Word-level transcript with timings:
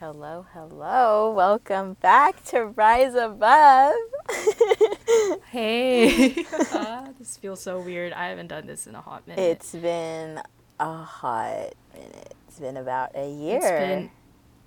Hello, 0.00 0.46
hello. 0.54 1.30
Welcome 1.36 1.98
back 2.00 2.42
to 2.46 2.64
Rise 2.64 3.14
Above. 3.14 3.92
Hey, 5.50 6.46
Ah, 6.72 7.08
this 7.18 7.36
feels 7.36 7.60
so 7.60 7.78
weird. 7.78 8.14
I 8.14 8.28
haven't 8.28 8.46
done 8.46 8.66
this 8.66 8.86
in 8.86 8.94
a 8.94 9.02
hot 9.02 9.26
minute. 9.26 9.42
it's 9.42 9.74
been 9.74 10.40
a 10.80 11.02
hot 11.02 11.74
minute. 11.92 12.34
It's 12.48 12.58
been 12.58 12.78
about 12.78 13.10
a 13.14 13.30
year. 13.30 13.58
It's 13.58 13.70
been 13.70 14.10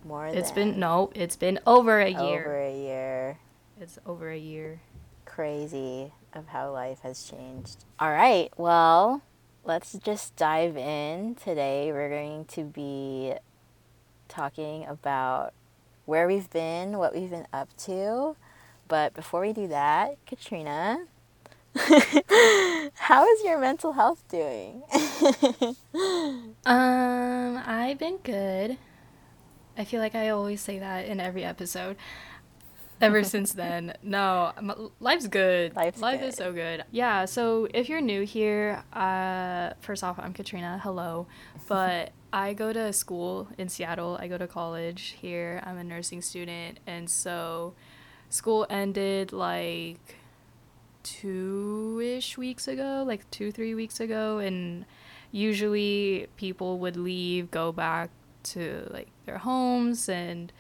more 0.06 0.28
it's 0.28 0.52
than 0.52 0.74
been 0.74 0.80
no, 0.80 1.12
it's 1.16 1.36
been 1.36 1.60
over 1.66 2.00
a 2.00 2.10
year. 2.12 2.42
over 2.46 2.62
a 2.62 2.76
year. 2.76 3.40
It's 3.82 3.98
over 4.06 4.30
a 4.30 4.38
year. 4.38 4.80
Crazy 5.26 6.14
of 6.34 6.48
how 6.50 6.72
life 6.72 7.00
has 7.02 7.24
changed. 7.24 7.84
All 8.00 8.12
right, 8.12 8.52
well, 8.58 9.24
let's 9.68 9.92
just 10.02 10.34
dive 10.38 10.78
in. 10.78 11.36
Today 11.36 11.92
we're 11.92 12.10
going 12.10 12.46
to 12.46 12.64
be 12.64 13.34
talking 14.30 14.86
about 14.86 15.54
where 16.06 16.26
we've 16.26 16.50
been, 16.50 16.98
what 16.98 17.14
we've 17.14 17.30
been 17.30 17.48
up 17.52 17.76
to. 17.80 18.38
But 18.88 19.14
before 19.14 19.42
we 19.42 19.52
do 19.52 19.68
that, 19.68 20.16
Katrina, 20.26 21.06
how 22.94 23.28
is 23.28 23.44
your 23.44 23.60
mental 23.60 23.92
health 23.92 24.24
doing? 24.30 24.84
Um, 26.66 27.62
I've 27.66 27.98
been 27.98 28.18
good. 28.24 28.78
I 29.78 29.84
feel 29.84 30.00
like 30.00 30.16
I 30.16 30.30
always 30.30 30.62
say 30.62 30.80
that 30.80 31.06
in 31.06 31.20
every 31.20 31.44
episode. 31.44 31.98
Ever 33.00 33.24
since 33.24 33.54
then, 33.54 33.94
no, 34.02 34.52
life's 35.00 35.28
good. 35.28 35.76
Life's 35.76 36.02
Life 36.02 36.20
good. 36.22 36.30
is 36.30 36.36
so 36.36 36.52
good. 36.52 36.84
Yeah. 36.92 37.26
So 37.26 37.68
if 37.74 37.90
you're 37.90 38.02
new 38.02 38.24
here, 38.24 38.84
uh, 38.94 39.72
first 39.82 40.04
off, 40.04 40.18
I'm 40.18 40.34
Katrina. 40.34 40.80
Hello, 40.82 41.28
but 41.68 42.12
I 42.34 42.54
go 42.54 42.74
to 42.74 42.92
school 42.94 43.50
in 43.58 43.70
Seattle. 43.70 44.18
I 44.20 44.28
go 44.28 44.38
to 44.38 44.48
college 44.48 45.16
here. 45.22 45.62
I'm 45.64 45.78
a 45.78 45.84
nursing 45.84 46.22
student, 46.22 46.80
and 46.88 47.10
so 47.10 47.74
school 48.30 48.66
ended 48.70 49.32
like 49.32 50.16
two 51.04 52.02
ish 52.04 52.38
weeks 52.38 52.68
ago, 52.68 53.04
like 53.06 53.30
two, 53.32 53.52
three 53.52 53.76
weeks 53.76 54.00
ago. 54.00 54.40
And 54.40 54.86
usually 55.32 56.28
people 56.36 56.80
would 56.80 56.98
leave, 56.98 57.52
go 57.52 57.72
back 57.72 58.10
to 58.44 58.88
like 58.92 59.10
their 59.26 59.38
homes 59.38 60.10
and 60.10 60.52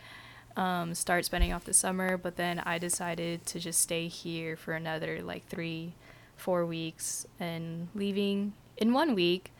um, 0.57 0.93
start 0.93 1.23
spending 1.23 1.53
off 1.53 1.63
the 1.63 1.73
summer. 1.73 2.17
But 2.17 2.35
then 2.35 2.59
I 2.59 2.77
decided 2.79 3.45
to 3.45 3.59
just 3.59 3.79
stay 3.79 4.09
here 4.09 4.57
for 4.57 4.73
another 4.73 5.21
like 5.21 5.47
three, 5.47 5.93
four 6.35 6.65
weeks 6.65 7.25
and 7.39 7.87
leaving 7.95 8.53
in 8.75 8.91
one 8.91 9.15
week. 9.15 9.53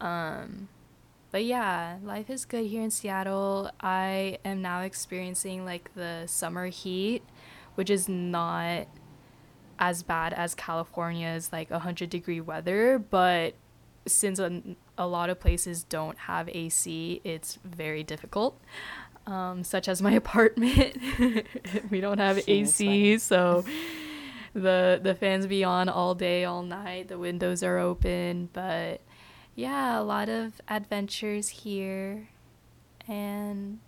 Um, 0.00 0.68
but 1.32 1.44
yeah, 1.44 1.96
life 2.04 2.30
is 2.30 2.44
good 2.44 2.66
here 2.66 2.82
in 2.82 2.92
Seattle. 2.92 3.70
I 3.80 4.38
am 4.44 4.62
now 4.62 4.82
experiencing 4.82 5.64
like 5.64 5.92
the 5.96 6.24
summer 6.26 6.66
heat, 6.66 7.24
which 7.74 7.90
is 7.90 8.08
not 8.08 8.86
as 9.78 10.04
bad 10.04 10.32
as 10.32 10.54
California's 10.54 11.52
like 11.52 11.70
100 11.70 12.08
degree 12.08 12.40
weather, 12.40 12.98
but 12.98 13.54
since 14.06 14.38
a, 14.38 14.62
a 14.96 15.06
lot 15.08 15.30
of 15.30 15.40
places 15.40 15.82
don't 15.82 16.18
have 16.18 16.48
AC, 16.50 17.20
it's 17.24 17.58
very 17.64 18.04
difficult. 18.04 18.60
Um, 19.26 19.64
such 19.64 19.88
as 19.88 20.02
my 20.02 20.12
apartment, 20.22 20.96
we 21.90 22.00
don't 22.00 22.18
have 22.18 22.42
AC, 22.46 23.18
so 23.18 23.64
the 24.52 25.00
the 25.02 25.14
fans 25.14 25.46
be 25.46 25.64
on 25.64 25.88
all 25.88 26.14
day, 26.14 26.44
all 26.44 26.62
night. 26.62 27.08
The 27.08 27.18
windows 27.18 27.62
are 27.62 27.78
open, 27.78 28.50
but 28.52 29.00
yeah, 29.54 29.98
a 29.98 30.02
lot 30.02 30.28
of 30.28 30.60
adventures 30.68 31.48
here, 31.48 32.28
and 33.08 33.78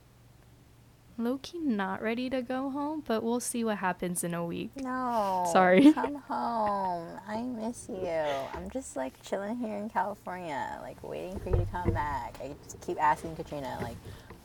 lowkey 1.18 1.62
not 1.62 2.02
ready 2.02 2.28
to 2.30 2.42
go 2.42 2.70
home, 2.70 3.02
but 3.06 3.22
we'll 3.22 3.40
see 3.40 3.64
what 3.64 3.78
happens 3.78 4.22
in 4.22 4.34
a 4.34 4.44
week. 4.44 4.70
No. 4.76 5.48
Sorry. 5.52 5.92
Come 5.92 6.16
home. 6.28 7.08
I 7.26 7.42
miss 7.42 7.88
you. 7.88 8.24
I'm 8.54 8.68
just 8.70 8.96
like 8.96 9.20
chilling 9.22 9.56
here 9.56 9.76
in 9.76 9.88
California, 9.88 10.78
like 10.82 11.02
waiting 11.02 11.38
for 11.40 11.50
you 11.50 11.56
to 11.56 11.66
come 11.66 11.90
back. 11.92 12.36
I 12.42 12.54
just 12.64 12.80
keep 12.80 13.00
asking 13.02 13.36
Katrina, 13.36 13.78
like, 13.82 13.96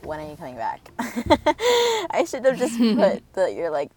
when 0.03 0.19
are 0.19 0.29
you 0.29 0.35
coming 0.35 0.55
back? 0.55 0.81
I 2.11 2.25
should 2.27 2.45
have 2.45 2.57
just 2.57 2.77
put 2.77 3.23
the 3.33 3.53
your 3.53 3.69
like 3.69 3.91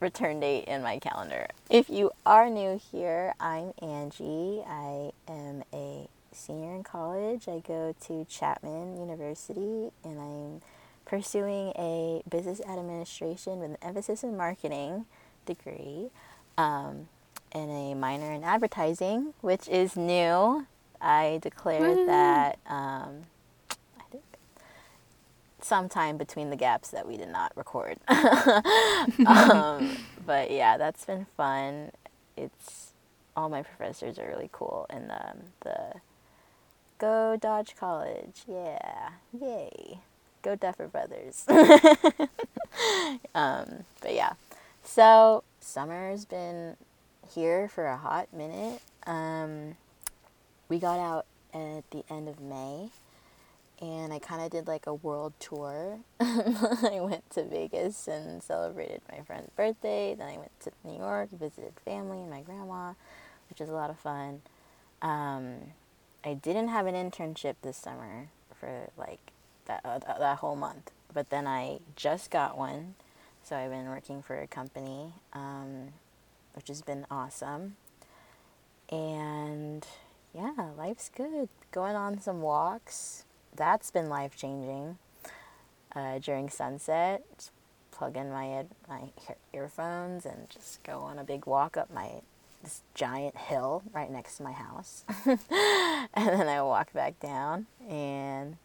return 0.00 0.40
date 0.40 0.64
in 0.64 0.82
my 0.82 0.98
calendar. 0.98 1.46
If 1.68 1.90
you 1.90 2.10
are 2.24 2.48
new 2.48 2.80
here, 2.90 3.34
I'm 3.38 3.72
Angie. 3.82 4.62
I 4.66 5.12
am 5.28 5.62
a 5.72 6.08
senior 6.32 6.74
in 6.74 6.82
college. 6.82 7.48
I 7.48 7.60
go 7.60 7.94
to 8.06 8.24
Chapman 8.24 8.98
University 8.98 9.90
and 10.04 10.20
I'm 10.20 10.62
pursuing 11.04 11.72
a 11.76 12.22
business 12.28 12.60
administration 12.60 13.60
with 13.60 13.70
an 13.70 13.78
emphasis 13.82 14.22
in 14.22 14.36
marketing 14.36 15.06
degree 15.44 16.10
um, 16.56 17.08
and 17.52 17.70
a 17.70 17.94
minor 17.94 18.32
in 18.32 18.44
advertising, 18.44 19.34
which 19.40 19.68
is 19.68 19.96
new. 19.96 20.66
I 21.00 21.40
declared 21.42 21.96
Woo. 21.98 22.06
that 22.06 22.58
um, 22.66 23.24
sometime 25.64 26.16
between 26.16 26.50
the 26.50 26.56
gaps 26.56 26.90
that 26.90 27.06
we 27.06 27.16
did 27.16 27.28
not 27.28 27.52
record. 27.56 27.98
um, 29.26 29.96
but 30.26 30.50
yeah, 30.50 30.76
that's 30.76 31.04
been 31.04 31.26
fun. 31.36 31.90
It's 32.36 32.92
all 33.36 33.48
my 33.48 33.62
professors 33.62 34.18
are 34.18 34.28
really 34.28 34.50
cool, 34.52 34.86
and 34.90 35.10
um, 35.10 35.38
the 35.60 36.00
Go 36.98 37.36
Dodge 37.40 37.76
College, 37.76 38.42
yeah, 38.46 39.10
yay, 39.38 40.00
Go 40.42 40.54
Duffer 40.54 40.88
Brothers. 40.88 41.44
um, 43.34 43.84
but 44.00 44.14
yeah, 44.14 44.32
so 44.82 45.44
summer's 45.60 46.24
been 46.24 46.76
here 47.34 47.68
for 47.68 47.86
a 47.86 47.96
hot 47.96 48.32
minute. 48.32 48.82
Um, 49.06 49.76
we 50.68 50.78
got 50.78 50.98
out 50.98 51.26
at 51.54 51.90
the 51.90 52.04
end 52.10 52.28
of 52.28 52.40
May 52.40 52.90
and 53.80 54.12
I 54.12 54.18
kind 54.18 54.42
of 54.42 54.50
did 54.50 54.66
like 54.66 54.86
a 54.86 54.94
world 54.94 55.32
tour. 55.38 56.00
I 56.20 56.98
went 57.00 57.28
to 57.30 57.44
Vegas 57.44 58.06
and 58.06 58.42
celebrated 58.42 59.00
my 59.10 59.22
friend's 59.24 59.50
birthday. 59.50 60.14
Then 60.14 60.28
I 60.28 60.36
went 60.36 60.58
to 60.60 60.70
New 60.84 60.98
York, 60.98 61.30
visited 61.32 61.72
family 61.84 62.18
and 62.18 62.30
my 62.30 62.42
grandma, 62.42 62.92
which 63.48 63.60
was 63.60 63.70
a 63.70 63.74
lot 63.74 63.90
of 63.90 63.98
fun. 63.98 64.42
Um, 65.00 65.72
I 66.24 66.34
didn't 66.34 66.68
have 66.68 66.86
an 66.86 66.94
internship 66.94 67.54
this 67.62 67.78
summer 67.78 68.28
for 68.54 68.90
like 68.98 69.32
that 69.66 69.80
uh, 69.84 69.98
that 70.18 70.38
whole 70.38 70.56
month, 70.56 70.90
but 71.14 71.30
then 71.30 71.46
I 71.46 71.78
just 71.96 72.30
got 72.30 72.58
one, 72.58 72.94
so 73.42 73.56
I've 73.56 73.70
been 73.70 73.88
working 73.88 74.22
for 74.22 74.38
a 74.38 74.46
company, 74.46 75.14
um, 75.32 75.94
which 76.54 76.68
has 76.68 76.82
been 76.82 77.06
awesome. 77.10 77.76
And 78.90 79.86
yeah, 80.34 80.70
life's 80.76 81.10
good. 81.14 81.48
Going 81.72 81.96
on 81.96 82.20
some 82.20 82.42
walks. 82.42 83.24
That's 83.56 83.90
been 83.90 84.08
life 84.08 84.36
changing. 84.36 84.98
Uh, 85.94 86.18
during 86.18 86.48
sunset, 86.48 87.22
just 87.36 87.50
plug 87.90 88.16
in 88.16 88.30
my 88.30 88.48
ed- 88.48 88.70
my 88.88 89.10
earphones 89.52 90.24
and 90.24 90.48
just 90.48 90.82
go 90.84 91.00
on 91.00 91.18
a 91.18 91.24
big 91.24 91.46
walk 91.46 91.76
up 91.76 91.92
my 91.92 92.20
this 92.62 92.82
giant 92.94 93.36
hill 93.36 93.82
right 93.92 94.10
next 94.10 94.36
to 94.36 94.42
my 94.42 94.52
house, 94.52 95.04
and 95.26 95.38
then 96.14 96.46
I 96.48 96.62
walk 96.62 96.92
back 96.92 97.18
down. 97.18 97.66
And 97.88 98.56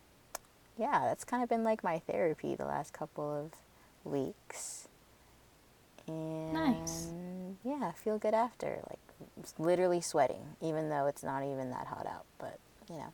yeah, 0.78 1.00
that's 1.06 1.24
kind 1.24 1.42
of 1.42 1.50
been 1.50 1.64
like 1.64 1.84
my 1.84 2.00
therapy 2.00 2.56
the 2.56 2.66
last 2.66 2.94
couple 2.94 3.34
of 3.34 4.12
weeks. 4.12 4.88
And 6.08 6.54
Nice. 6.54 7.08
yeah, 7.64 7.80
I 7.88 7.92
feel 7.94 8.18
good 8.20 8.34
after. 8.34 8.82
Like 8.90 9.00
literally 9.58 10.02
sweating, 10.02 10.56
even 10.62 10.90
though 10.90 11.08
it's 11.08 11.24
not 11.24 11.44
even 11.44 11.72
that 11.72 11.88
hot 11.88 12.06
out. 12.06 12.26
But 12.38 12.60
you 12.90 12.98
know, 12.98 13.14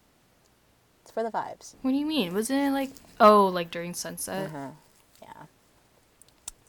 it's 1.02 1.12
for 1.12 1.24
the 1.24 1.32
vibes. 1.32 1.76
What 1.82 1.92
do 1.92 1.98
you 1.98 2.06
mean? 2.06 2.34
Wasn't 2.34 2.60
it 2.60 2.72
like 2.72 2.92
oh, 3.20 3.48
like 3.48 3.72
during 3.72 3.94
sunset? 3.94 4.52
Mhm. 4.52 4.74
Yeah. 5.22 5.44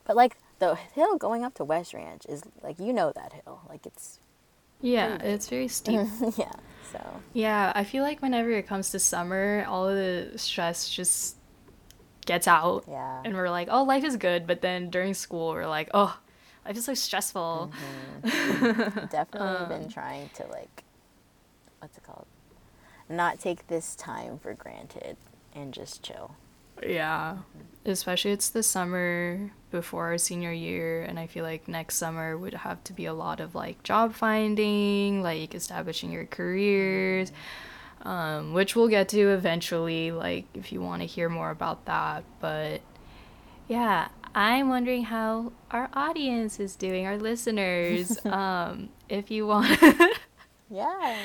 But 0.04 0.16
like 0.16 0.36
the 0.58 0.74
hill 0.74 1.16
going 1.16 1.44
up 1.44 1.54
to 1.54 1.64
West 1.64 1.94
Ranch 1.94 2.24
is 2.28 2.42
like 2.62 2.78
you 2.78 2.92
know 2.92 3.12
that 3.12 3.32
hill. 3.44 3.60
Like 3.68 3.86
it's 3.86 4.20
Yeah, 4.80 5.16
Pretty 5.16 5.34
it's 5.34 5.48
very 5.48 5.68
steep. 5.68 6.00
yeah. 6.36 6.52
So 6.90 7.00
yeah, 7.32 7.72
I 7.74 7.84
feel 7.84 8.02
like 8.02 8.20
whenever 8.20 8.50
it 8.50 8.66
comes 8.66 8.90
to 8.90 8.98
summer, 8.98 9.64
all 9.68 9.88
of 9.88 9.96
the 9.96 10.32
stress 10.36 10.88
just 10.88 11.36
gets 12.24 12.46
out, 12.46 12.84
yeah. 12.88 13.20
and 13.24 13.34
we're 13.34 13.50
like, 13.50 13.68
oh, 13.70 13.82
life 13.82 14.04
is 14.04 14.16
good. 14.16 14.46
But 14.46 14.60
then 14.60 14.90
during 14.90 15.14
school, 15.14 15.50
we're 15.50 15.66
like, 15.66 15.88
oh, 15.94 16.16
life 16.64 16.76
is 16.76 16.84
so 16.84 16.94
stressful. 16.94 17.72
Definitely 18.22 19.66
been 19.68 19.88
trying 19.88 20.30
to 20.34 20.46
like 20.46 20.84
what's 21.80 21.98
it 21.98 22.04
called? 22.04 22.26
Not 23.12 23.38
take 23.38 23.66
this 23.66 23.94
time 23.94 24.38
for 24.38 24.54
granted 24.54 25.16
and 25.54 25.72
just 25.72 26.02
chill. 26.02 26.34
Yeah, 26.82 27.38
especially 27.84 28.32
it's 28.32 28.48
the 28.48 28.62
summer 28.62 29.52
before 29.70 30.06
our 30.06 30.18
senior 30.18 30.52
year, 30.52 31.02
and 31.02 31.18
I 31.18 31.26
feel 31.26 31.44
like 31.44 31.68
next 31.68 31.96
summer 31.96 32.36
would 32.36 32.54
have 32.54 32.82
to 32.84 32.92
be 32.92 33.04
a 33.06 33.12
lot 33.12 33.38
of 33.38 33.54
like 33.54 33.82
job 33.82 34.14
finding, 34.14 35.22
like 35.22 35.54
establishing 35.54 36.10
your 36.10 36.24
careers, 36.24 37.30
um, 38.02 38.52
which 38.52 38.74
we'll 38.74 38.88
get 38.88 39.08
to 39.10 39.20
eventually, 39.28 40.10
like 40.10 40.46
if 40.54 40.72
you 40.72 40.80
want 40.80 41.02
to 41.02 41.06
hear 41.06 41.28
more 41.28 41.50
about 41.50 41.84
that. 41.84 42.24
But 42.40 42.80
yeah, 43.68 44.08
I'm 44.34 44.68
wondering 44.68 45.04
how 45.04 45.52
our 45.70 45.88
audience 45.92 46.58
is 46.58 46.74
doing, 46.74 47.06
our 47.06 47.18
listeners. 47.18 48.24
um, 48.26 48.88
if 49.08 49.30
you 49.30 49.46
want, 49.46 49.78
Yeah. 50.70 51.18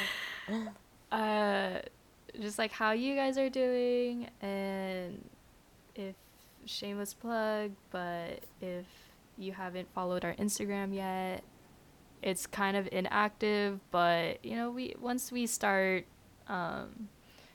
uh, 1.12 1.80
just 2.42 2.57
like 2.59 2.71
how 2.71 2.92
you 2.92 3.15
guys 3.15 3.38
are 3.38 3.50
doing, 3.50 4.30
and 4.42 5.24
if 5.95 6.15
shameless 6.65 7.13
plug, 7.13 7.71
but 7.92 8.42
if 8.62 8.86
you 9.38 9.51
haven't 9.54 9.88
followed 9.94 10.25
our 10.25 10.33
Instagram 10.36 10.94
yet, 10.94 11.44
it's 12.21 12.45
kind 12.48 12.75
of 12.77 12.88
inactive. 12.92 13.80
But 13.92 14.44
you 14.44 14.56
know, 14.56 14.69
we 14.71 14.95
once 15.00 15.31
we 15.31 15.48
start, 15.48 16.06
um, 16.48 17.07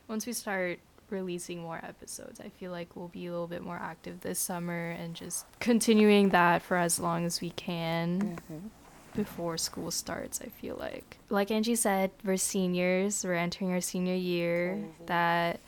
once 0.08 0.26
we 0.26 0.32
start 0.32 0.78
releasing 1.10 1.60
more 1.60 1.78
episodes, 1.84 2.40
I 2.40 2.49
feel 2.49 2.70
like 2.72 2.96
we'll 2.96 3.08
be 3.08 3.26
a 3.26 3.31
little 3.31 3.46
bit 3.46 3.62
more 3.62 3.76
active 3.76 4.22
this 4.22 4.38
summer 4.38 4.90
and 4.93 5.14
just 5.14 5.44
continuing 5.60 6.31
that 6.31 6.62
for 6.62 6.78
as 6.78 6.99
long 6.99 7.26
as 7.26 7.40
we 7.43 7.50
can 7.50 8.38
Mhm. 8.50 8.70
Before 9.14 9.59
school 9.59 9.91
starts, 9.91 10.41
I 10.41 10.47
feel 10.47 10.76
like. 10.79 11.19
Like 11.29 11.50
Angie 11.50 11.75
said, 11.76 12.11
we're 12.25 12.37
seniors, 12.37 13.25
we're 13.25 13.35
entering 13.35 13.73
our 13.73 13.81
senior 13.81 14.14
year. 14.14 14.75
Crazy. 14.75 15.06
That 15.06 15.61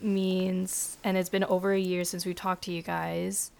means, 0.00 0.98
and 1.04 1.16
it's 1.16 1.28
been 1.28 1.44
over 1.44 1.72
a 1.72 1.80
year 1.80 2.04
since 2.04 2.26
we 2.26 2.34
talked 2.34 2.64
to 2.64 2.72
you 2.72 2.82
guys. 2.82 3.50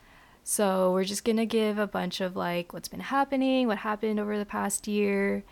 So 0.44 0.92
we're 0.92 1.04
just 1.04 1.24
gonna 1.24 1.46
give 1.46 1.78
a 1.78 1.86
bunch 1.86 2.20
of 2.20 2.36
like 2.36 2.72
what's 2.72 2.88
been 2.88 3.00
happening, 3.00 3.66
what 3.66 3.78
happened 3.78 4.20
over 4.20 4.38
the 4.38 4.46
past 4.46 4.86
year, 4.86 5.42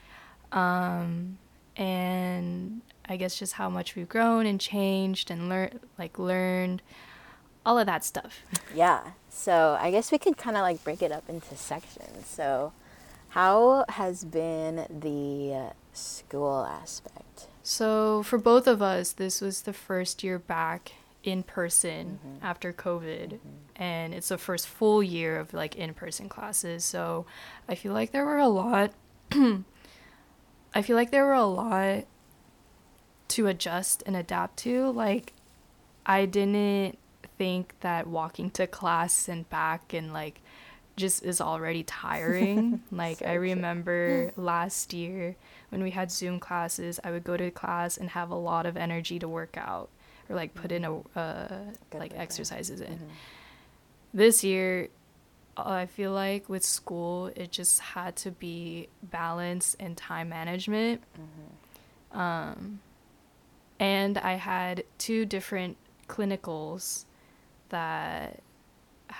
um, 0.53 1.39
and 1.77 2.81
I 3.09 3.17
guess 3.17 3.37
just 3.37 3.55
how 3.55 3.69
much 3.69 3.97
we've 3.97 4.09
grown 4.09 4.47
and 4.47 4.61
changed 4.61 5.31
and 5.31 5.49
learned, 5.49 5.81
like 5.99 6.19
learned, 6.19 6.81
all 7.67 7.79
of 7.79 7.87
that 7.87 8.05
stuff. 8.05 8.43
Yeah. 8.75 9.11
So 9.31 9.77
I 9.81 9.91
guess 9.93 10.11
we 10.11 10.19
could 10.19 10.37
kind 10.37 10.57
of 10.57 10.63
like 10.63 10.83
break 10.83 11.01
it 11.03 11.13
up 11.13 11.29
into 11.29 11.57
sections. 11.57 12.27
So, 12.27 12.73
how 13.35 13.85
has 13.89 14.23
been 14.23 14.87
the 14.89 15.73
school 15.93 16.65
aspect? 16.65 17.49
So 17.65 18.23
for 18.23 18.39
both 18.39 18.69
of 18.69 18.81
us, 18.81 19.11
this 19.11 19.41
was 19.41 19.63
the 19.63 19.73
first 19.73 20.23
year 20.23 20.39
back 20.39 20.93
in 21.25 21.43
person 21.43 22.21
mm-hmm. 22.25 22.47
after 22.47 22.73
COVID, 22.73 23.33
mm-hmm. 23.33 23.83
and 23.83 24.15
it's 24.15 24.29
the 24.29 24.39
first 24.39 24.69
full 24.69 25.03
year 25.03 25.37
of 25.41 25.53
like 25.53 25.75
in 25.75 25.95
person 25.95 26.29
classes. 26.29 26.85
So 26.85 27.27
I 27.69 27.75
feel 27.75 27.93
like 27.93 28.13
there 28.13 28.25
were 28.25 28.39
a 28.39 28.47
lot. 28.47 28.93
I 29.33 30.83
feel 30.83 30.95
like 30.95 31.11
there 31.11 31.27
were 31.27 31.33
a 31.33 31.45
lot 31.45 32.05
to 33.31 33.49
adjust 33.49 34.05
and 34.07 34.15
adapt 34.15 34.59
to. 34.59 34.93
Like 34.93 35.33
I 36.07 36.27
didn't 36.27 36.99
think 37.37 37.75
that 37.81 38.07
walking 38.07 38.51
to 38.51 38.69
class 38.69 39.29
and 39.29 39.51
back 39.51 39.93
and 39.93 40.13
like 40.13 40.41
just 40.97 41.25
is 41.25 41.41
already 41.41 41.83
tiring. 41.83 42.83
like 42.93 43.19
So 43.19 43.27
I 43.27 43.33
true. 43.35 43.41
remember 43.41 44.33
last 44.37 44.93
year 44.93 45.37
when 45.71 45.83
we 45.83 45.91
had 45.91 46.11
Zoom 46.11 46.39
classes, 46.41 47.01
I 47.03 47.11
would 47.11 47.25
go 47.25 47.37
to 47.37 47.51
class 47.51 47.97
and 47.97 48.11
have 48.11 48.31
a 48.31 48.37
lot 48.37 48.67
of 48.67 48.77
energy 48.77 49.19
to 49.19 49.29
work 49.29 49.57
out 49.57 49.89
or 50.29 50.37
like 50.37 50.55
put 50.55 50.71
in 50.73 50.85
a 50.85 50.99
uh, 51.19 51.49
like 51.93 52.13
exercises 52.17 52.81
in. 52.81 52.95
Mhm. 52.99 53.09
This 54.13 54.45
year, 54.45 54.89
I 55.57 55.87
feel 55.87 56.13
like 56.13 56.49
with 56.49 56.65
school, 56.65 57.27
it 57.35 57.51
just 57.51 57.81
had 57.81 58.17
to 58.17 58.31
be 58.31 58.89
balance 59.03 59.77
and 59.81 59.97
time 59.97 60.29
management. 60.29 61.03
Mm-hmm. 61.19 62.19
Um, 62.19 62.81
and 63.81 64.19
I 64.19 64.35
had 64.35 64.85
two 64.99 65.27
different 65.27 65.77
clinicals 66.09 67.05
that 67.71 68.41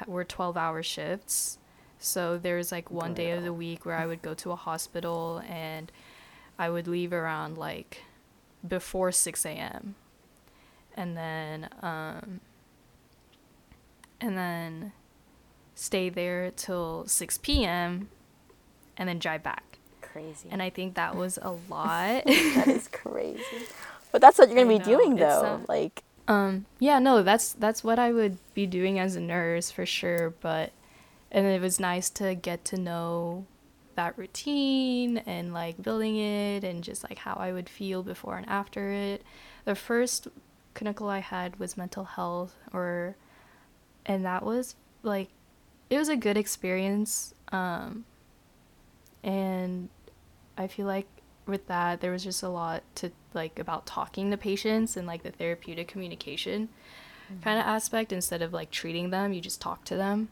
were 0.07 0.25
12 0.25 0.57
hour 0.57 0.83
shifts. 0.83 1.59
So 2.05 2.39
there 2.39 2.57
was 2.57 2.71
like 2.71 2.91
one 2.91 3.15
day 3.15 3.31
of 3.33 3.43
the 3.43 3.53
week 3.53 3.87
where 3.87 3.97
I 3.97 4.07
would 4.07 4.21
go 4.23 4.35
to 4.35 4.51
a 4.53 4.57
hospital 4.57 5.43
and 5.49 5.91
I 6.59 6.69
would 6.71 6.87
leave 6.87 7.13
around 7.13 7.57
like 7.57 8.03
before 8.67 9.11
6 9.11 9.47
a.m. 9.47 9.95
And 10.97 11.17
then, 11.17 11.69
um, 11.83 12.41
and 14.21 14.37
then 14.37 14.93
stay 15.75 16.09
there 16.09 16.51
till 16.55 17.05
6 17.07 17.39
p.m. 17.39 18.09
and 18.97 19.09
then 19.09 19.19
drive 19.19 19.43
back. 19.43 19.79
Crazy. 20.03 20.49
And 20.51 20.63
I 20.63 20.71
think 20.71 20.95
that 20.95 21.17
was 21.23 21.39
a 21.43 21.51
lot. 21.69 22.25
that 22.27 22.69
is 22.69 22.87
crazy. 22.93 23.41
But 24.13 24.21
that's 24.21 24.39
what 24.39 24.49
you're 24.49 24.57
gonna 24.57 24.69
be 24.69 24.79
know, 24.79 24.85
doing 24.85 25.17
though. 25.17 25.61
like, 25.69 26.05
Um, 26.29 26.67
yeah, 26.79 26.99
no, 27.01 27.23
that's 27.23 27.53
that's 27.55 27.83
what 27.83 27.99
I 27.99 28.13
would 28.13 28.37
be 28.55 28.67
doing 28.67 28.99
as 28.99 29.17
a 29.17 29.21
nurse 29.21 29.73
for 29.73 29.85
sure, 29.85 30.31
but 30.41 30.71
and 31.35 31.47
it 31.47 31.61
was 31.61 31.81
nice 31.81 32.09
to 32.11 32.37
get 32.37 32.65
to 32.65 32.77
know 32.79 33.45
that 33.97 34.17
routine 34.17 35.19
and 35.19 35.53
like 35.53 35.83
building 35.83 36.17
it 36.17 36.63
and 36.63 36.83
just 36.83 37.03
like 37.03 37.19
how 37.19 37.35
I 37.35 37.53
would 37.53 37.69
feel 37.69 38.05
before 38.05 38.37
and 38.37 38.49
after 38.49 38.91
it. 38.93 39.23
The 39.65 39.75
first 39.75 40.29
clinical 40.75 41.09
I 41.09 41.19
had 41.19 41.59
was 41.59 41.77
mental 41.77 42.05
health 42.05 42.57
or 42.73 43.17
and 44.07 44.25
that 44.25 44.45
was 44.45 44.77
like 45.03 45.29
it 45.91 45.99
was 45.99 46.09
a 46.09 46.17
good 46.17 46.37
experience. 46.37 47.35
Um 47.51 48.05
and 49.25 49.89
I 50.57 50.69
feel 50.69 50.87
like 50.87 51.09
with 51.47 51.67
that 51.67 52.01
there 52.01 52.13
was 52.13 52.23
just 52.23 52.45
a 52.45 52.49
lot 52.49 52.85
to 52.97 53.11
like 53.33 53.59
about 53.59 53.87
talking 53.87 54.31
to 54.31 54.37
patients 54.37 54.97
and 54.97 55.07
like 55.07 55.25
the 55.25 55.33
therapeutic 55.33 55.89
communication 55.89 56.69
kind 57.43 57.59
of 57.59 57.67
aspect 57.67 58.13
instead 58.13 58.43
of 58.43 58.53
like 58.53 58.71
treating 58.71 59.11
them 59.11 59.33
you 59.33 59.41
just 59.41 59.61
talk 59.61 59.85
to 59.85 59.97
them 59.97 60.29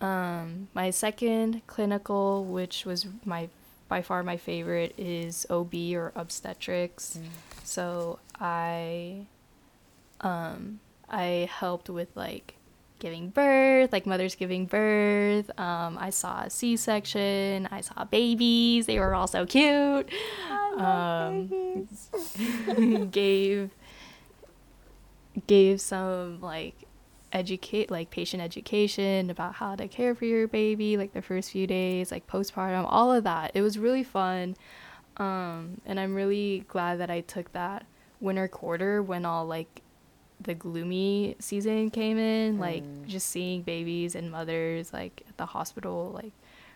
um 0.00 0.68
my 0.74 0.90
second 0.90 1.62
clinical 1.66 2.44
which 2.44 2.84
was 2.84 3.06
my 3.24 3.48
by 3.88 4.02
far 4.02 4.22
my 4.22 4.36
favorite 4.36 4.94
is 4.98 5.46
ob 5.50 5.74
or 5.74 6.12
obstetrics. 6.14 7.18
So 7.64 8.18
i 8.40 9.26
um 10.20 10.80
i 11.08 11.48
helped 11.52 11.88
with 11.88 12.08
like 12.14 12.54
giving 12.98 13.28
birth 13.28 13.92
like 13.92 14.06
mothers 14.06 14.34
giving 14.34 14.66
birth. 14.66 15.50
Um 15.58 15.96
i 15.98 16.10
saw 16.10 16.42
a 16.42 16.50
c-section. 16.50 17.68
I 17.70 17.80
saw 17.80 18.04
babies. 18.04 18.86
They 18.86 18.98
were 18.98 19.14
all 19.14 19.26
so 19.26 19.46
cute. 19.46 20.10
Um, 20.76 21.88
gave 23.10 23.70
gave 25.46 25.80
some 25.80 26.40
like 26.40 26.85
educate 27.32 27.90
like 27.90 28.10
patient 28.10 28.42
education 28.42 29.28
about 29.30 29.54
how 29.54 29.74
to 29.74 29.88
care 29.88 30.14
for 30.14 30.24
your 30.24 30.46
baby 30.48 30.96
like 30.96 31.12
the 31.12 31.20
first 31.22 31.50
few 31.50 31.66
days 31.66 32.10
like 32.10 32.26
postpartum 32.26 32.86
all 32.88 33.12
of 33.12 33.24
that. 33.24 33.50
It 33.54 33.62
was 33.62 33.78
really 33.78 34.04
fun 34.04 34.56
um 35.18 35.80
and 35.86 35.98
i'm 35.98 36.14
really 36.14 36.62
glad 36.68 37.00
that 37.00 37.08
i 37.10 37.22
took 37.22 37.50
that 37.54 37.86
winter 38.20 38.46
quarter 38.46 39.02
when 39.02 39.24
all 39.24 39.46
like 39.46 39.80
the 40.38 40.54
gloomy 40.54 41.34
season 41.38 41.90
came 41.90 42.18
in 42.18 42.58
like 42.58 42.82
Mm. 42.82 43.06
just 43.06 43.28
seeing 43.30 43.62
babies 43.62 44.14
and 44.14 44.30
mothers 44.30 44.92
like 44.92 45.22
at 45.26 45.38
the 45.38 45.46
hospital 45.46 46.10
like 46.14 46.32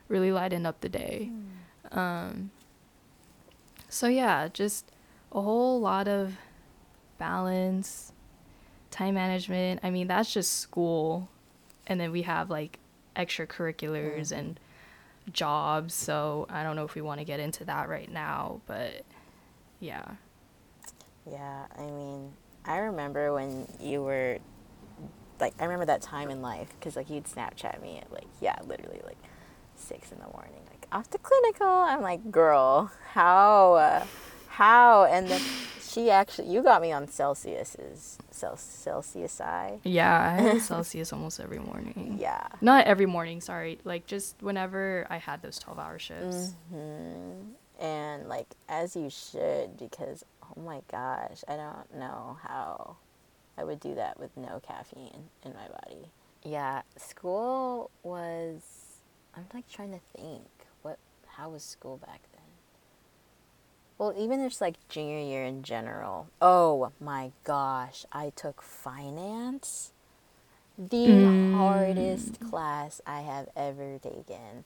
really 0.08 0.32
lightened 0.32 0.66
up 0.66 0.80
the 0.80 0.88
day. 0.88 1.30
Um 1.92 2.50
so 3.90 4.06
yeah 4.08 4.48
just 4.48 4.90
a 5.32 5.40
whole 5.42 5.78
lot 5.78 6.08
of 6.08 6.34
balance 7.18 8.12
time 8.90 9.14
management. 9.14 9.80
I 9.82 9.90
mean 9.90 10.06
that's 10.06 10.32
just 10.32 10.58
school. 10.58 11.28
And 11.86 12.00
then 12.00 12.12
we 12.12 12.22
have 12.22 12.50
like 12.50 12.78
extracurriculars 13.16 14.32
and 14.32 14.58
jobs. 15.32 15.94
So 15.94 16.46
i 16.50 16.62
don't 16.62 16.76
know 16.76 16.84
if 16.84 16.94
we 16.94 17.02
want 17.02 17.20
to 17.20 17.24
get 17.24 17.40
into 17.40 17.64
that 17.66 17.88
right 17.88 18.10
now 18.10 18.60
but 18.66 19.04
yeah. 19.80 20.04
Yeah, 21.30 21.66
I 21.78 21.82
mean, 21.82 22.32
I 22.64 22.78
remember 22.78 23.32
when 23.32 23.66
you 23.80 24.02
were, 24.02 24.38
like, 25.38 25.54
I 25.58 25.64
remember 25.64 25.86
that 25.86 26.02
time 26.02 26.30
in 26.30 26.42
life 26.42 26.68
because, 26.78 26.96
like, 26.96 27.10
you'd 27.10 27.24
Snapchat 27.24 27.80
me 27.82 27.98
at, 27.98 28.12
like, 28.12 28.26
yeah, 28.40 28.56
literally, 28.66 29.00
like, 29.04 29.18
six 29.76 30.12
in 30.12 30.18
the 30.18 30.28
morning, 30.32 30.60
like, 30.68 30.86
off 30.92 31.10
to 31.10 31.18
clinical. 31.18 31.66
I'm 31.66 32.02
like, 32.02 32.30
girl, 32.30 32.90
how, 33.12 33.74
uh, 33.74 34.06
how? 34.48 35.04
And 35.04 35.28
then 35.28 35.40
she 35.90 36.10
actually, 36.10 36.48
you 36.52 36.62
got 36.62 36.80
me 36.82 36.92
on 36.92 37.08
Celsius's, 37.08 38.18
Cel- 38.30 38.56
Celsius 38.56 39.40
I. 39.40 39.78
yeah 39.84 40.36
i 40.38 40.40
had 40.42 40.60
celsius 40.70 41.12
almost 41.12 41.40
every 41.40 41.58
morning 41.58 42.16
Yeah. 42.20 42.46
not 42.60 42.86
every 42.86 43.06
morning 43.06 43.40
sorry 43.40 43.78
like 43.84 44.06
just 44.06 44.36
whenever 44.40 45.06
i 45.10 45.18
had 45.18 45.42
those 45.42 45.58
12 45.58 45.78
hour 45.78 45.98
shifts 45.98 46.52
hmm 46.70 47.52
And 47.80 48.28
like 48.28 48.48
as 48.68 48.94
you 48.94 49.08
should, 49.10 49.78
because 49.78 50.22
oh 50.44 50.60
my 50.60 50.80
gosh, 50.92 51.40
I 51.48 51.56
don't 51.56 51.90
know 51.98 52.36
how 52.46 52.96
I 53.56 53.64
would 53.64 53.80
do 53.80 53.94
that 53.94 54.20
with 54.20 54.36
no 54.36 54.60
caffeine 54.60 55.30
in 55.46 55.52
my 55.54 55.66
body. 55.78 56.10
Yeah, 56.44 56.82
school 56.96 57.90
was. 58.02 58.60
I'm 59.34 59.46
like 59.54 59.66
trying 59.68 59.92
to 59.92 60.00
think. 60.14 60.48
What? 60.82 60.98
How 61.26 61.48
was 61.50 61.62
school 61.62 61.96
back 61.96 62.20
then? 62.29 62.29
Well, 64.00 64.14
even 64.16 64.40
just 64.40 64.62
like 64.62 64.76
junior 64.88 65.20
year 65.20 65.44
in 65.44 65.62
general. 65.62 66.28
Oh 66.40 66.90
my 66.98 67.32
gosh, 67.44 68.06
I 68.10 68.30
took 68.34 68.62
finance. 68.62 69.92
The 70.78 71.06
Mm. 71.06 71.52
hardest 71.52 72.40
class 72.40 73.02
I 73.06 73.20
have 73.20 73.50
ever 73.54 73.98
taken. 73.98 74.64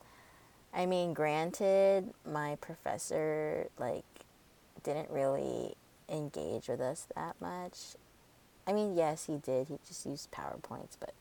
I 0.73 0.87
mean, 0.87 1.15
granted, 1.15 2.15
my 2.25 2.55
professor 2.61 3.71
like 3.77 4.05
didn't 4.85 5.11
really 5.11 5.75
engage 6.09 6.69
with 6.69 6.81
us 6.81 7.09
that 7.17 7.35
much. 7.41 7.97
I 8.69 8.73
mean, 8.73 8.95
yes, 8.95 9.27
he 9.27 9.39
did. 9.39 9.67
He 9.67 9.81
just 9.85 10.07
used 10.07 10.31
PowerPoints, 10.31 10.97
but 11.01 11.13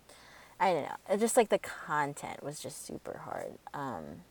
I 0.60 0.72
don't 0.72 0.84
know. 0.84 1.17
Just 1.17 1.36
like 1.36 1.50
the 1.50 1.58
content 1.58 2.43
was 2.43 2.60
just 2.60 2.86
super 2.86 3.22
hard. 3.25 3.53
Um, 3.74 4.22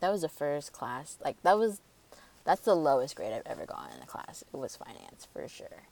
that 0.00 0.10
was 0.10 0.22
the 0.22 0.28
first 0.28 0.72
class. 0.72 1.18
Like 1.22 1.40
that 1.44 1.56
was 1.56 1.80
that's 2.44 2.62
the 2.62 2.74
lowest 2.74 3.16
grade 3.16 3.32
I've 3.32 3.46
ever 3.46 3.66
gotten 3.66 3.96
in 3.96 4.02
a 4.02 4.06
class. 4.06 4.44
It 4.52 4.56
was 4.56 4.76
finance 4.76 5.26
for 5.32 5.46
sure. 5.48 5.82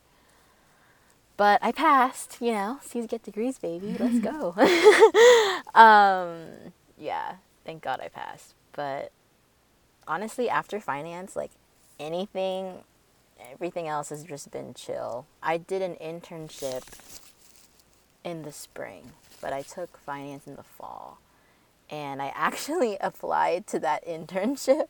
But 1.36 1.60
I 1.62 1.72
passed, 1.72 2.38
you 2.40 2.52
know. 2.52 2.78
C's 2.82 3.06
get 3.06 3.22
degrees, 3.22 3.58
baby. 3.58 3.96
Let's 3.98 4.20
go. 4.20 4.54
um, 5.74 6.72
yeah, 6.96 7.34
thank 7.64 7.82
God 7.82 8.00
I 8.02 8.08
passed. 8.08 8.54
But 8.72 9.12
honestly, 10.08 10.48
after 10.48 10.80
finance, 10.80 11.36
like 11.36 11.50
anything, 12.00 12.84
everything 13.52 13.86
else 13.86 14.08
has 14.08 14.24
just 14.24 14.50
been 14.50 14.72
chill. 14.74 15.26
I 15.42 15.58
did 15.58 15.82
an 15.82 15.96
internship 15.96 16.82
in 18.24 18.42
the 18.42 18.52
spring, 18.52 19.12
but 19.40 19.52
I 19.52 19.62
took 19.62 19.98
finance 19.98 20.46
in 20.46 20.56
the 20.56 20.62
fall. 20.62 21.18
And 21.90 22.22
I 22.22 22.28
actually 22.34 22.96
applied 23.00 23.66
to 23.68 23.78
that 23.80 24.06
internship 24.06 24.86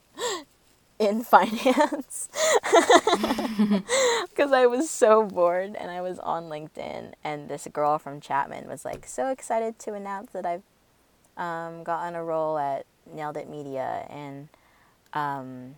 in 0.99 1.23
finance. 1.23 2.29
Because 4.29 4.51
I 4.51 4.67
was 4.67 4.89
so 4.89 5.23
bored 5.23 5.75
and 5.75 5.89
I 5.89 6.01
was 6.01 6.19
on 6.19 6.43
LinkedIn 6.43 7.13
and 7.23 7.49
this 7.49 7.67
girl 7.73 7.97
from 7.97 8.21
Chapman 8.21 8.67
was 8.67 8.85
like 8.85 9.07
so 9.07 9.29
excited 9.29 9.79
to 9.79 9.93
announce 9.93 10.31
that 10.31 10.45
I've 10.45 10.61
um, 11.37 11.83
gotten 11.83 12.13
a 12.13 12.23
role 12.23 12.59
at 12.59 12.85
Nailed 13.11 13.37
It 13.37 13.49
Media 13.49 14.05
and 14.11 14.49
um, 15.13 15.75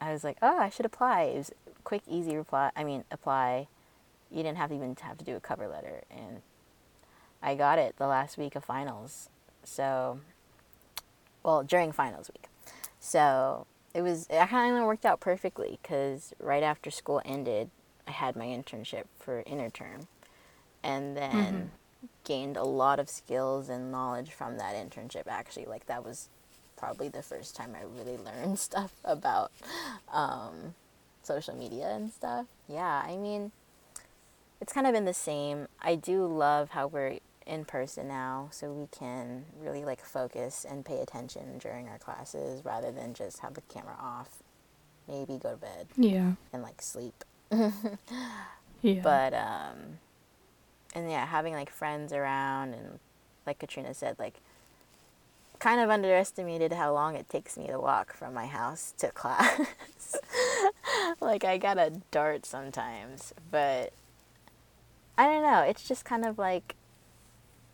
I 0.00 0.12
was 0.12 0.24
like 0.24 0.38
oh 0.42 0.58
I 0.58 0.70
should 0.70 0.86
apply. 0.86 1.22
It 1.22 1.38
was 1.38 1.52
quick 1.84 2.02
easy 2.08 2.36
reply 2.36 2.72
I 2.74 2.82
mean 2.82 3.04
apply. 3.12 3.68
You 4.28 4.42
didn't 4.42 4.58
have 4.58 4.70
to 4.70 4.76
even 4.76 4.96
have 5.00 5.18
to 5.18 5.24
do 5.24 5.36
a 5.36 5.40
cover 5.40 5.68
letter 5.68 6.02
and 6.10 6.42
I 7.40 7.54
got 7.54 7.78
it 7.78 7.94
the 7.96 8.08
last 8.08 8.36
week 8.36 8.56
of 8.56 8.64
finals. 8.64 9.28
So 9.62 10.18
well 11.44 11.62
during 11.62 11.92
finals 11.92 12.28
week. 12.34 12.48
So 12.98 13.66
it 13.94 14.02
was 14.02 14.26
it 14.30 14.48
kind 14.48 14.76
of 14.76 14.84
worked 14.84 15.04
out 15.04 15.20
perfectly 15.20 15.78
because 15.82 16.32
right 16.38 16.62
after 16.62 16.90
school 16.90 17.20
ended 17.24 17.70
i 18.06 18.10
had 18.10 18.36
my 18.36 18.46
internship 18.46 19.04
for 19.18 19.42
interterm. 19.44 20.06
And 20.82 21.14
then 21.14 21.72
gained 22.24 22.56
a 22.56 22.64
lot 22.64 22.98
of 22.98 23.10
skills 23.10 23.68
and 23.68 23.92
knowledge 23.92 24.30
from 24.30 24.56
that 24.56 24.74
internship 24.74 25.26
actually. 25.26 25.66
Like 25.66 25.86
that 25.86 26.04
was 26.04 26.30
probably 26.76 27.08
the 27.08 27.22
first 27.22 27.54
time 27.54 27.76
i 27.78 27.82
really 27.82 28.16
learned 28.24 28.58
stuff 28.58 28.92
about 29.04 29.52
um, 30.10 30.74
social 31.22 31.54
media 31.54 31.90
and 31.90 32.12
stuff. 32.12 32.46
Yeah 32.68 33.02
i 33.06 33.16
mean 33.16 33.52
it's 34.60 34.72
kind 34.72 34.86
of 34.86 34.92
been 34.92 35.06
the 35.06 35.14
same. 35.14 35.68
I 35.80 35.94
do 35.94 36.26
love 36.26 36.70
how 36.70 36.86
we're 36.86 37.18
in 37.50 37.64
person 37.64 38.06
now 38.06 38.46
so 38.52 38.70
we 38.72 38.86
can 38.96 39.44
really 39.60 39.84
like 39.84 40.00
focus 40.04 40.64
and 40.68 40.84
pay 40.84 41.00
attention 41.00 41.58
during 41.58 41.88
our 41.88 41.98
classes 41.98 42.64
rather 42.64 42.92
than 42.92 43.12
just 43.12 43.40
have 43.40 43.54
the 43.54 43.60
camera 43.62 43.96
off 44.00 44.38
maybe 45.08 45.36
go 45.36 45.50
to 45.50 45.56
bed 45.56 45.88
Yeah. 45.96 46.32
and 46.52 46.62
like 46.62 46.80
sleep 46.80 47.24
Yeah. 48.82 49.00
but 49.02 49.34
um 49.34 49.98
and 50.94 51.10
yeah 51.10 51.26
having 51.26 51.52
like 51.54 51.70
friends 51.70 52.12
around 52.12 52.72
and 52.74 52.98
like 53.46 53.58
katrina 53.58 53.92
said 53.94 54.16
like 54.18 54.34
kind 55.58 55.80
of 55.80 55.90
underestimated 55.90 56.72
how 56.72 56.92
long 56.94 57.16
it 57.16 57.28
takes 57.28 57.58
me 57.58 57.66
to 57.66 57.78
walk 57.78 58.14
from 58.14 58.32
my 58.32 58.46
house 58.46 58.94
to 58.98 59.08
class 59.12 60.16
like 61.20 61.44
i 61.44 61.58
gotta 61.58 61.92
dart 62.12 62.46
sometimes 62.46 63.34
but 63.50 63.92
i 65.18 65.26
don't 65.26 65.42
know 65.42 65.60
it's 65.62 65.86
just 65.86 66.04
kind 66.04 66.24
of 66.24 66.38
like 66.38 66.76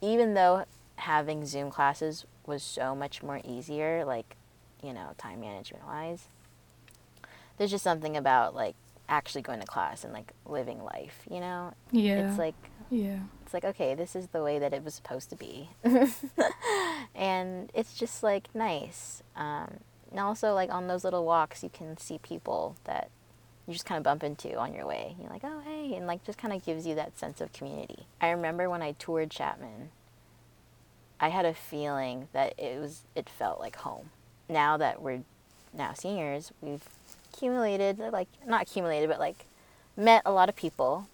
even 0.01 0.35
though 0.35 0.65
having 0.97 1.45
zoom 1.45 1.71
classes 1.71 2.25
was 2.47 2.63
so 2.63 2.95
much 2.95 3.23
more 3.23 3.41
easier 3.45 4.05
like 4.05 4.37
you 4.83 4.93
know 4.93 5.11
time 5.19 5.41
management 5.41 5.85
wise 5.87 6.29
there's 7.59 7.71
just 7.71 7.85
something 7.85 8.17
about 8.17 8.55
like 8.55 8.75
actually 9.09 9.43
going 9.43 9.61
to 9.61 9.67
class 9.67 10.05
and 10.05 10.13
like 10.13 10.33
living 10.47 10.83
life 10.83 11.21
you 11.31 11.41
know 11.41 11.73
yeah. 11.93 12.29
it's 12.29 12.39
like 12.39 12.55
yeah. 12.91 13.19
it's 13.45 13.55
like 13.55 13.65
okay 13.65 13.95
this 13.95 14.17
is 14.17 14.29
the 14.29 14.43
way 14.43 14.59
that 14.59 14.73
it 14.73 14.83
was 14.83 14.95
supposed 14.95 15.31
to 15.31 15.37
be 15.37 15.69
and 17.15 17.71
it's 17.75 17.95
just 17.95 18.23
like 18.23 18.49
nice 18.55 19.23
um, 19.37 19.79
and 20.11 20.21
also 20.21 20.55
like 20.55 20.71
on 20.71 20.89
those 20.89 21.05
little 21.05 21.25
walks 21.25 21.63
you 21.63 21.69
can 21.69 21.97
see 21.97 22.19
people 22.19 22.77
that 22.85 23.11
you 23.67 23.73
just 23.73 23.87
kind 23.87 23.99
of 23.99 24.05
bump 24.05 24.23
into 24.23 24.55
on 24.57 24.73
your 24.73 24.87
way. 24.87 25.17
You're 25.21 25.31
like 25.31 25.45
oh 25.45 25.61
hey 25.65 25.95
and 25.95 26.07
like 26.07 26.25
just 26.25 26.39
kind 26.39 26.55
of 26.55 26.65
gives 26.65 26.87
you 26.87 26.95
that 26.95 27.19
sense 27.19 27.41
of 27.41 27.53
community. 27.53 28.07
I 28.21 28.31
remember 28.31 28.69
when 28.71 28.83
i 28.83 28.93
toured 28.93 29.31
chapman 29.31 29.91
i 31.19 31.29
had 31.29 31.47
a 31.47 31.55
feeling 31.55 32.29
that 32.33 32.55
it 32.59 32.81
was 32.81 33.03
it 33.15 33.29
felt 33.29 33.61
like 33.61 33.77
home. 33.77 34.11
Now 34.49 34.77
that 34.77 35.03
we're 35.03 35.23
now 35.73 35.93
seniors 35.93 36.53
we've 36.61 36.85
accumulated 37.33 37.99
like 37.99 38.29
not 38.47 38.63
accumulated 38.63 39.09
but 39.09 39.19
like 39.19 39.47
met 39.97 40.23
a 40.25 40.33
lot 40.33 40.49
of 40.49 40.57
people. 40.57 41.09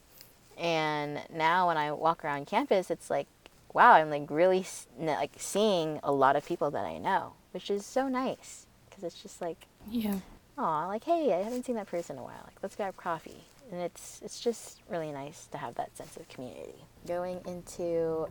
And 0.58 1.20
now 1.32 1.68
when 1.68 1.76
I 1.76 1.92
walk 1.92 2.24
around 2.24 2.46
campus, 2.46 2.90
it's 2.90 3.08
like, 3.08 3.26
wow, 3.72 3.92
I'm 3.92 4.10
like 4.10 4.30
really 4.30 4.66
like 4.98 5.32
seeing 5.38 6.00
a 6.02 6.12
lot 6.12 6.36
of 6.36 6.44
people 6.44 6.70
that 6.72 6.84
I 6.84 6.98
know, 6.98 7.32
which 7.52 7.70
is 7.70 7.86
so 7.86 8.08
nice 8.08 8.66
because 8.88 9.04
it's 9.04 9.22
just 9.22 9.40
like, 9.40 9.66
Yeah. 9.88 10.16
Oh, 10.58 10.84
like 10.88 11.04
hey, 11.04 11.32
I 11.34 11.42
haven't 11.42 11.64
seen 11.66 11.76
that 11.76 11.86
person 11.86 12.16
in 12.16 12.20
a 12.20 12.24
while. 12.24 12.42
Like 12.44 12.56
let's 12.62 12.76
grab 12.76 12.96
coffee, 12.96 13.44
and 13.70 13.80
it's 13.80 14.20
it's 14.24 14.40
just 14.40 14.80
really 14.88 15.12
nice 15.12 15.46
to 15.52 15.58
have 15.58 15.74
that 15.76 15.96
sense 15.96 16.16
of 16.16 16.28
community. 16.28 16.84
Going 17.06 17.40
into 17.46 18.28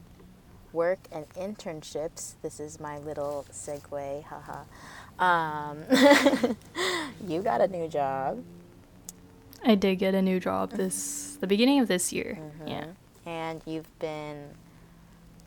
work 0.74 1.00
and 1.12 1.28
internships, 1.32 2.36
this 2.42 2.60
is 2.60 2.80
my 2.80 2.98
little 3.00 3.46
segue, 3.52 4.24
haha. 4.24 4.64
Um, 5.20 5.84
you 7.28 7.42
got 7.42 7.60
a 7.62 7.68
new 7.68 7.88
job. 7.88 8.44
I 9.64 9.76
did 9.76 9.98
get 10.00 10.16
a 10.16 10.22
new 10.22 10.40
job 10.40 10.72
this 10.72 11.38
the 11.42 11.48
beginning 11.48 11.80
of 11.82 11.88
this 11.88 12.12
year. 12.14 12.40
Yeah. 12.66 12.86
Mhm. 12.86 12.96
And 13.26 13.62
you've 13.66 14.00
been. 14.00 14.56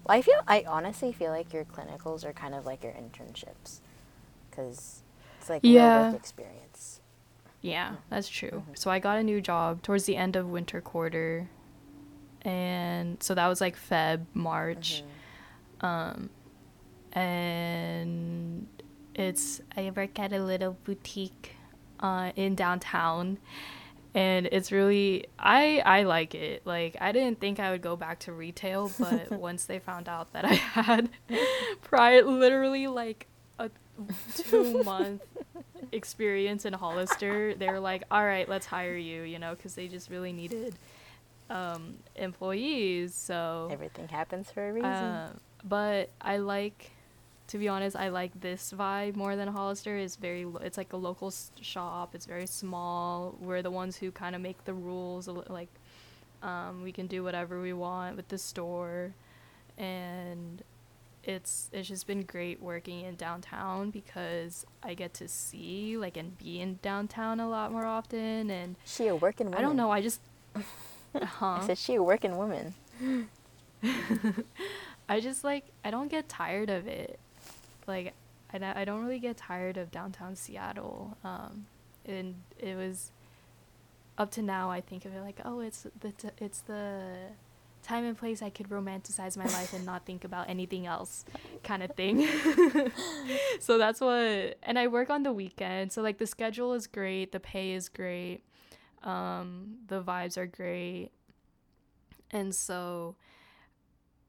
Well, 0.07 0.19
I 0.19 0.23
feel. 0.23 0.40
I 0.47 0.64
honestly 0.69 1.12
feel 1.12 1.31
like 1.33 1.52
your 1.52 1.64
clinicals 1.64 2.25
are 2.25 2.33
kind 2.33 2.54
of 2.54 2.66
like 2.66 2.85
your 2.85 2.93
internships, 2.93 3.81
because 4.50 5.02
it's 5.40 5.49
like 5.50 5.62
real 5.64 5.73
Yeah. 5.73 6.11
work 6.12 6.21
experience. 6.21 6.61
Yeah, 7.64 7.97
that's 8.11 8.28
true. 8.28 8.62
Mhm. 8.68 8.76
So 8.78 8.90
I 8.90 8.99
got 8.99 9.16
a 9.16 9.23
new 9.23 9.40
job 9.40 9.83
towards 9.83 10.04
the 10.04 10.16
end 10.16 10.37
of 10.37 10.50
winter 10.50 10.83
quarter. 10.83 11.49
And 12.42 13.23
so 13.23 13.35
that 13.35 13.47
was 13.49 13.62
like 13.62 13.75
Feb, 13.75 14.26
March. 14.35 15.02
Mhm. 15.80 15.87
Um 15.87 16.30
and 17.14 18.66
it's 19.14 19.62
I 19.76 19.90
work 19.97 20.18
at 20.18 20.33
a 20.35 20.42
little 20.42 20.76
boutique 20.85 21.56
uh 22.00 22.33
in 22.37 22.54
downtown 22.54 23.38
and 24.14 24.47
it's 24.52 24.71
really 24.71 25.26
I 25.38 25.80
I 25.87 26.02
like 26.02 26.35
it. 26.35 26.66
Like 26.66 26.97
I 27.00 27.12
didn't 27.12 27.40
think 27.40 27.59
I 27.61 27.71
would 27.71 27.80
go 27.83 27.97
back 27.97 28.18
to 28.21 28.33
retail, 28.33 28.90
but 28.99 29.33
once 29.49 29.64
they 29.64 29.78
found 29.78 30.06
out 30.09 30.35
that 30.35 30.44
I 30.44 30.54
had 30.54 31.09
prior 31.83 32.23
literally 32.23 32.88
like 32.88 33.26
2 34.36 34.82
month 34.84 35.22
experience 35.92 36.64
in 36.64 36.72
Hollister, 36.72 37.54
they 37.54 37.68
were 37.70 37.80
like, 37.80 38.02
"All 38.10 38.24
right, 38.24 38.48
let's 38.48 38.66
hire 38.66 38.96
you," 38.96 39.22
you 39.22 39.38
know, 39.38 39.54
cuz 39.56 39.74
they 39.74 39.88
just 39.88 40.10
really 40.10 40.32
needed 40.32 40.74
um 41.50 41.96
employees. 42.16 43.14
So 43.14 43.68
Everything 43.70 44.08
happens 44.08 44.50
for 44.50 44.68
a 44.68 44.72
reason. 44.72 44.90
um, 44.92 45.40
but 45.62 46.10
I 46.20 46.38
like, 46.38 46.90
to 47.48 47.58
be 47.58 47.68
honest, 47.68 47.96
I 47.96 48.08
like 48.08 48.38
this 48.40 48.72
vibe 48.76 49.14
more 49.16 49.36
than 49.36 49.48
Hollister. 49.48 49.96
It's 49.96 50.16
very, 50.16 50.44
lo- 50.46 50.60
it's 50.62 50.76
like 50.78 50.92
a 50.92 50.96
local 50.96 51.28
s- 51.28 51.52
shop. 51.60 52.14
It's 52.14 52.26
very 52.26 52.46
small. 52.46 53.36
We're 53.40 53.62
the 53.62 53.70
ones 53.70 53.96
who 53.96 54.10
kind 54.10 54.34
of 54.34 54.40
make 54.42 54.64
the 54.64 54.74
rules. 54.74 55.28
Like, 55.28 55.68
um, 56.42 56.82
we 56.82 56.92
can 56.92 57.06
do 57.06 57.22
whatever 57.22 57.60
we 57.60 57.72
want 57.72 58.16
with 58.16 58.28
the 58.28 58.38
store, 58.38 59.14
and 59.78 60.62
it's 61.26 61.71
it's 61.73 61.88
just 61.88 62.07
been 62.07 62.23
great 62.23 62.61
working 62.62 63.00
in 63.00 63.16
downtown 63.16 63.90
because 63.90 64.64
I 64.83 64.95
get 64.95 65.14
to 65.14 65.28
see 65.28 65.97
like 65.97 66.16
and 66.16 66.37
be 66.38 66.61
in 66.61 66.78
downtown 66.83 67.40
a 67.40 67.49
lot 67.49 67.73
more 67.73 67.85
often. 67.85 68.50
And 68.50 68.76
she 68.85 69.07
a 69.09 69.16
working 69.16 69.47
woman. 69.47 69.59
I 69.59 69.62
don't 69.62 69.76
know. 69.76 69.90
I 69.90 70.00
just, 70.02 70.21
I 71.40 71.62
said 71.66 71.78
she 71.78 71.95
a 71.97 72.02
working 72.02 72.37
woman. 72.37 72.75
I 75.09 75.21
just 75.21 75.45
like 75.45 75.64
I 75.85 75.90
don't 75.90 76.09
get 76.11 76.28
tired 76.28 76.71
of 76.71 76.87
it. 76.87 77.19
Like 77.87 78.14
I, 78.52 78.59
don't- 78.59 78.76
I 78.76 78.85
don't 78.85 79.02
really 79.04 79.19
get 79.19 79.37
tired 79.37 79.76
of 79.76 79.90
downtown 79.90 80.37
Seattle. 80.37 81.16
Um, 81.25 81.66
and 82.07 82.37
it 82.59 82.76
was 82.76 83.11
up 84.16 84.31
to 84.31 84.43
now 84.43 84.71
I 84.71 84.81
think 84.81 85.04
of 85.04 85.14
it 85.14 85.21
like 85.23 85.40
oh 85.45 85.61
it's 85.61 85.87
the 86.00 86.12
t- 86.12 86.28
it's 86.38 86.61
the 86.61 87.00
time 87.85 88.05
and 88.05 88.17
place 88.17 88.43
I 88.43 88.50
could 88.50 88.69
romanticize 88.69 89.37
my 89.37 89.45
life 89.45 89.73
and 89.73 89.85
not 89.85 90.07
think 90.07 90.25
about 90.25 90.49
anything 90.49 90.87
else 90.87 91.25
kind 91.62 91.83
of 91.83 91.93
thing. 91.93 92.26
so 93.61 93.79
that's 93.79 94.00
what 94.00 94.59
and 94.62 94.79
I 94.79 94.88
work 94.88 95.11
on 95.11 95.23
the 95.23 95.33
weekend. 95.33 95.93
So 95.93 96.03
like 96.03 96.19
the 96.19 96.26
schedule 96.26 96.73
is 96.73 96.87
great, 96.87 97.33
the 97.33 97.41
pay 97.41 97.73
is 97.73 97.88
great. 97.88 98.41
Um 99.03 99.76
the 99.87 100.03
vibes 100.03 100.37
are 100.37 100.47
great. 100.47 101.11
And 102.31 102.55
so 102.55 103.17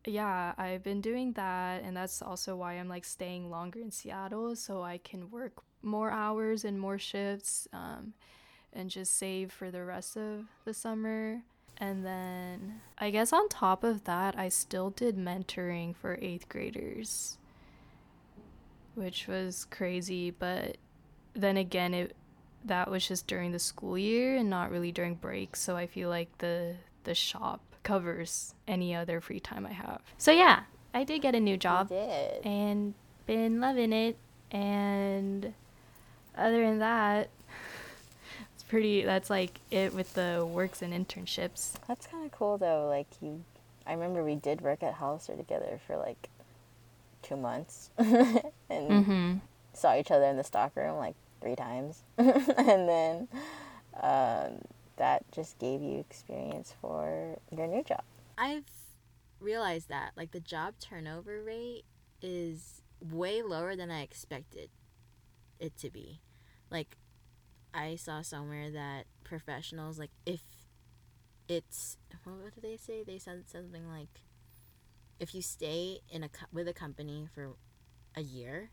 yeah, 0.06 0.54
I've 0.58 0.84
been 0.84 1.02
doing 1.02 1.34
that 1.34 1.82
and 1.84 1.98
that's 1.98 2.22
also 2.22 2.56
why 2.56 2.74
I'm 2.74 2.90
like 2.90 3.06
staying 3.06 3.50
longer 3.50 3.80
in 3.80 3.90
Seattle 3.90 4.56
so 4.56 4.84
I 4.84 5.00
can 5.00 5.32
work 5.32 5.54
more 5.82 6.12
hours 6.12 6.66
and 6.66 6.80
more 6.80 6.98
shifts 6.98 7.68
um 7.72 8.14
and 8.74 8.90
just 8.90 9.18
save 9.18 9.52
for 9.52 9.72
the 9.72 9.84
rest 9.84 10.18
of 10.18 10.46
the 10.66 10.74
summer. 10.74 11.42
And 11.77 12.05
then 12.05 12.82
I 12.98 13.10
guess 13.10 13.34
on 13.34 13.50
top 13.50 13.84
of 13.84 14.05
that, 14.05 14.38
I 14.38 14.50
still 14.50 14.91
did 14.91 15.17
mentoring 15.17 15.96
for 15.96 16.17
eighth 16.22 16.48
graders, 16.48 17.38
which 18.94 19.27
was 19.27 19.65
crazy. 19.70 20.32
But 20.32 20.77
then 21.34 21.58
again, 21.58 21.94
it 21.94 22.15
that 22.63 22.89
was 22.89 23.08
just 23.08 23.27
during 23.27 23.51
the 23.51 23.60
school 23.60 23.98
year 23.98 24.38
and 24.38 24.50
not 24.50 24.72
really 24.72 24.91
during 24.91 25.15
breaks. 25.15 25.62
So 25.62 25.77
I 25.77 25.88
feel 25.88 26.10
like 26.10 26.36
the 26.39 26.75
the 27.03 27.13
shop 27.13 27.62
covers 27.84 28.55
any 28.67 28.96
other 28.96 29.22
free 29.22 29.39
time 29.39 29.65
I 29.65 29.74
have. 29.74 30.01
So 30.17 30.32
yeah, 30.32 30.63
I 30.94 31.03
did 31.03 31.22
get 31.22 31.36
a 31.36 31.39
new 31.39 31.58
job 31.58 31.91
and 31.91 32.94
been 33.27 33.60
loving 33.60 33.94
it. 33.94 34.17
And 34.51 35.53
other 36.38 36.65
than 36.65 36.79
that, 36.79 37.29
pretty 38.75 39.03
that's 39.03 39.29
like 39.29 39.60
it 39.72 39.94
with 39.94 40.13
the 40.15 40.46
works 40.46 40.82
and 40.82 40.94
internships. 40.94 41.74
That's 41.88 42.08
kind 42.08 42.25
of 42.25 42.32
cool 42.32 42.58
though 42.58 42.88
like 42.89 43.08
you 43.22 43.44
i 43.88 43.94
remember 43.94 44.24
we 44.24 44.36
did 44.36 44.62
work 44.62 44.84
at 44.84 44.96
hollister 44.96 45.36
together 45.36 45.79
for 45.86 45.96
like 45.96 46.27
two 47.22 47.38
months 47.38 47.89
and 47.98 48.41
mm-hmm. 48.70 49.34
saw 49.74 49.96
each 49.96 50.12
other 50.12 50.25
in 50.25 50.38
the 50.38 50.44
stockroom 50.44 50.98
like 50.98 51.15
three 51.41 51.55
times. 51.55 52.03
And 52.17 52.89
then 52.89 53.27
um, 54.01 54.62
that 54.98 55.24
just 55.32 55.58
gave 55.60 55.82
you 55.82 56.00
experience 56.00 56.74
for 56.82 57.38
your 57.55 57.67
new 57.67 57.84
job. 57.84 58.03
I've 58.38 58.65
realized 59.39 59.89
that 59.89 60.12
like 60.17 60.32
the 60.32 60.39
job 60.39 60.74
turnover 60.79 61.41
rate 61.44 61.84
is 62.22 62.82
way 63.00 63.41
lower 63.41 63.75
than 63.75 63.91
i 63.91 64.01
expected 64.01 64.70
it 65.60 65.77
to 65.77 65.89
be. 65.89 66.20
Like 66.72 66.98
I 67.75 67.96
saw 67.98 68.22
somewhere 68.22 68.72
that 68.72 69.05
professionals 69.24 70.00
like 70.00 70.12
if 70.25 70.41
it's 71.48 71.98
what 72.24 72.55
did 72.55 72.63
they 72.63 72.77
say? 72.77 73.03
They 73.03 73.20
said 73.20 73.44
something 73.48 73.88
like 73.88 74.22
if 75.20 75.36
you 75.36 75.41
stay 75.41 76.00
in 76.10 76.24
a 76.24 76.29
with 76.51 76.67
a 76.67 76.74
company 76.74 77.27
for 77.34 77.55
a 78.15 78.22
year, 78.22 78.72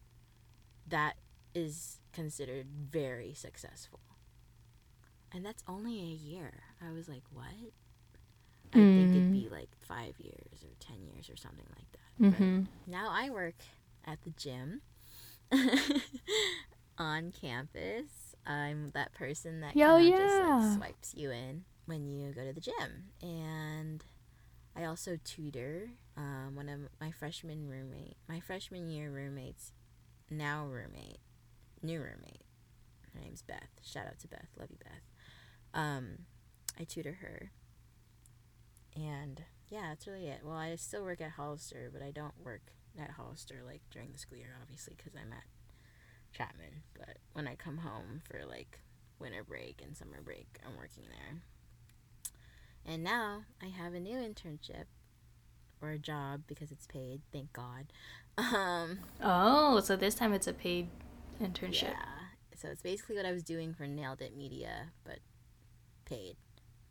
that 0.88 1.16
is 1.54 1.98
considered 2.12 2.66
very 2.68 3.34
successful. 3.34 4.00
And 5.34 5.44
that's 5.44 5.62
only 5.66 5.98
a 5.98 6.30
year. 6.30 6.62
I 6.80 6.92
was 6.92 7.08
like, 7.08 7.22
what? 7.32 7.46
I 8.74 8.78
mm. 8.78 8.96
think 8.96 9.10
it'd 9.10 9.32
be 9.32 9.48
like 9.50 9.68
five 9.80 10.14
years 10.18 10.62
or 10.62 10.70
ten 10.80 11.04
years 11.12 11.28
or 11.28 11.36
something 11.36 11.66
like 11.76 11.86
that. 11.92 11.98
Mm-hmm. 12.20 12.62
now 12.86 13.08
I 13.10 13.30
work 13.30 13.56
at 14.04 14.22
the 14.22 14.30
gym 14.30 14.82
on 16.98 17.32
campus 17.32 18.21
I'm 18.46 18.90
that 18.94 19.12
person 19.14 19.60
that 19.60 19.76
Yo, 19.76 19.96
yeah. 19.98 20.18
just 20.18 20.42
like 20.42 20.76
swipes 20.76 21.14
you 21.14 21.30
in 21.30 21.64
when 21.86 22.06
you 22.06 22.32
go 22.32 22.44
to 22.44 22.52
the 22.52 22.60
gym. 22.60 23.10
And 23.22 24.04
I 24.76 24.84
also 24.84 25.18
tutor 25.24 25.90
um, 26.16 26.54
one 26.54 26.68
of 26.68 26.80
my 27.00 27.10
freshman 27.10 27.68
roommate, 27.68 28.16
my 28.28 28.40
freshman 28.40 28.88
year 28.88 29.10
roommates, 29.10 29.72
now 30.30 30.66
roommate, 30.66 31.18
new 31.82 32.00
roommate. 32.00 32.42
Her 33.14 33.20
name's 33.20 33.42
Beth. 33.42 33.68
Shout 33.82 34.06
out 34.06 34.18
to 34.20 34.28
Beth. 34.28 34.48
Love 34.58 34.70
you, 34.70 34.78
Beth. 34.82 35.02
Um, 35.74 36.18
I 36.78 36.84
tutor 36.84 37.18
her. 37.20 37.50
And 38.96 39.42
yeah, 39.68 39.88
that's 39.88 40.06
really 40.06 40.28
it. 40.28 40.40
Well, 40.44 40.56
I 40.56 40.74
still 40.76 41.04
work 41.04 41.20
at 41.20 41.32
Hollister, 41.32 41.90
but 41.92 42.02
I 42.02 42.10
don't 42.10 42.34
work 42.42 42.72
at 42.98 43.12
Hollister 43.12 43.62
like 43.64 43.82
during 43.90 44.12
the 44.12 44.18
school 44.18 44.38
year, 44.38 44.56
obviously, 44.60 44.94
because 44.96 45.14
I'm 45.14 45.32
at 45.32 45.44
Chapman, 46.32 46.82
but 46.98 47.18
when 47.32 47.46
I 47.46 47.54
come 47.54 47.78
home 47.78 48.22
for 48.24 48.44
like 48.46 48.80
winter 49.18 49.44
break 49.44 49.80
and 49.84 49.96
summer 49.96 50.20
break, 50.22 50.58
I'm 50.66 50.76
working 50.76 51.04
there. 51.08 51.40
And 52.84 53.04
now 53.04 53.44
I 53.62 53.66
have 53.66 53.94
a 53.94 54.00
new 54.00 54.16
internship 54.16 54.84
or 55.80 55.90
a 55.90 55.98
job 55.98 56.42
because 56.46 56.70
it's 56.72 56.86
paid, 56.86 57.20
thank 57.32 57.52
God. 57.52 57.86
Um, 58.38 59.00
oh, 59.22 59.80
so 59.80 59.94
this 59.94 60.14
time 60.14 60.32
it's 60.32 60.46
a 60.46 60.54
paid 60.54 60.88
internship. 61.38 61.82
Yeah. 61.82 62.22
So 62.56 62.68
it's 62.68 62.80
basically 62.80 63.14
what 63.16 63.26
I 63.26 63.32
was 63.32 63.42
doing 63.42 63.74
for 63.74 63.86
Nailed 63.86 64.22
It 64.22 64.34
Media, 64.34 64.92
but 65.04 65.18
paid. 66.06 66.36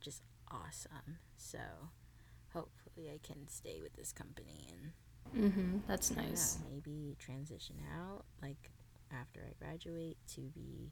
Just 0.01 0.21
awesome. 0.51 1.17
So 1.37 1.57
hopefully 2.53 3.09
I 3.11 3.19
can 3.25 3.47
stay 3.47 3.79
with 3.81 3.93
this 3.93 4.11
company 4.11 4.67
and 5.33 5.51
mm-hmm, 5.51 5.77
that's 5.87 6.11
nice. 6.15 6.59
Yeah, 6.61 6.69
maybe 6.75 7.15
transition 7.17 7.77
out. 7.97 8.25
Like 8.39 8.69
graduate 9.71 10.17
to 10.27 10.41
be 10.41 10.91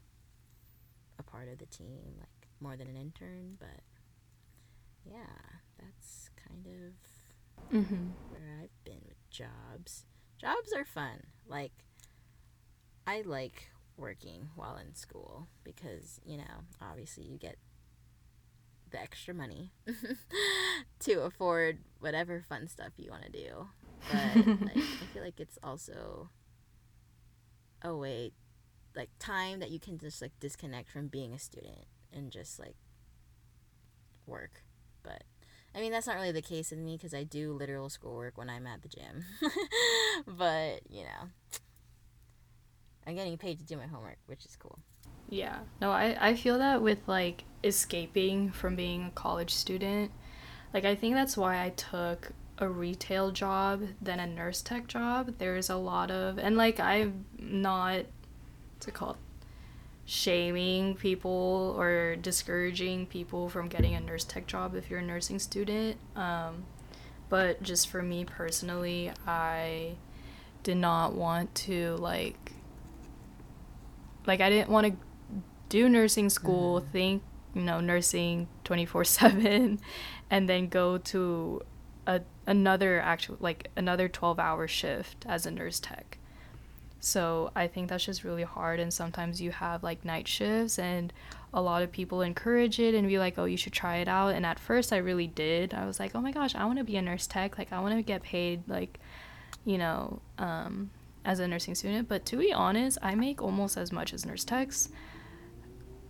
a 1.17 1.23
part 1.23 1.49
of 1.49 1.57
the 1.57 1.65
team, 1.65 2.13
like 2.17 2.47
more 2.61 2.77
than 2.77 2.87
an 2.87 2.95
intern. 2.95 3.57
But 3.59 3.81
yeah, 5.05 5.59
that's 5.77 6.29
kind 6.47 6.65
of 6.65 7.75
mm-hmm. 7.75 8.07
where 8.29 8.59
I've 8.61 8.83
been 8.85 9.01
with 9.05 9.29
jobs. 9.29 10.05
Jobs 10.37 10.71
are 10.73 10.85
fun. 10.85 11.23
Like, 11.45 11.73
I 13.05 13.21
like 13.25 13.69
working 13.97 14.49
while 14.55 14.77
in 14.77 14.95
school 14.95 15.47
because, 15.63 16.21
you 16.25 16.37
know, 16.37 16.63
obviously 16.81 17.25
you 17.25 17.37
get 17.37 17.57
the 18.91 19.01
extra 19.01 19.33
money 19.33 19.71
to 20.99 21.21
afford 21.21 21.79
whatever 21.99 22.45
fun 22.47 22.67
stuff 22.67 22.91
you 22.95 23.11
want 23.11 23.25
to 23.25 23.31
do. 23.31 23.67
But 24.09 24.47
like, 24.47 24.77
I 24.77 25.05
feel 25.13 25.23
like 25.23 25.39
it's 25.41 25.59
also 25.61 26.29
a 27.81 27.93
way 27.93 28.31
like 28.95 29.09
time 29.19 29.59
that 29.59 29.71
you 29.71 29.79
can 29.79 29.97
just 29.97 30.21
like 30.21 30.31
disconnect 30.39 30.89
from 30.89 31.07
being 31.07 31.33
a 31.33 31.39
student 31.39 31.85
and 32.13 32.31
just 32.31 32.59
like 32.59 32.75
work. 34.25 34.63
But 35.03 35.23
i 35.75 35.79
mean 35.79 35.91
that's 35.91 36.07
not 36.07 36.15
really 36.15 36.31
the 36.31 36.41
case 36.41 36.71
in 36.71 36.83
me 36.83 36.97
because 36.97 37.13
i 37.13 37.21
do 37.23 37.53
literal 37.53 37.89
schoolwork 37.89 38.37
when 38.37 38.49
i'm 38.49 38.65
at 38.67 38.81
the 38.81 38.89
gym. 38.89 39.23
But 40.27 40.81
you 40.89 41.03
know 41.03 41.29
i'm 43.07 43.15
getting 43.15 43.37
paid 43.37 43.59
to 43.59 43.65
do 43.65 43.77
my 43.77 43.87
homework 43.87 44.17
which 44.25 44.45
is 44.45 44.55
cool. 44.55 44.79
Yeah. 45.29 45.59
No 45.79 45.91
i 45.91 46.17
i 46.19 46.35
feel 46.35 46.57
that 46.57 46.81
with 46.81 46.99
like 47.07 47.43
escaping 47.63 48.51
from 48.51 48.75
being 48.75 49.05
a 49.05 49.11
college 49.11 49.53
student 49.53 50.11
like 50.73 50.85
i 50.85 50.95
think 50.95 51.15
that's 51.15 51.37
why 51.37 51.63
i 51.63 51.69
took 51.69 52.33
a 52.59 52.67
retail 52.67 53.31
job 53.31 53.83
than 54.01 54.19
a 54.19 54.27
nurse 54.27 54.61
tech 54.61 54.87
job. 54.87 55.35
There's 55.37 55.69
a 55.69 55.75
lot 55.75 56.11
of 56.11 56.37
and 56.37 56.57
like 56.57 56.79
I'm 56.79 57.25
not 57.37 58.05
what's 58.79 58.87
it 58.87 58.93
called? 58.93 59.17
Shaming 60.05 60.95
people 60.95 61.75
or 61.77 62.15
discouraging 62.15 63.07
people 63.07 63.49
from 63.49 63.67
getting 63.67 63.93
a 63.93 63.99
nurse 63.99 64.23
tech 64.23 64.47
job 64.47 64.73
if 64.73 64.89
you're 64.89 64.99
a 64.99 65.03
nursing 65.03 65.37
student. 65.37 65.97
Um, 66.15 66.63
but 67.27 67.61
just 67.61 67.89
for 67.89 68.01
me 68.01 68.23
personally, 68.23 69.11
I 69.27 69.97
did 70.63 70.77
not 70.77 71.13
want 71.13 71.53
to 71.55 71.97
like 71.97 72.53
like 74.25 74.39
I 74.39 74.49
didn't 74.49 74.69
want 74.69 74.87
to 74.87 74.93
do 75.67 75.89
nursing 75.89 76.29
school, 76.29 76.79
mm-hmm. 76.79 76.91
think, 76.91 77.23
you 77.53 77.63
know, 77.63 77.81
nursing 77.81 78.47
24/7 78.63 79.77
and 80.29 80.47
then 80.47 80.69
go 80.69 80.97
to 80.97 81.61
a 82.07 82.21
another 82.47 83.01
actual 83.01 83.35
like 83.41 83.71
another 83.75 84.07
12 84.07 84.39
hour 84.39 84.69
shift 84.69 85.25
as 85.27 85.45
a 85.45 85.51
nurse 85.51 85.81
tech 85.81 86.18
so 86.99 87.51
i 87.55 87.67
think 87.67 87.89
that's 87.89 88.03
just 88.03 88.23
really 88.23 88.43
hard 88.43 88.79
and 88.79 88.93
sometimes 88.93 89.41
you 89.41 89.51
have 89.51 89.83
like 89.83 90.03
night 90.03 90.27
shifts 90.27 90.77
and 90.77 91.13
a 91.53 91.61
lot 91.61 91.81
of 91.81 91.91
people 91.91 92.21
encourage 92.21 92.79
it 92.79 92.93
and 92.93 93.07
be 93.07 93.17
like 93.17 93.37
oh 93.37 93.45
you 93.45 93.57
should 93.57 93.73
try 93.73 93.97
it 93.97 94.07
out. 94.07 94.35
And 94.35 94.45
at 94.45 94.59
first 94.59 94.93
i 94.93 94.97
really 94.97 95.25
did. 95.25 95.73
I 95.73 95.87
was 95.87 95.99
like 95.99 96.11
oh 96.13 96.21
my 96.21 96.31
gosh 96.31 96.53
i 96.53 96.63
want 96.65 96.77
to 96.77 96.83
be 96.83 96.95
a 96.97 97.01
nurse 97.01 97.25
tech. 97.25 97.57
Like 97.57 97.73
i 97.73 97.79
want 97.79 97.95
to 97.95 98.03
get 98.03 98.21
paid 98.21 98.61
like 98.67 98.99
you 99.65 99.79
know 99.79 100.21
um, 100.37 100.91
as 101.25 101.39
a 101.39 101.47
nursing 101.47 101.73
student. 101.73 102.07
But 102.07 102.23
to 102.27 102.37
be 102.37 102.53
honest 102.53 102.99
i 103.01 103.15
make 103.15 103.41
almost 103.41 103.77
as 103.77 103.91
much 103.91 104.13
as 104.13 104.27
nurse 104.27 104.43
techs. 104.43 104.89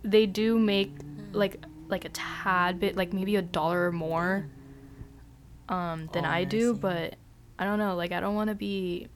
They 0.02 0.26
do 0.26 0.58
make 0.58 0.92
like 1.32 1.64
like 1.88 2.04
a 2.04 2.10
tad 2.10 2.78
bit 2.78 2.96
like 2.96 3.14
maybe 3.14 3.36
a 3.36 3.42
dollar 3.42 3.88
or 3.88 3.92
more 3.92 4.46
um, 5.70 6.08
than 6.12 6.26
oh, 6.26 6.28
I 6.28 6.44
do, 6.44 6.74
but 6.74 7.14
I 7.58 7.64
don't 7.64 7.78
know. 7.78 7.94
Like, 7.94 8.12
I 8.12 8.20
don't 8.20 8.34
want 8.34 8.48
to 8.48 8.56
be 8.56 9.06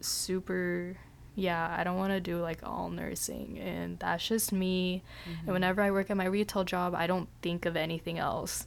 super, 0.00 0.96
yeah, 1.40 1.74
I 1.78 1.84
don't 1.84 1.96
want 1.96 2.12
to 2.12 2.20
do 2.20 2.40
like 2.40 2.60
all 2.62 2.90
nursing. 2.90 3.58
And 3.58 3.98
that's 3.98 4.26
just 4.26 4.52
me. 4.52 5.02
Mm-hmm. 5.24 5.40
And 5.46 5.52
whenever 5.54 5.80
I 5.82 5.90
work 5.90 6.10
at 6.10 6.16
my 6.16 6.26
retail 6.26 6.64
job, 6.64 6.94
I 6.94 7.06
don't 7.06 7.28
think 7.42 7.64
of 7.66 7.76
anything 7.76 8.18
else. 8.18 8.66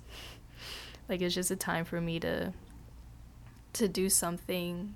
like 1.10 1.22
it's 1.22 1.36
just 1.36 1.52
a 1.52 1.56
time 1.56 1.86
for 1.86 2.00
me 2.02 2.20
to 2.22 2.54
to 3.74 3.88
do 3.88 4.10
something 4.10 4.96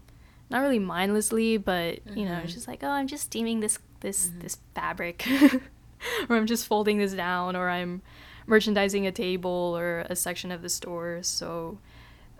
not 0.49 0.59
really 0.61 0.79
mindlessly, 0.79 1.57
but 1.57 1.99
you 2.15 2.23
know, 2.25 2.37
it's 2.37 2.51
Mhm. 2.51 2.55
just 2.55 2.67
like, 2.69 2.81
oh, 2.83 2.89
I'm 2.89 3.07
just 3.07 3.25
steaming 3.25 3.59
this 3.59 3.79
this 3.99 4.27
Mhm. 4.29 4.41
this 4.41 4.57
fabric 4.75 5.27
or 6.29 6.35
I'm 6.37 6.45
just 6.47 6.65
folding 6.67 6.99
this 6.99 7.13
down 7.13 7.55
or 7.55 7.69
I'm 7.69 8.01
merchandising 8.45 9.05
a 9.05 9.11
table 9.11 9.75
or 9.77 10.05
a 10.09 10.15
section 10.15 10.51
of 10.51 10.61
the 10.61 10.69
store. 10.69 11.19
So 11.23 11.79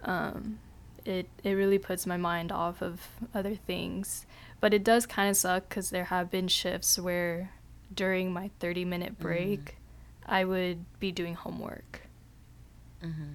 um 0.03 0.59
it 1.05 1.27
it 1.43 1.51
really 1.53 1.79
puts 1.79 2.05
my 2.05 2.17
mind 2.17 2.51
off 2.51 2.81
of 2.81 3.07
other 3.33 3.55
things. 3.55 4.25
But 4.59 4.73
it 4.73 4.83
does 4.83 5.05
kind 5.05 5.29
of 5.29 5.37
suck 5.37 5.69
cuz 5.69 5.89
there 5.91 6.05
have 6.05 6.29
been 6.31 6.47
shifts 6.47 6.97
where 6.99 7.51
during 7.93 8.31
my 8.33 8.49
30 8.59 8.85
minute 8.85 9.17
break 9.19 9.77
I 10.25 10.43
would 10.45 10.85
be 10.99 11.11
doing 11.11 11.35
homework 11.35 12.01
Mm-hmm. 13.03 13.33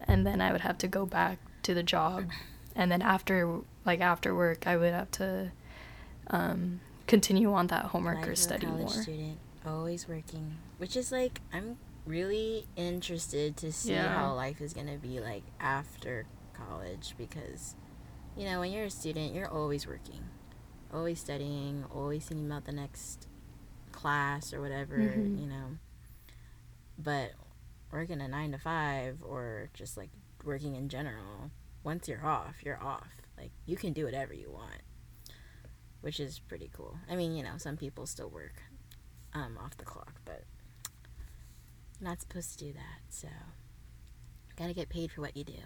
and 0.00 0.26
then 0.26 0.40
I 0.40 0.52
would 0.52 0.60
have 0.60 0.78
to 0.78 0.88
go 0.88 1.04
back 1.04 1.38
to 1.64 1.74
the 1.74 1.82
job, 1.82 2.24
and 2.76 2.90
then 2.92 3.02
after 3.02 3.60
like 3.84 4.00
after 4.00 4.34
work, 4.34 4.66
I 4.66 4.76
would 4.76 4.92
have 4.92 5.10
to 5.12 5.50
um, 6.28 6.80
continue 7.06 7.52
on 7.52 7.66
that 7.68 7.86
homework 7.86 8.18
Life 8.18 8.28
or 8.28 8.36
study 8.36 8.66
more. 8.66 8.88
student, 8.88 9.38
always 9.66 10.06
working, 10.08 10.56
which 10.78 10.94
is 10.96 11.10
like 11.10 11.40
I'm 11.52 11.76
really 12.06 12.66
interested 12.76 13.56
to 13.58 13.72
see 13.72 13.92
Yeah. 13.94 14.14
how 14.14 14.34
life 14.34 14.60
is 14.60 14.72
gonna 14.74 14.96
be 14.98 15.18
like 15.20 15.42
after 15.58 16.26
college 16.52 17.14
because, 17.18 17.74
you 18.36 18.44
know, 18.44 18.60
when 18.60 18.70
you're 18.72 18.84
a 18.84 18.90
student, 18.90 19.34
you're 19.34 19.48
always 19.50 19.86
working, 19.86 20.20
always 20.94 21.20
studying, 21.20 21.84
always 21.90 22.24
thinking 22.26 22.46
about 22.46 22.64
the 22.64 22.72
next 22.72 23.26
class 23.92 24.52
or 24.52 24.60
whatever, 24.60 24.96
Mhm. 24.98 25.40
you 25.40 25.46
know. 25.46 25.78
But 26.98 27.32
working 27.90 28.20
a 28.20 28.28
nine 28.28 28.52
to 28.52 28.58
five 28.58 29.22
or 29.22 29.70
just 29.74 29.96
like 29.96 30.10
working 30.44 30.74
in 30.74 30.88
general, 30.88 31.50
once 31.82 32.08
you're 32.08 32.24
off, 32.24 32.62
you're 32.64 32.82
off. 32.82 33.08
Like 33.36 33.50
you 33.66 33.76
can 33.76 33.92
do 33.92 34.04
whatever 34.04 34.32
you 34.34 34.50
want 34.50 34.80
which 36.00 36.20
is 36.20 36.38
pretty 36.38 36.68
cool. 36.70 36.98
I 37.08 37.16
mean, 37.16 37.34
you 37.34 37.42
know, 37.42 37.56
some 37.56 37.78
people 37.78 38.04
still 38.06 38.28
work 38.28 38.62
um, 39.32 39.56
off 39.58 39.74
the 39.78 39.86
clock, 39.86 40.20
but 40.26 40.44
not 41.98 42.20
supposed 42.20 42.58
to 42.58 42.64
do 42.66 42.72
that. 42.74 43.00
So, 43.08 43.28
gotta 44.54 44.74
get 44.74 44.90
paid 44.90 45.10
for 45.10 45.22
what 45.22 45.34
you 45.34 45.44
do. 45.44 45.62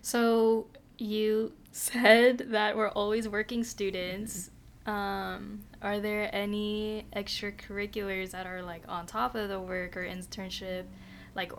So 0.00 0.68
you 0.96 1.54
said 1.72 2.38
that 2.52 2.76
we're 2.76 2.90
always 2.90 3.28
working 3.28 3.64
students. 3.64 4.50
Um, 4.86 5.60
are 5.80 5.98
there 6.00 6.28
any 6.34 7.06
extracurriculars 7.14 8.32
that 8.32 8.46
are 8.46 8.62
like 8.62 8.82
on 8.88 9.06
top 9.06 9.34
of 9.34 9.48
the 9.48 9.60
work 9.60 9.96
or 9.96 10.04
internship, 10.04 10.84
like 11.34 11.52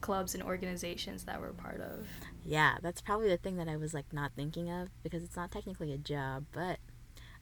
clubs 0.00 0.34
and 0.34 0.42
organizations 0.42 1.24
that 1.24 1.40
we're 1.40 1.52
part 1.52 1.80
of? 1.80 2.06
Yeah, 2.44 2.76
that's 2.82 3.00
probably 3.00 3.28
the 3.28 3.36
thing 3.36 3.56
that 3.56 3.68
I 3.68 3.76
was 3.76 3.92
like 3.92 4.12
not 4.12 4.32
thinking 4.34 4.70
of 4.70 4.88
because 5.02 5.22
it's 5.22 5.36
not 5.36 5.50
technically 5.50 5.92
a 5.92 5.98
job, 5.98 6.46
but 6.52 6.78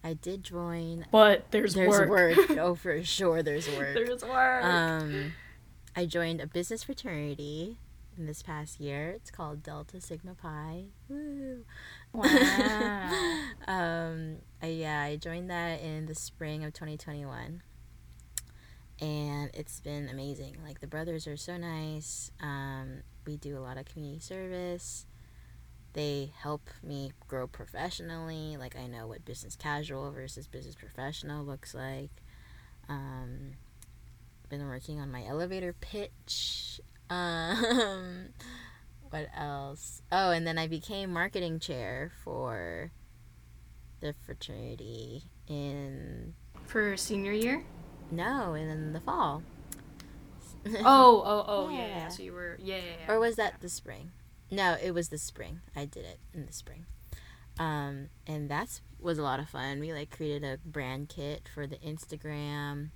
I 0.02 0.14
did 0.14 0.42
join. 0.42 1.06
But 1.10 1.50
there's, 1.50 1.74
There's 1.74 1.88
work. 1.88 2.08
work. 2.08 2.50
oh, 2.58 2.74
for 2.74 3.02
sure, 3.04 3.42
there's 3.42 3.68
work. 3.68 3.94
there's 3.94 4.22
work. 4.24 4.64
Um, 4.64 5.32
I 5.96 6.06
joined 6.06 6.40
a 6.40 6.46
business 6.46 6.84
fraternity 6.84 7.78
in 8.18 8.26
this 8.26 8.42
past 8.42 8.80
year. 8.80 9.10
It's 9.10 9.30
called 9.30 9.62
Delta 9.62 10.00
Sigma 10.00 10.34
Pi. 10.34 10.84
Woo! 11.08 11.64
Wow. 12.12 12.24
um, 13.68 14.36
I, 14.62 14.66
yeah, 14.66 15.02
I 15.02 15.16
joined 15.16 15.50
that 15.50 15.80
in 15.80 16.06
the 16.06 16.14
spring 16.14 16.64
of 16.64 16.72
2021, 16.72 17.62
and 19.00 19.50
it's 19.54 19.80
been 19.80 20.08
amazing. 20.08 20.56
Like 20.64 20.80
the 20.80 20.86
brothers 20.86 21.26
are 21.26 21.36
so 21.36 21.56
nice. 21.56 22.30
Um, 22.40 23.02
we 23.24 23.36
do 23.36 23.56
a 23.56 23.60
lot 23.60 23.78
of 23.78 23.86
community 23.86 24.20
service. 24.20 25.06
They 25.92 26.32
help 26.36 26.68
me 26.82 27.12
grow 27.28 27.46
professionally. 27.46 28.56
Like 28.56 28.76
I 28.76 28.86
know 28.86 29.06
what 29.06 29.24
business 29.24 29.56
casual 29.56 30.10
versus 30.10 30.46
business 30.46 30.74
professional 30.74 31.44
looks 31.44 31.74
like. 31.74 32.10
Um, 32.88 33.52
been 34.48 34.66
working 34.66 35.00
on 35.00 35.10
my 35.10 35.24
elevator 35.26 35.72
pitch. 35.72 36.80
Um, 37.10 38.28
what 39.10 39.28
else? 39.36 40.02
Oh, 40.12 40.30
and 40.30 40.46
then 40.46 40.58
I 40.58 40.66
became 40.66 41.12
marketing 41.12 41.58
chair 41.60 42.12
for 42.24 42.90
the 44.00 44.14
fraternity 44.24 45.22
in 45.46 46.34
For 46.66 46.96
senior 46.96 47.32
year? 47.32 47.64
no 48.10 48.54
in 48.54 48.92
the 48.92 49.00
fall. 49.00 49.42
Oh, 50.84 51.22
oh, 51.24 51.44
oh, 51.46 51.68
yeah. 51.70 51.78
yeah. 51.78 51.86
Yeah. 51.88 52.08
So 52.08 52.22
you 52.22 52.32
were, 52.32 52.58
yeah, 52.60 52.76
yeah, 52.76 52.82
yeah. 53.06 53.12
or 53.14 53.18
was 53.18 53.36
that 53.36 53.54
the 53.60 53.68
spring? 53.70 54.10
No, 54.50 54.76
it 54.82 54.90
was 54.92 55.08
the 55.08 55.16
spring. 55.16 55.60
I 55.74 55.84
did 55.86 56.04
it 56.04 56.18
in 56.34 56.44
the 56.46 56.52
spring. 56.52 56.84
Um, 57.58 58.08
and 58.26 58.50
that 58.50 58.80
was 59.00 59.18
a 59.18 59.22
lot 59.22 59.40
of 59.40 59.48
fun. 59.48 59.80
We 59.80 59.92
like 59.92 60.10
created 60.14 60.44
a 60.44 60.58
brand 60.68 61.08
kit 61.08 61.48
for 61.54 61.66
the 61.66 61.76
Instagram. 61.76 62.90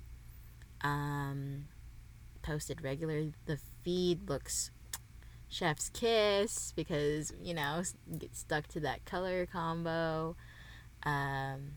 Um, 0.81 1.65
posted 2.43 2.83
regular. 2.83 3.31
The 3.45 3.57
feed 3.83 4.29
looks 4.29 4.71
chef's 5.49 5.89
kiss 5.89 6.71
because 6.75 7.31
you 7.41 7.53
know 7.53 7.83
get 8.17 8.35
stuck 8.35 8.67
to 8.67 8.79
that 8.81 9.05
color 9.05 9.45
combo. 9.45 10.35
Um, 11.05 11.73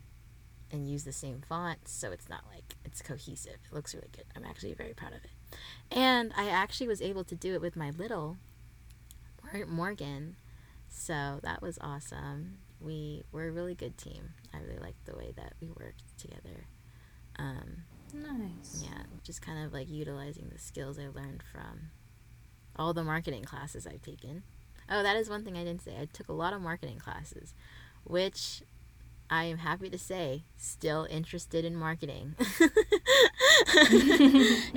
and 0.72 0.88
use 0.88 1.04
the 1.04 1.12
same 1.12 1.42
font 1.48 1.86
so 1.86 2.10
it's 2.10 2.28
not 2.28 2.42
like 2.52 2.74
it's 2.84 3.02
cohesive. 3.02 3.58
It 3.70 3.74
looks 3.74 3.94
really 3.94 4.08
good. 4.12 4.24
I'm 4.34 4.44
actually 4.44 4.74
very 4.74 4.94
proud 4.94 5.12
of 5.12 5.18
it. 5.24 5.30
And 5.90 6.32
I 6.36 6.48
actually 6.48 6.88
was 6.88 7.00
able 7.00 7.24
to 7.24 7.34
do 7.34 7.54
it 7.54 7.60
with 7.60 7.76
my 7.76 7.90
little 7.90 8.36
Morgan. 9.68 10.36
So 10.88 11.40
that 11.42 11.62
was 11.62 11.78
awesome. 11.80 12.58
We 12.80 13.22
were 13.32 13.48
a 13.48 13.52
really 13.52 13.74
good 13.74 13.96
team. 13.96 14.30
I 14.52 14.58
really 14.58 14.78
liked 14.78 15.06
the 15.06 15.16
way 15.16 15.32
that 15.36 15.54
we 15.60 15.68
worked 15.68 16.18
together. 16.18 16.66
Um, 17.38 17.84
Nice. 18.12 18.82
yeah, 18.84 19.04
just 19.22 19.42
kind 19.42 19.64
of 19.64 19.72
like 19.72 19.88
utilizing 19.88 20.48
the 20.52 20.58
skills 20.58 20.98
I 20.98 21.08
learned 21.08 21.42
from 21.52 21.90
all 22.78 22.94
the 22.94 23.04
marketing 23.04 23.44
classes 23.44 23.86
I've 23.86 24.02
taken. 24.02 24.42
Oh, 24.88 25.02
that 25.02 25.16
is 25.16 25.28
one 25.28 25.44
thing 25.44 25.56
I 25.56 25.64
didn't 25.64 25.82
say. 25.82 25.96
I 26.00 26.06
took 26.06 26.28
a 26.28 26.32
lot 26.32 26.52
of 26.52 26.60
marketing 26.60 26.98
classes, 26.98 27.54
which 28.04 28.62
I 29.28 29.44
am 29.44 29.58
happy 29.58 29.90
to 29.90 29.98
say 29.98 30.44
still 30.56 31.06
interested 31.10 31.64
in 31.64 31.74
marketing. 31.74 32.36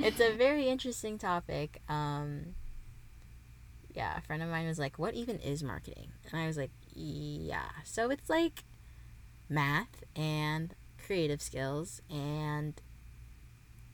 it's 0.02 0.20
a 0.20 0.36
very 0.36 0.66
interesting 0.66 1.18
topic. 1.18 1.80
Um, 1.88 2.54
yeah, 3.94 4.18
a 4.18 4.20
friend 4.20 4.42
of 4.42 4.48
mine 4.48 4.66
was 4.66 4.78
like, 4.78 4.98
"What 4.98 5.14
even 5.14 5.38
is 5.38 5.62
marketing?" 5.62 6.08
And 6.30 6.40
I 6.40 6.46
was 6.46 6.56
like, 6.56 6.70
"Yeah, 6.92 7.68
so 7.84 8.10
it's 8.10 8.28
like 8.28 8.64
math 9.48 10.04
and 10.16 10.74
creative 11.04 11.42
skills 11.42 12.00
and 12.08 12.80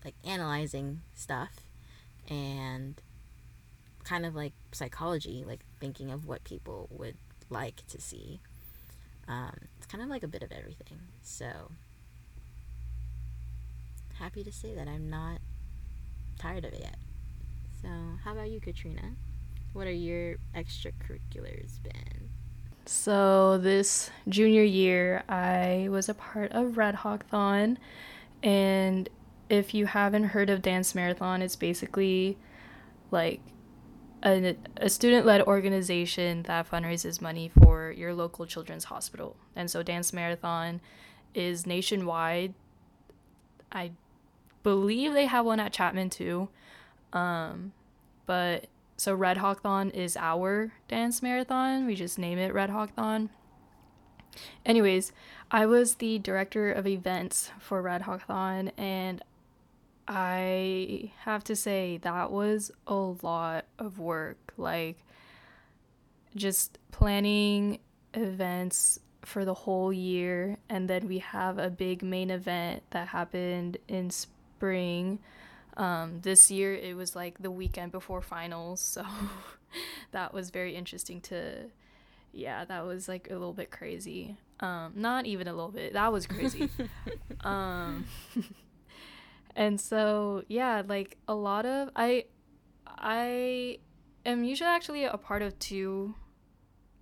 like 0.05 0.15
analyzing 0.25 1.03
stuff 1.15 1.63
and 2.29 3.01
kind 4.07 4.25
of 4.25 4.35
like 4.35 4.53
psychology, 4.73 5.45
like 5.47 5.61
thinking 5.81 6.11
of 6.11 6.27
what 6.27 6.45
people 6.45 6.89
would 6.91 7.17
like 7.51 7.85
to 7.89 8.01
see. 8.01 8.41
Um, 9.29 9.57
it's 9.77 9.87
kind 9.87 10.03
of 10.03 10.09
like 10.09 10.23
a 10.23 10.29
bit 10.29 10.43
of 10.43 10.53
everything. 10.53 11.01
So 11.23 11.73
happy 14.19 14.45
to 14.45 14.53
say 14.53 14.75
that 14.75 14.87
I'm 14.87 15.11
not 15.11 15.41
tired 16.39 16.65
of 16.65 16.73
it 16.73 16.81
yet. 16.81 16.97
So, 17.83 17.89
how 18.25 18.33
about 18.33 18.51
you, 18.51 18.61
Katrina? 18.61 19.13
What 19.73 19.87
are 19.87 19.93
your 19.93 20.37
extracurriculars 20.55 21.83
been? 21.83 22.31
So 22.87 23.59
this 23.59 24.11
junior 24.29 24.63
year, 24.63 25.25
I 25.29 25.89
was 25.91 26.09
a 26.09 26.15
part 26.15 26.53
of 26.53 26.77
Red 26.77 26.95
Hawkthon, 26.95 27.77
and 28.43 29.09
if 29.49 29.75
you 29.75 29.87
haven't 29.87 30.25
heard 30.25 30.49
of 30.49 30.63
Dance 30.63 30.95
Marathon, 30.95 31.43
it's 31.43 31.57
basically 31.57 32.39
like 33.11 33.41
a, 34.23 34.57
a 34.77 34.89
student-led 34.89 35.43
organization 35.43 36.43
that 36.45 36.71
fundraises 36.71 37.21
money 37.21 37.51
for 37.63 37.91
your 37.91 38.15
local 38.15 38.47
children's 38.47 38.85
hospital. 38.85 39.37
And 39.55 39.71
so 39.71 39.83
Dance 39.83 40.13
Marathon 40.13 40.81
is 41.35 41.67
nationwide. 41.67 42.55
I 43.71 43.93
believe 44.63 45.13
they 45.13 45.27
have 45.27 45.45
one 45.45 45.61
at 45.61 45.73
Chapman 45.73 46.11
too. 46.11 46.49
Um, 47.13 47.73
but 48.27 48.67
so 48.97 49.15
Red 49.15 49.39
Hawkthon 49.39 49.95
is 49.95 50.17
our 50.17 50.73
dance 50.89 51.23
marathon. 51.23 51.87
We 51.87 51.95
just 51.95 52.19
name 52.19 52.39
it 52.39 52.55
Red 52.55 52.71
Hawkthon. 52.71 53.29
Anyways, 54.65 55.13
I 55.51 55.67
was 55.67 55.97
the 55.97 56.19
director 56.19 56.73
of 56.73 56.87
events 56.87 57.51
for 57.59 57.81
Red 57.81 58.03
Hawkthon, 58.03 58.73
and 58.77 59.23
I 60.09 61.13
have 61.25 61.43
to 61.45 61.57
say 61.57 61.99
that 61.99 62.31
was 62.31 62.71
a 62.87 62.95
lot 62.95 63.65
of 63.79 63.99
work. 63.99 64.53
Like, 64.57 64.99
just 66.37 66.79
planning 66.93 67.79
events 68.15 69.01
for 69.23 69.45
the 69.45 69.55
whole 69.55 69.93
year 69.93 70.57
and 70.69 70.89
then 70.89 71.09
we 71.09 71.19
have 71.19 71.59
a 71.59 71.69
big 71.69 72.03
main 72.03 72.31
event 72.31 72.83
that 72.91 73.09
happened 73.09 73.77
in 73.89 74.09
spring 74.09 75.19
um, 75.77 76.21
this 76.23 76.49
year 76.51 76.73
it 76.75 76.97
was 76.97 77.17
like 77.17 77.43
the 77.43 77.51
weekend 77.51 77.91
before 77.91 78.23
finals 78.23 78.81
so 78.81 79.05
that 80.13 80.33
was 80.33 80.51
very 80.51 80.77
interesting 80.77 81.21
to 81.21 81.65
yeah 82.33 82.65
that 82.65 82.87
was 82.87 83.09
like 83.09 83.27
a 83.29 83.33
little 83.33 83.53
bit 83.53 83.71
crazy 83.71 84.37
um, 84.61 84.93
not 84.95 85.27
even 85.27 85.49
a 85.49 85.53
little 85.53 85.73
bit 85.73 85.93
that 85.93 86.13
was 86.13 86.27
crazy 86.27 86.71
um, 87.41 88.07
and 89.57 89.81
so 89.81 90.45
yeah 90.49 90.83
like 90.87 91.17
a 91.27 91.35
lot 91.35 91.67
of 91.67 91.89
i 91.97 92.25
i 92.87 93.79
am 94.25 94.45
usually 94.45 94.69
actually 94.69 95.05
a 95.05 95.17
part 95.17 95.43
of 95.43 95.59
two 95.59 96.15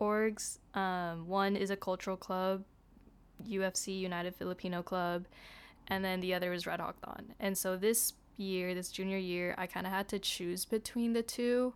orgs. 0.01 0.59
Um, 0.75 1.29
one 1.29 1.57
is 1.57 1.71
a 1.71 1.77
cultural 1.77 2.17
club 2.17 2.65
ufc 3.49 4.01
united 4.01 4.35
filipino 4.37 4.83
club 4.83 5.27
and 5.89 6.05
then 6.05 6.21
the 6.21 6.33
other 6.33 6.53
is 6.53 6.67
red 6.67 6.81
hawk 6.81 6.97
thon 7.05 7.35
and 7.41 7.59
so 7.59 7.77
this 7.77 8.15
year 8.37 8.75
this 8.75 8.91
junior 8.91 9.19
year 9.19 9.55
i 9.59 9.67
kind 9.67 9.87
of 9.87 9.93
had 9.93 10.09
to 10.09 10.19
choose 10.19 10.65
between 10.65 11.13
the 11.13 11.23
two. 11.23 11.75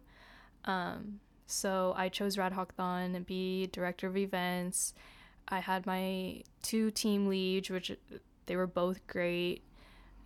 Um, 0.64 1.20
so 1.46 1.94
i 1.96 2.08
chose 2.08 2.38
red 2.38 2.52
hawk 2.52 2.74
thon 2.74 3.14
and 3.14 3.26
be 3.26 3.66
director 3.72 4.06
of 4.06 4.16
events. 4.16 4.94
I 5.48 5.60
had 5.60 5.86
my 5.86 6.42
two 6.62 6.90
team 6.90 7.28
leads 7.28 7.70
which 7.70 7.90
they 8.46 8.56
were 8.56 8.66
both 8.66 9.06
great 9.06 9.62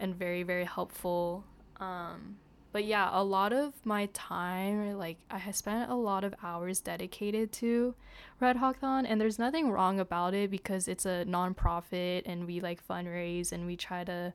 and 0.02 0.14
very 0.14 0.42
very 0.42 0.64
helpful. 0.64 1.44
Um, 1.80 2.36
but 2.72 2.84
yeah 2.84 3.10
a 3.12 3.22
lot 3.22 3.52
of 3.52 3.74
my 3.84 4.06
time 4.14 4.96
like 4.96 5.18
i 5.30 5.36
have 5.36 5.54
spent 5.54 5.90
a 5.90 5.94
lot 5.94 6.24
of 6.24 6.34
hours 6.42 6.80
dedicated 6.80 7.52
to 7.52 7.94
red 8.40 8.56
hawk 8.56 8.78
thon 8.78 9.04
and 9.04 9.20
there's 9.20 9.38
nothing 9.38 9.70
wrong 9.70 10.00
about 10.00 10.32
it 10.32 10.50
because 10.50 10.88
it's 10.88 11.04
a 11.04 11.24
nonprofit 11.28 12.22
and 12.24 12.46
we 12.46 12.60
like 12.60 12.80
fundraise 12.86 13.52
and 13.52 13.66
we 13.66 13.76
try 13.76 14.02
to 14.02 14.32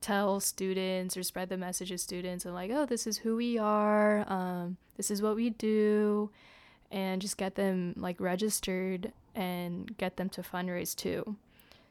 tell 0.00 0.40
students 0.40 1.16
or 1.16 1.22
spread 1.22 1.48
the 1.48 1.56
message 1.56 1.88
to 1.88 1.98
students 1.98 2.44
and 2.44 2.54
like 2.54 2.70
oh 2.72 2.84
this 2.84 3.06
is 3.06 3.18
who 3.18 3.36
we 3.36 3.58
are 3.58 4.24
um, 4.30 4.76
this 4.96 5.10
is 5.10 5.22
what 5.22 5.36
we 5.36 5.50
do 5.50 6.30
and 6.90 7.20
just 7.20 7.36
get 7.36 7.54
them 7.54 7.94
like 7.96 8.20
registered 8.20 9.12
and 9.34 9.96
get 9.98 10.16
them 10.16 10.28
to 10.28 10.42
fundraise 10.42 10.94
too. 10.94 11.36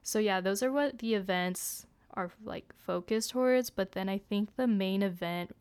So 0.03 0.19
yeah 0.19 0.41
those 0.41 0.63
are 0.63 0.71
what 0.71 0.99
the 0.99 1.15
events 1.15 1.86
are 2.17 2.31
like 2.43 2.73
focused 2.75 3.29
towards 3.29 3.69
but 3.69 3.93
then 3.93 4.09
i 4.09 4.17
think 4.17 4.55
the 4.57 4.67
main 4.67 5.03
event 5.03 5.55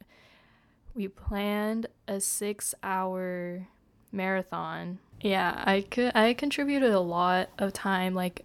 we 0.95 1.07
planned 1.07 1.87
a 2.09 2.19
six 2.19 2.75
hour 2.83 3.69
marathon. 4.11 4.99
Yeah 5.21 5.63
i 5.65 5.83
could 5.83 6.13
i 6.17 6.33
contributed 6.33 6.93
a 6.93 7.01
lot 7.01 7.51
of 7.59 7.73
time 7.73 8.15
like 8.15 8.45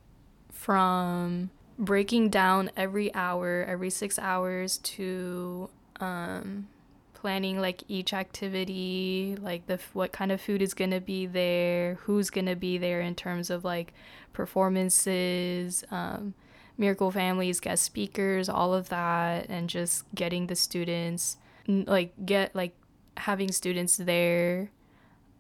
from 0.52 1.50
breaking 1.80 2.30
down 2.30 2.70
every 2.76 3.14
hour 3.16 3.66
every 3.68 3.90
six 3.90 4.20
hours 4.20 4.78
to 4.80 5.70
um 6.02 6.68
planning 7.14 7.62
like 7.62 7.84
each 7.88 8.14
activity 8.14 9.38
like 9.40 9.68
the 9.68 9.80
what 9.94 10.12
kind 10.12 10.32
of 10.32 10.42
food 10.42 10.62
is 10.62 10.74
going 10.74 10.90
to 10.90 11.00
be 11.00 11.28
there 11.28 11.96
who's 12.02 12.30
going 12.30 12.48
to 12.48 12.56
be 12.56 12.78
there 12.78 13.00
in 13.00 13.16
terms 13.16 13.50
of 13.50 13.64
like 13.64 13.94
performances 14.34 15.84
um, 15.92 16.34
miracle 16.78 17.12
families 17.12 17.60
guest 17.60 17.84
speakers 17.84 18.50
all 18.50 18.74
of 18.74 18.90
that 18.90 19.48
and 19.50 19.70
just 19.70 20.04
getting 20.16 20.48
the 20.48 20.56
students 20.56 21.38
like 21.68 22.14
get 22.26 22.56
like 22.56 22.76
having 23.18 23.52
students 23.52 23.98
there 23.98 24.72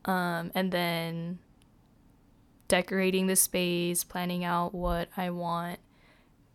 um, 0.05 0.51
and 0.55 0.71
then 0.71 1.39
decorating 2.67 3.27
the 3.27 3.35
space 3.35 4.03
planning 4.03 4.43
out 4.43 4.73
what 4.73 5.09
i 5.17 5.29
want 5.29 5.79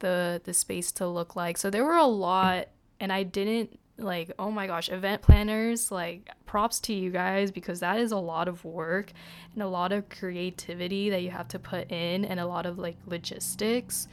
the 0.01 0.41
the 0.45 0.55
space 0.55 0.93
to 0.93 1.07
look 1.07 1.37
like. 1.37 1.57
So 1.57 1.71
there 1.71 1.85
were 1.85 1.97
a 1.97 2.07
lot 2.07 2.69
and 3.01 3.13
i 3.13 3.23
didn't 3.23 3.79
like 3.99 4.31
oh 4.39 4.51
my 4.51 4.67
gosh 4.67 4.91
event 4.91 5.23
planners 5.23 5.91
like 5.91 6.31
props 6.45 6.81
to 6.81 6.93
you 6.93 7.11
guys 7.11 7.51
because 7.51 7.81
that 7.81 7.99
is 7.99 8.13
a 8.13 8.17
lot 8.17 8.47
of 8.47 8.63
work 8.65 9.13
and 9.55 9.63
a 9.63 9.69
lot 9.69 9.91
of 9.91 10.09
creativity 10.11 11.09
that 11.09 11.23
you 11.23 11.31
have 11.31 11.49
to 11.49 11.59
put 11.59 11.91
in 11.91 12.25
and 12.25 12.39
a 12.39 12.47
lot 12.47 12.67
of 12.67 12.79
like 12.79 12.97
logistics 13.07 14.07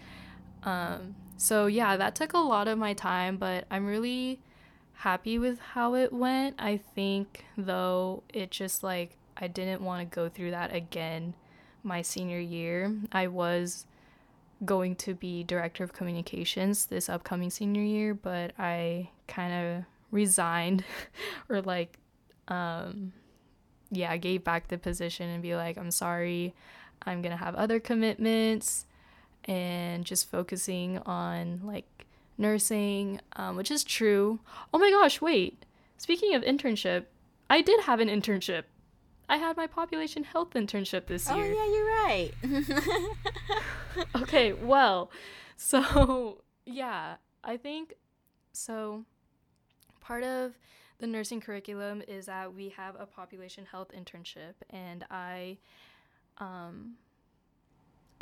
um 0.66 1.16
so 1.38 1.68
yeah 1.68 1.98
that 1.98 2.16
took 2.16 2.34
a 2.34 2.38
lot 2.38 2.68
of 2.68 2.78
my 2.78 2.94
time 2.94 3.38
but 3.38 3.66
i'm 3.72 3.86
really 3.86 4.40
happy 5.04 5.38
with 5.38 5.60
how 5.60 5.96
it 5.96 6.14
went. 6.14 6.56
I 6.58 6.78
think 6.78 7.44
though 7.58 8.24
it 8.34 8.52
just 8.52 8.84
like 8.84 9.18
i 9.36 9.48
didn't 9.48 9.82
want 9.82 10.00
to 10.00 10.16
go 10.16 10.30
through 10.30 10.52
that 10.52 10.74
again 10.74 11.34
my 11.84 12.02
senior 12.02 12.40
year. 12.40 12.96
I 13.12 13.28
was 13.28 13.86
going 14.64 14.96
to 14.96 15.14
be 15.14 15.44
director 15.44 15.84
of 15.84 15.92
communications 15.92 16.86
this 16.86 17.10
upcoming 17.10 17.50
senior 17.50 17.82
year, 17.82 18.14
but 18.14 18.54
I 18.58 19.10
kind 19.28 19.54
of 19.54 19.84
resigned 20.12 20.86
or 21.50 21.62
like 21.62 21.98
um 22.48 23.12
yeah, 23.92 24.16
gave 24.18 24.44
back 24.44 24.70
the 24.70 24.78
position 24.78 25.30
and 25.30 25.44
be 25.44 25.56
like, 25.56 25.78
I'm 25.78 25.92
sorry, 25.92 26.56
I'm 27.04 27.22
going 27.22 27.32
to 27.32 27.38
have 27.38 27.54
other 27.54 27.80
commitments 27.80 28.86
and 29.46 30.06
just 30.06 30.30
focusing 30.30 31.00
on 31.00 31.62
like 31.64 32.06
nursing, 32.38 33.20
um, 33.36 33.56
which 33.56 33.72
is 33.72 33.84
true. 33.84 34.40
Oh 34.74 34.80
my 34.80 34.90
gosh, 34.92 35.22
wait. 35.22 35.66
Speaking 35.98 36.34
of 36.34 36.44
internship, 36.44 37.06
I 37.50 37.62
did 37.62 37.82
have 37.82 38.00
an 38.00 38.10
internship. 38.10 38.64
I 39.30 39.38
had 39.38 39.56
my 39.56 39.68
population 39.68 40.24
health 40.24 40.52
internship 40.52 41.08
this 41.08 41.30
year. 41.30 41.38
Oh 41.38 41.48
yeah, 41.48 41.66
you're 41.74 41.86
right. 42.04 42.32
okay, 44.24 44.54
well, 44.54 45.12
so 45.56 46.42
yeah, 46.66 47.16
I 47.44 47.58
think 47.58 47.94
so. 48.52 49.06
Part 50.02 50.24
of 50.24 50.58
the 51.00 51.08
nursing 51.08 51.40
curriculum 51.40 52.02
is 52.08 52.26
that 52.26 52.54
we 52.54 52.70
have 52.70 52.96
a 53.00 53.06
population 53.06 53.66
health 53.66 53.92
internship, 53.98 54.56
and 54.70 55.06
I, 55.10 55.58
um, 56.38 56.96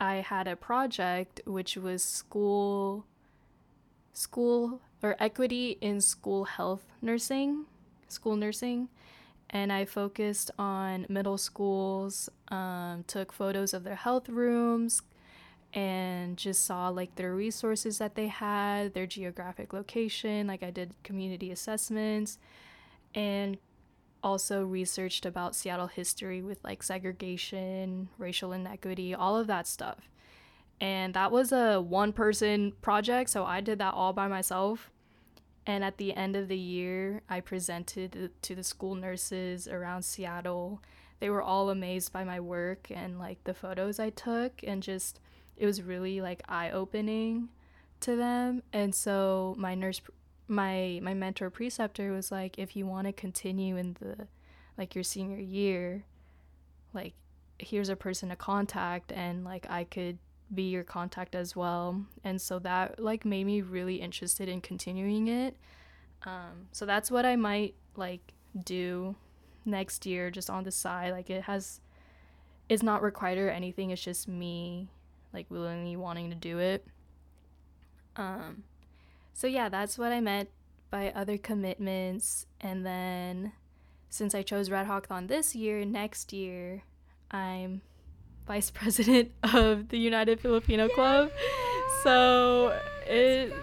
I 0.02 0.16
had 0.16 0.48
a 0.48 0.56
project 0.56 1.42
which 1.46 1.78
was 1.78 2.04
school, 2.04 3.06
school 4.14 4.82
or 5.04 5.16
equity 5.20 5.78
in 5.80 6.02
school 6.02 6.46
health 6.46 6.84
nursing, 7.04 7.66
school 8.08 8.36
nursing, 8.36 8.90
and 9.52 9.72
I 9.72 9.86
focused 9.86 10.50
on 10.58 11.06
middle 11.08 11.38
schools, 11.38 12.30
um, 12.48 13.04
took 13.06 13.32
photos 13.32 13.76
of 13.76 13.84
their 13.84 13.96
health 13.96 14.28
rooms, 14.28 15.04
and 15.72 16.36
just 16.36 16.66
saw 16.66 16.90
like 16.90 17.14
their 17.16 17.36
resources 17.36 18.00
that 18.00 18.16
they 18.16 18.28
had, 18.28 18.96
their 18.96 19.06
geographic 19.06 19.72
location. 19.72 20.48
Like 20.48 20.64
I 20.64 20.72
did 20.72 20.96
community 21.04 21.52
assessments 21.52 22.40
and 23.14 23.58
also 24.24 24.64
researched 24.64 25.26
about 25.26 25.56
Seattle 25.56 25.88
history 25.88 26.42
with 26.42 26.64
like 26.64 26.84
segregation, 26.84 28.10
racial 28.18 28.54
inequity, 28.54 29.14
all 29.14 29.38
of 29.38 29.48
that 29.48 29.68
stuff. 29.68 30.10
And 30.80 31.14
that 31.14 31.32
was 31.32 31.52
a 31.52 31.80
one 31.80 32.12
person 32.12 32.74
project, 32.82 33.30
so 33.30 33.46
I 33.46 33.62
did 33.62 33.80
that 33.80 33.94
all 33.94 34.14
by 34.14 34.28
myself. 34.28 34.90
And 35.66 35.84
at 35.84 35.98
the 35.98 36.16
end 36.16 36.36
of 36.36 36.48
the 36.48 36.58
year, 36.58 37.22
I 37.30 37.40
presented 37.40 38.32
to 38.42 38.56
the 38.56 38.64
school 38.64 38.96
nurses 38.96 39.68
around 39.68 40.04
Seattle. 40.04 40.82
They 41.20 41.30
were 41.30 41.44
all 41.44 41.70
amazed 41.70 42.12
by 42.12 42.24
my 42.24 42.40
work 42.40 42.88
and 42.90 43.20
like 43.20 43.44
the 43.44 43.54
photos 43.54 44.00
I 44.00 44.10
took 44.10 44.64
and 44.64 44.82
just 44.82 45.20
it 45.56 45.68
was 45.68 45.84
really 45.84 46.20
like 46.20 46.42
eye 46.50 46.72
opening 46.72 47.50
to 48.00 48.16
them. 48.16 48.64
And 48.74 48.96
so 48.96 49.54
my 49.60 49.76
nurse 49.76 50.02
my 50.52 51.00
my 51.02 51.14
mentor 51.14 51.50
preceptor 51.50 52.12
was 52.12 52.32
like 52.32 52.60
if 52.60 52.76
you 52.76 52.86
want 52.86 53.08
to 53.08 53.14
continue 53.14 53.78
in 53.78 53.96
the 54.02 54.28
like 54.78 54.94
your 54.94 55.04
senior 55.04 55.40
year, 55.40 56.04
like 56.94 57.14
here's 57.58 57.90
a 57.90 57.96
person 57.96 58.30
to 58.30 58.36
contact 58.36 59.12
and 59.12 59.46
like 59.46 59.66
I 59.70 59.86
could 59.86 60.18
be 60.54 60.64
your 60.64 60.84
contact 60.84 61.36
as 61.36 61.56
well. 61.56 62.04
And 62.24 62.42
so 62.42 62.60
that 62.60 63.00
like 63.00 63.24
made 63.24 63.46
me 63.46 63.62
really 63.62 63.96
interested 63.96 64.50
in 64.50 64.60
continuing 64.60 65.28
it. 65.28 65.56
Um, 66.26 66.68
so 66.74 66.86
that's 66.86 67.10
what 67.10 67.26
I 67.26 67.38
might 67.38 67.76
like 67.96 68.34
do 68.66 69.16
next 69.64 70.06
year 70.06 70.30
just 70.30 70.50
on 70.50 70.66
the 70.66 70.72
side. 70.72 71.12
Like 71.12 71.30
it 71.30 71.44
has 71.44 71.80
it's 72.68 72.84
not 72.84 73.02
required 73.02 73.38
or 73.38 73.50
anything, 73.50 73.92
it's 73.92 74.04
just 74.04 74.28
me 74.28 74.90
like 75.34 75.50
willingly 75.50 75.96
wanting 75.96 76.30
to 76.30 76.36
do 76.36 76.60
it. 76.60 76.86
Um 78.18 78.64
so 79.34 79.48
yeah, 79.48 79.70
that's 79.70 79.98
what 79.98 80.12
I 80.12 80.20
meant 80.20 80.50
by 80.89 81.12
other 81.12 81.38
commitments 81.38 82.46
and 82.60 82.86
then 82.86 83.54
since 84.10 84.36
I 84.36 84.41
chose 84.41 84.70
Red 84.70 84.88
Hawk 84.88 85.08
Thon 85.08 85.28
this 85.28 85.56
year, 85.56 85.86
next 85.86 86.34
year 86.34 86.84
I'm 87.32 87.82
vice 88.46 88.70
president 88.80 89.32
of 89.44 89.88
the 89.89 89.98
United 89.98 90.39
Filipino 90.39 90.89
Club. 90.89 91.32
So 92.04 92.78
it 93.08 93.54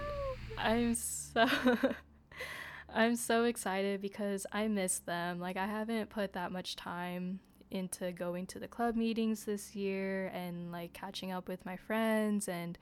I'm 0.56 0.94
so 0.94 1.46
I'm 2.94 3.16
so 3.16 3.44
excited 3.44 4.00
because 4.00 4.46
I 4.50 4.68
miss 4.68 5.00
them. 5.00 5.38
Like 5.38 5.56
I 5.56 5.66
haven't 5.66 6.08
put 6.08 6.32
that 6.32 6.50
much 6.50 6.76
time 6.76 7.40
into 7.70 8.12
going 8.12 8.46
to 8.46 8.58
the 8.58 8.68
club 8.68 8.96
meetings 8.96 9.44
this 9.44 9.76
year 9.76 10.28
and 10.28 10.72
like 10.72 10.94
catching 10.94 11.30
up 11.30 11.48
with 11.48 11.66
my 11.66 11.76
friends 11.76 12.48
and 12.48 12.78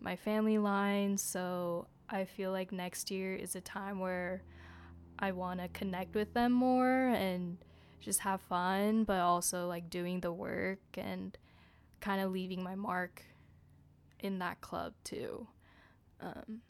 my 0.00 0.14
family 0.14 0.58
lines. 0.58 1.22
So 1.22 1.88
I 2.10 2.24
feel 2.24 2.52
like 2.52 2.72
next 2.72 3.10
year 3.10 3.34
is 3.34 3.54
a 3.54 3.60
time 3.60 3.98
where 4.00 4.42
I 5.18 5.32
want 5.32 5.60
to 5.60 5.68
connect 5.68 6.14
with 6.14 6.32
them 6.32 6.52
more 6.52 7.08
and 7.08 7.58
just 8.00 8.20
have 8.20 8.40
fun, 8.40 9.04
but 9.04 9.20
also 9.20 9.66
like 9.66 9.90
doing 9.90 10.20
the 10.20 10.32
work 10.32 10.78
and 10.96 11.36
kind 12.00 12.20
of 12.20 12.32
leaving 12.32 12.62
my 12.62 12.74
mark 12.74 13.22
in 14.20 14.38
that 14.38 14.60
club 14.60 14.94
too. 15.04 15.46
Um, 16.20 16.62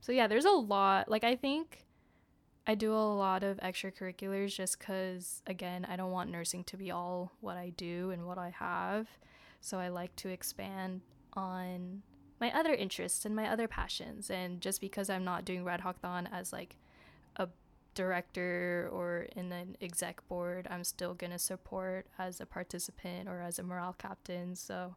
so 0.00 0.12
yeah, 0.12 0.26
there's 0.26 0.44
a 0.44 0.50
lot. 0.50 1.08
Like 1.10 1.24
I 1.24 1.36
think 1.36 1.86
I 2.66 2.74
do 2.74 2.92
a 2.92 3.14
lot 3.14 3.42
of 3.42 3.58
extracurriculars 3.58 4.54
just 4.54 4.78
because 4.78 5.42
again, 5.46 5.86
I 5.88 5.96
don't 5.96 6.10
want 6.10 6.30
nursing 6.30 6.64
to 6.64 6.76
be 6.76 6.90
all 6.90 7.32
what 7.40 7.56
I 7.56 7.70
do 7.76 8.10
and 8.10 8.26
what 8.26 8.38
I 8.38 8.50
have. 8.50 9.08
So 9.60 9.78
I 9.78 9.88
like 9.88 10.14
to 10.16 10.28
expand 10.28 11.00
on 11.32 12.02
my 12.40 12.52
other 12.52 12.74
interests 12.74 13.24
and 13.24 13.34
my 13.34 13.48
other 13.48 13.68
passions. 13.68 14.30
And 14.30 14.60
just 14.60 14.80
because 14.80 15.08
I'm 15.08 15.24
not 15.24 15.44
doing 15.44 15.64
Red 15.64 15.80
Hawkthon 15.80 16.28
as 16.32 16.52
like 16.52 16.76
a 17.36 17.48
director 17.94 18.88
or 18.92 19.26
in 19.34 19.52
an 19.52 19.76
exec 19.80 20.26
board, 20.28 20.66
I'm 20.70 20.84
still 20.84 21.14
gonna 21.14 21.38
support 21.38 22.06
as 22.18 22.40
a 22.40 22.46
participant 22.46 23.28
or 23.28 23.40
as 23.40 23.58
a 23.58 23.62
morale 23.62 23.94
captain. 23.98 24.54
So 24.54 24.96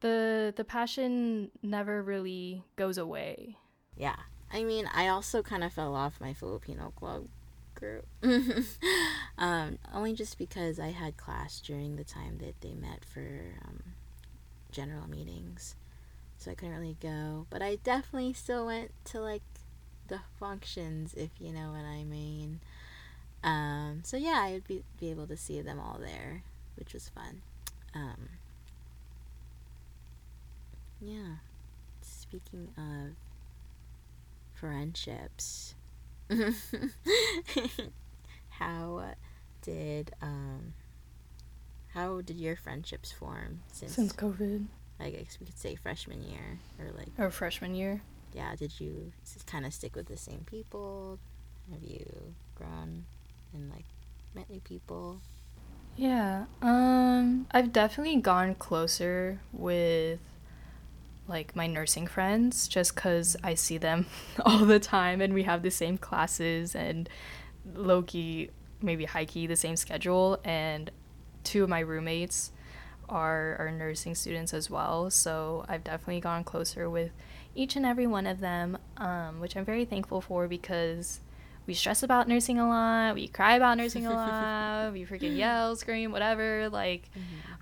the 0.00 0.52
the 0.56 0.64
passion 0.64 1.50
never 1.62 2.02
really 2.02 2.64
goes 2.76 2.98
away. 2.98 3.56
Yeah. 3.96 4.16
I 4.52 4.64
mean, 4.64 4.88
I 4.92 5.08
also 5.08 5.42
kind 5.42 5.62
of 5.62 5.72
fell 5.72 5.94
off 5.94 6.20
my 6.20 6.32
Filipino 6.32 6.92
club 6.96 7.28
group. 7.74 8.06
um, 9.38 9.78
only 9.92 10.12
just 10.12 10.38
because 10.38 10.80
I 10.80 10.88
had 10.88 11.16
class 11.16 11.60
during 11.60 11.96
the 11.96 12.04
time 12.04 12.38
that 12.38 12.60
they 12.60 12.74
met 12.74 13.04
for 13.04 13.54
um, 13.64 13.94
general 14.72 15.08
meetings. 15.08 15.76
So 16.40 16.50
I 16.50 16.54
couldn't 16.54 16.74
really 16.74 16.96
go. 17.00 17.46
But 17.50 17.60
I 17.60 17.76
definitely 17.76 18.32
still 18.32 18.66
went 18.66 18.92
to 19.06 19.20
like 19.20 19.42
the 20.08 20.20
functions, 20.38 21.12
if 21.14 21.30
you 21.38 21.52
know 21.52 21.70
what 21.70 21.84
I 21.84 22.02
mean. 22.02 22.60
Um, 23.44 24.00
so 24.04 24.16
yeah, 24.16 24.40
I 24.40 24.52
would 24.52 24.66
be, 24.66 24.82
be 24.98 25.10
able 25.10 25.26
to 25.26 25.36
see 25.36 25.60
them 25.60 25.78
all 25.78 25.98
there, 26.00 26.42
which 26.76 26.94
was 26.94 27.10
fun. 27.10 27.42
Um, 27.94 28.30
yeah. 30.98 31.36
Speaking 32.00 32.68
of 32.78 33.16
friendships, 34.54 35.74
how 38.50 39.04
did 39.60 40.12
um, 40.22 40.72
how 41.92 42.22
did 42.22 42.38
your 42.38 42.56
friendships 42.56 43.12
form 43.12 43.60
since 43.72 43.92
Since 43.92 44.14
COVID 44.14 44.66
I 45.00 45.10
guess 45.10 45.38
we 45.40 45.46
could 45.46 45.58
say 45.58 45.74
freshman 45.76 46.22
year 46.22 46.58
or 46.78 46.86
like 46.96 47.08
or 47.18 47.30
freshman 47.30 47.74
year. 47.74 48.02
yeah? 48.32 48.54
Did 48.56 48.78
you 48.80 49.12
kind 49.46 49.64
of 49.66 49.72
stick 49.74 49.96
with 49.96 50.06
the 50.06 50.16
same 50.16 50.44
people? 50.46 51.18
Have 51.72 51.82
you 51.82 52.34
grown 52.54 53.04
and 53.54 53.70
like 53.70 53.84
met 54.34 54.50
new 54.50 54.60
people? 54.60 55.20
Yeah. 55.96 56.44
Um 56.62 57.46
I've 57.50 57.72
definitely 57.72 58.16
gone 58.20 58.54
closer 58.54 59.40
with 59.52 60.20
like 61.28 61.54
my 61.54 61.66
nursing 61.66 62.06
friends 62.06 62.66
just 62.68 62.96
cuz 62.96 63.36
I 63.42 63.54
see 63.54 63.78
them 63.78 64.06
all 64.44 64.64
the 64.64 64.80
time 64.80 65.20
and 65.20 65.32
we 65.32 65.44
have 65.44 65.62
the 65.62 65.70
same 65.70 65.96
classes 65.98 66.74
and 66.74 67.08
low-key 67.74 68.50
maybe 68.82 69.04
high-key 69.04 69.46
the 69.46 69.56
same 69.56 69.76
schedule 69.76 70.40
and 70.44 70.90
two 71.44 71.62
of 71.62 71.68
my 71.68 71.80
roommates 71.80 72.50
are 73.10 73.56
are 73.58 73.70
nursing 73.70 74.14
students 74.14 74.54
as 74.54 74.70
well 74.70 75.10
so 75.10 75.64
I've 75.68 75.84
definitely 75.84 76.20
gone 76.20 76.44
closer 76.44 76.88
with 76.88 77.10
each 77.54 77.76
and 77.76 77.84
every 77.84 78.06
one 78.06 78.26
of 78.26 78.40
them 78.40 78.78
um, 78.96 79.40
which 79.40 79.56
I'm 79.56 79.64
very 79.64 79.84
thankful 79.84 80.20
for 80.20 80.48
because 80.48 81.20
we 81.66 81.74
stress 81.74 82.02
about 82.02 82.26
nursing 82.26 82.58
a 82.58 82.68
lot, 82.68 83.14
we 83.14 83.28
cry 83.28 83.54
about 83.54 83.76
nursing 83.76 84.04
a 84.06 84.10
lot, 84.10 84.92
we 84.92 85.04
freaking 85.04 85.36
yell, 85.36 85.76
scream, 85.76 86.10
whatever. 86.10 86.68
Like, 86.68 87.08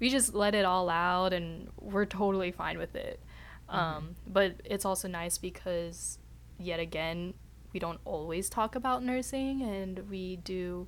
we 0.00 0.08
just 0.08 0.32
let 0.34 0.54
it 0.54 0.64
all 0.64 0.88
out 0.88 1.34
and 1.34 1.68
we're 1.78 2.06
totally 2.06 2.50
fine 2.50 2.78
with 2.78 2.94
it. 2.94 3.20
Um, 3.68 4.14
but 4.26 4.54
it's 4.64 4.86
also 4.86 5.08
nice 5.08 5.36
because, 5.36 6.18
yet 6.58 6.80
again, 6.80 7.34
we 7.74 7.80
don't 7.80 8.00
always 8.06 8.48
talk 8.48 8.74
about 8.74 9.02
nursing 9.04 9.62
and 9.62 10.08
we 10.08 10.36
do 10.36 10.86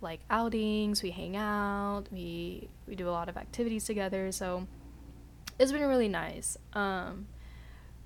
like 0.00 0.20
outings, 0.30 1.02
we 1.02 1.10
hang 1.10 1.36
out, 1.36 2.04
we, 2.10 2.68
we 2.86 2.94
do 2.94 3.08
a 3.08 3.10
lot 3.10 3.28
of 3.28 3.36
activities 3.36 3.84
together. 3.84 4.32
So, 4.32 4.66
it's 5.60 5.72
been 5.72 5.86
really 5.86 6.08
nice. 6.08 6.56
Um, 6.72 7.26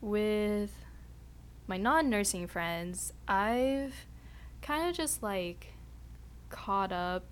with 0.01 0.73
my 1.67 1.77
non 1.77 2.11
nursing 2.11 2.49
friends, 2.49 3.13
I've 3.29 3.95
kind 4.61 4.89
of 4.89 4.97
just 4.97 5.23
like 5.23 5.75
caught 6.51 6.93
up 6.93 7.25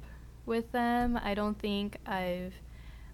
with 0.47 0.71
them. 0.73 1.19
I 1.23 1.35
don't 1.35 1.59
think 1.59 1.97
I've 2.07 2.55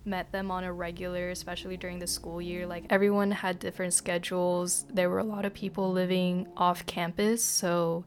met 0.05 0.33
them 0.33 0.51
on 0.51 0.65
a 0.65 0.73
regular, 0.73 1.31
especially 1.31 1.77
during 1.77 1.99
the 1.99 2.07
school 2.07 2.43
year. 2.43 2.67
Like 2.67 2.85
everyone 2.91 3.31
had 3.31 3.59
different 3.59 3.95
schedules. 3.95 4.85
There 4.93 5.09
were 5.09 5.19
a 5.19 5.25
lot 5.25 5.45
of 5.45 5.55
people 5.55 5.91
living 5.91 6.47
off 6.57 6.85
campus, 6.87 7.43
so 7.43 8.05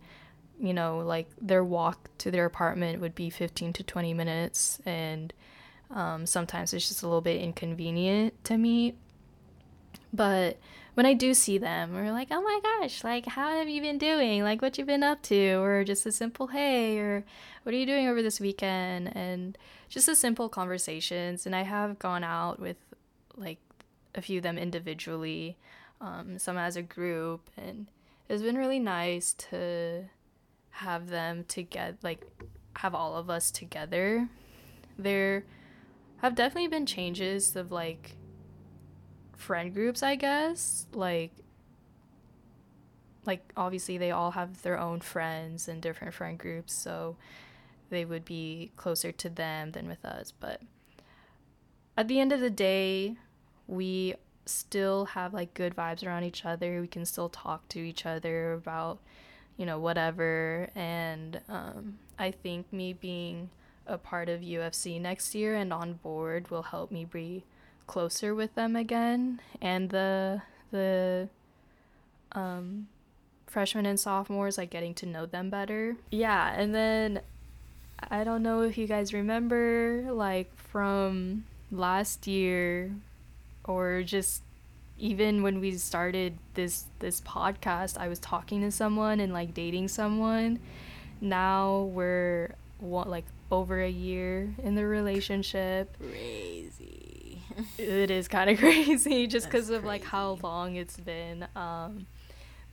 you 0.62 0.74
know, 0.74 1.00
like 1.00 1.28
their 1.42 1.64
walk 1.64 2.10
to 2.20 2.32
their 2.32 2.46
apartment 2.46 3.02
would 3.02 3.16
be 3.16 3.30
15 3.30 3.74
to 3.74 3.84
20 3.84 4.14
minutes 4.14 4.80
and 4.86 5.34
um, 5.90 6.26
sometimes 6.26 6.74
it's 6.74 6.88
just 6.88 7.04
a 7.04 7.08
little 7.08 7.22
bit 7.22 7.42
inconvenient 7.42 8.42
to 8.46 8.58
meet 8.58 8.96
but 10.14 10.58
when 10.94 11.06
I 11.06 11.14
do 11.14 11.34
see 11.34 11.58
them, 11.58 11.94
we're 11.94 12.12
like, 12.12 12.28
oh 12.32 12.42
my 12.42 12.60
gosh, 12.62 13.04
like, 13.04 13.26
how 13.26 13.50
have 13.58 13.70
you 13.70 13.82
been 13.82 13.98
doing? 13.98 14.44
Like, 14.44 14.62
what 14.62 14.78
you've 14.78 14.88
been 14.88 15.04
up 15.04 15.22
to? 15.24 15.56
Or 15.62 15.84
just 15.84 16.06
a 16.06 16.12
simple, 16.12 16.48
hey, 16.48 16.98
or 16.98 17.24
what 17.64 17.74
are 17.74 17.78
you 17.78 17.86
doing 17.86 18.08
over 18.08 18.22
this 18.22 18.40
weekend? 18.40 19.16
And 19.16 19.58
just 19.88 20.10
a 20.10 20.16
simple 20.16 20.50
conversations. 20.50 21.46
And 21.46 21.56
I 21.56 21.62
have 21.62 21.98
gone 21.98 22.24
out 22.24 22.60
with 22.60 22.78
like 23.38 23.60
a 24.14 24.22
few 24.22 24.38
of 24.38 24.44
them 24.44 24.58
individually, 24.58 25.58
um, 26.02 26.38
some 26.38 26.58
as 26.58 26.76
a 26.76 26.82
group. 26.82 27.50
And 27.56 27.88
it's 28.28 28.44
been 28.44 28.58
really 28.58 28.80
nice 28.80 29.34
to 29.50 30.06
have 30.72 31.10
them 31.10 31.46
together, 31.48 31.98
like, 32.02 32.26
have 32.78 32.96
all 32.96 33.16
of 33.16 33.30
us 33.30 33.52
together. 33.52 34.28
There 34.98 35.46
have 36.18 36.36
definitely 36.36 36.68
been 36.68 36.86
changes 36.86 37.56
of 37.56 37.72
like, 37.72 38.16
friend 39.36 39.74
groups, 39.74 40.04
I 40.04 40.16
guess. 40.16 40.86
Like 40.94 41.32
like 43.26 43.52
obviously 43.56 43.98
they 43.98 44.12
all 44.12 44.32
have 44.32 44.62
their 44.64 44.80
own 44.80 45.00
friends 45.00 45.68
and 45.68 45.82
different 45.82 46.14
friend 46.14 46.38
groups, 46.38 46.74
so 46.74 47.18
they 47.90 48.06
would 48.06 48.26
be 48.26 48.72
closer 48.78 49.12
to 49.12 49.30
them 49.30 49.72
than 49.72 49.88
with 49.88 50.04
us, 50.06 50.32
but 50.32 50.62
at 51.98 52.08
the 52.08 52.20
end 52.20 52.32
of 52.32 52.40
the 52.40 52.50
day, 52.50 53.16
we 53.68 54.16
still 54.46 55.06
have 55.06 55.34
like 55.34 55.54
good 55.54 55.76
vibes 55.76 56.06
around 56.06 56.24
each 56.24 56.46
other. 56.46 56.82
We 56.82 56.88
can 56.88 57.06
still 57.06 57.30
talk 57.30 57.68
to 57.70 57.80
each 57.80 58.06
other 58.06 58.54
about, 58.54 59.00
you 59.62 59.68
know, 59.68 59.78
whatever. 59.78 60.72
And 60.74 61.40
um, 61.48 62.00
I 62.18 62.32
think 62.32 62.74
me 62.74 62.94
being 62.94 63.52
a 63.86 63.96
part 63.96 64.28
of 64.28 64.42
UFC 64.42 65.00
next 65.00 65.36
year 65.36 65.54
and 65.54 65.72
on 65.72 65.94
board 65.94 66.50
will 66.50 66.64
help 66.64 66.90
me 66.90 67.06
be 67.06 67.44
closer 67.86 68.34
with 68.34 68.56
them 68.56 68.76
again 68.76 69.40
and 69.62 69.90
the 69.90 70.42
the 70.72 71.28
um 72.32 72.88
freshmen 73.48 73.86
and 73.86 74.00
sophomores 74.00 74.58
like 74.58 74.70
getting 74.70 74.94
to 74.94 75.06
know 75.06 75.26
them 75.26 75.50
better 75.50 75.98
yeah 76.10 76.54
and 76.56 76.74
then 76.74 77.20
i 78.10 78.24
don't 78.24 78.44
know 78.44 78.62
if 78.62 78.78
you 78.78 78.88
guys 78.88 79.14
remember 79.14 80.08
like 80.14 80.56
from 80.56 81.44
last 81.70 82.28
year 82.28 82.92
or 83.66 84.04
just 84.04 84.42
even 85.02 85.42
when 85.42 85.60
we 85.60 85.76
started 85.78 86.38
this 86.54 86.86
this 87.00 87.20
podcast 87.22 87.98
i 87.98 88.08
was 88.08 88.20
talking 88.20 88.62
to 88.62 88.72
someone 88.72 89.20
and 89.20 89.34
like 89.34 89.54
dating 89.54 89.88
someone. 89.88 90.60
Now 91.20 91.84
we're 91.94 92.56
what 92.80 93.10
like 93.10 93.26
over 93.52 93.82
a 93.82 93.90
year 93.90 94.54
in 94.64 94.76
the 94.76 94.86
relationship. 94.86 95.96
Crazy. 96.00 97.42
it 97.78 98.10
is 98.10 98.28
kind 98.28 98.50
of 98.50 98.58
crazy 98.66 99.28
just 99.28 99.46
because 99.48 99.70
of 99.70 99.84
like 99.84 100.04
how 100.04 100.40
long 100.42 100.78
it's 100.78 100.98
been 100.98 101.46
um 101.56 102.06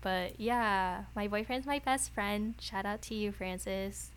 but 0.01 0.39
yeah 0.39 1.03
my 1.17 1.27
boyfriend's 1.27 1.67
my 1.67 1.79
best 1.79 2.13
friend. 2.13 2.55
Shout 2.61 2.87
out 2.87 3.03
to 3.03 3.15
you 3.15 3.33
francis. 3.33 4.11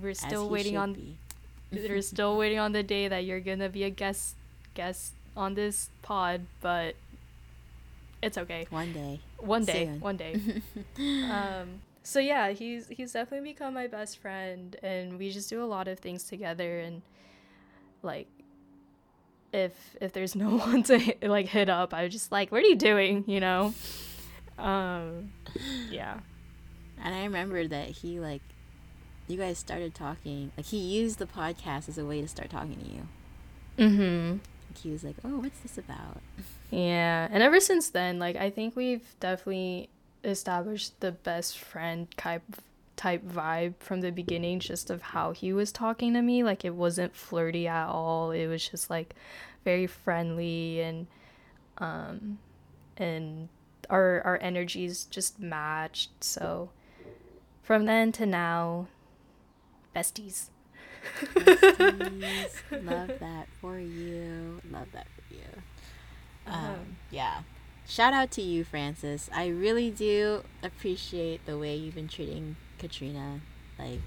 We're 0.00 0.14
still 0.14 0.48
waiting 0.48 0.76
on 0.76 1.18
we're 1.72 2.02
still 2.02 2.36
waiting 2.36 2.58
on 2.58 2.72
the 2.72 2.82
day 2.82 3.08
that 3.08 3.24
you're 3.24 3.40
gonna 3.40 3.68
be 3.68 3.84
a 3.84 3.90
guest 3.90 4.36
guest 4.74 5.12
on 5.36 5.54
this 5.54 5.88
pod 6.02 6.42
but 6.60 6.94
it's 8.22 8.38
okay 8.38 8.66
One 8.70 8.92
day. 8.92 9.20
one 9.38 9.64
day 9.64 9.86
Soon. 9.86 10.00
one 10.00 10.16
day 10.16 10.40
um 11.30 11.80
so 12.02 12.18
yeah 12.20 12.50
he's 12.50 12.88
he's 12.88 13.12
definitely 13.12 13.50
become 13.52 13.74
my 13.74 13.86
best 13.86 14.18
friend 14.18 14.76
and 14.82 15.18
we 15.18 15.30
just 15.30 15.50
do 15.50 15.62
a 15.62 15.66
lot 15.66 15.88
of 15.88 15.98
things 15.98 16.24
together 16.24 16.78
and 16.80 17.02
like 18.02 18.28
if 19.52 19.72
if 20.00 20.12
there's 20.12 20.34
no 20.44 20.56
one 20.56 20.82
to 20.84 20.98
hit, 20.98 21.22
like 21.22 21.46
hit 21.46 21.68
up, 21.68 21.92
I 21.92 22.04
was 22.04 22.12
just 22.12 22.32
like, 22.32 22.50
"What 22.50 22.62
are 22.62 22.66
you 22.66 22.74
doing?" 22.76 23.24
You 23.26 23.40
know. 23.40 23.74
Um, 24.58 25.32
yeah. 25.90 26.20
And 27.04 27.14
I 27.14 27.24
remember 27.24 27.66
that 27.68 27.88
he 27.88 28.18
like, 28.20 28.42
you 29.28 29.36
guys 29.36 29.58
started 29.58 29.94
talking. 29.94 30.52
Like 30.56 30.66
he 30.66 30.78
used 30.78 31.18
the 31.18 31.26
podcast 31.26 31.88
as 31.88 31.98
a 31.98 32.04
way 32.06 32.20
to 32.22 32.28
start 32.28 32.48
talking 32.50 32.76
to 32.76 32.88
you. 32.90 33.08
Mm-hmm. 33.78 34.30
Like, 34.70 34.78
he 34.82 34.90
was 34.90 35.04
like, 35.04 35.16
"Oh, 35.24 35.40
what's 35.40 35.58
this 35.60 35.76
about?" 35.78 36.20
Yeah, 36.72 37.28
and 37.30 37.42
ever 37.42 37.60
since 37.60 37.90
then, 37.90 38.18
like 38.18 38.34
I 38.36 38.48
think 38.48 38.74
we've 38.74 39.14
definitely 39.20 39.90
established 40.24 40.98
the 41.00 41.12
best 41.12 41.58
friend 41.58 42.08
type 42.16 42.42
type 42.96 43.22
vibe 43.26 43.74
from 43.78 44.00
the 44.00 44.10
beginning 44.10 44.58
just 44.58 44.90
of 44.90 45.02
how 45.02 45.32
he 45.32 45.52
was 45.52 45.72
talking 45.72 46.14
to 46.14 46.22
me 46.22 46.44
like 46.44 46.64
it 46.64 46.74
wasn't 46.74 47.16
flirty 47.16 47.66
at 47.66 47.88
all 47.88 48.30
it 48.30 48.46
was 48.46 48.68
just 48.68 48.90
like 48.90 49.14
very 49.64 49.86
friendly 49.86 50.80
and 50.80 51.06
um 51.78 52.38
and 52.98 53.48
our 53.90 54.20
our 54.24 54.38
energies 54.40 55.04
just 55.06 55.40
matched 55.40 56.10
so 56.22 56.70
from 57.62 57.86
then 57.86 58.12
to 58.12 58.26
now 58.26 58.86
besties 59.96 60.50
Besties. 61.24 62.60
Love 62.84 63.18
that 63.18 63.48
for 63.60 63.78
you. 63.78 64.60
Love 64.70 64.86
that 64.92 65.06
for 65.06 65.20
you. 65.20 65.21
Uh-huh. 66.46 66.72
Um, 66.72 66.96
yeah. 67.10 67.42
Shout 67.86 68.12
out 68.12 68.30
to 68.32 68.42
you, 68.42 68.64
Francis. 68.64 69.28
I 69.34 69.48
really 69.48 69.90
do 69.90 70.44
appreciate 70.62 71.44
the 71.46 71.58
way 71.58 71.74
you've 71.76 71.94
been 71.94 72.08
treating 72.08 72.56
Katrina. 72.78 73.40
Like, 73.78 74.00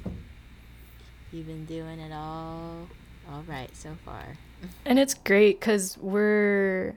you've 1.32 1.48
been 1.48 1.66
doing 1.66 2.00
it 2.00 2.14
all 2.14 2.88
all 3.32 3.44
right 3.48 3.76
so 3.76 3.96
far. 4.06 4.38
and 4.86 5.00
it's 5.00 5.14
great 5.14 5.60
because 5.60 5.98
we're 6.00 6.96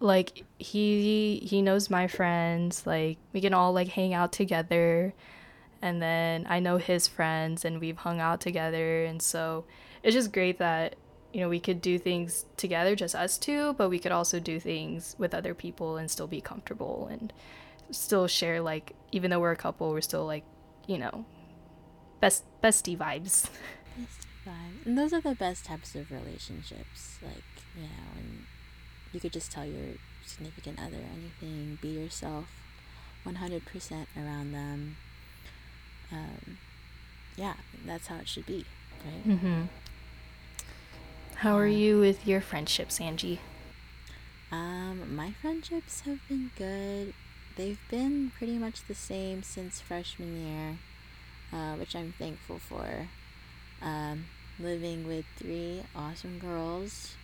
like 0.00 0.44
he 0.58 1.40
he 1.48 1.62
knows 1.62 1.88
my 1.88 2.06
friends 2.06 2.86
like 2.86 3.16
we 3.32 3.40
can 3.40 3.54
all 3.54 3.72
like 3.72 3.88
hang 3.88 4.12
out 4.12 4.30
together 4.32 5.14
and 5.80 6.02
then 6.02 6.46
i 6.50 6.60
know 6.60 6.76
his 6.76 7.08
friends 7.08 7.64
and 7.64 7.80
we've 7.80 7.96
hung 7.98 8.20
out 8.20 8.40
together 8.40 9.04
and 9.04 9.22
so 9.22 9.64
it's 10.02 10.14
just 10.14 10.32
great 10.32 10.58
that 10.58 10.96
you 11.36 11.42
know 11.42 11.50
we 11.50 11.60
could 11.60 11.82
do 11.82 11.98
things 11.98 12.46
together 12.56 12.96
just 12.96 13.14
us 13.14 13.36
two 13.36 13.74
but 13.74 13.90
we 13.90 13.98
could 13.98 14.10
also 14.10 14.40
do 14.40 14.58
things 14.58 15.14
with 15.18 15.34
other 15.34 15.52
people 15.52 15.98
and 15.98 16.10
still 16.10 16.26
be 16.26 16.40
comfortable 16.40 17.08
and 17.10 17.30
still 17.90 18.26
share 18.26 18.62
like 18.62 18.94
even 19.12 19.30
though 19.30 19.38
we're 19.38 19.52
a 19.52 19.56
couple 19.56 19.90
we're 19.90 20.00
still 20.00 20.24
like 20.24 20.44
you 20.86 20.96
know 20.96 21.26
best 22.20 22.42
bestie 22.62 22.96
vibes 22.96 23.50
Vibe. 24.46 24.86
And 24.86 24.96
those 24.96 25.12
are 25.12 25.20
the 25.20 25.34
best 25.34 25.64
types 25.64 25.94
of 25.96 26.10
relationships. 26.10 27.18
Like, 27.20 27.42
you 27.74 27.82
know, 27.82 27.88
and 28.16 28.44
you 29.12 29.18
could 29.18 29.32
just 29.32 29.50
tell 29.50 29.66
your 29.66 29.94
significant 30.24 30.78
other 30.78 30.98
anything, 31.12 31.78
be 31.82 31.88
yourself 31.88 32.46
100% 33.26 34.06
around 34.16 34.52
them. 34.52 34.96
Um, 36.12 36.58
yeah, 37.36 37.54
that's 37.84 38.06
how 38.06 38.18
it 38.18 38.28
should 38.28 38.46
be, 38.46 38.64
right? 39.04 39.28
mm-hmm. 39.28 39.62
How 41.36 41.56
are 41.56 41.66
you 41.66 41.98
with 42.00 42.26
your 42.26 42.40
friendships 42.40 43.00
angie 43.00 43.40
Um, 44.50 45.14
my 45.14 45.32
friendships 45.32 46.00
have 46.02 46.20
been 46.28 46.50
good. 46.56 47.12
They've 47.56 47.80
been 47.90 48.30
pretty 48.38 48.58
much 48.58 48.86
the 48.86 48.94
same 48.94 49.42
since 49.42 49.80
freshman 49.80 50.46
year, 50.46 50.78
uh, 51.52 51.74
which 51.76 51.96
I'm 51.96 52.12
thankful 52.18 52.58
for. 52.58 53.08
Um, 53.82 54.26
living 54.58 55.06
with 55.06 55.24
three 55.36 55.82
awesome 55.94 56.38
girls. 56.38 57.16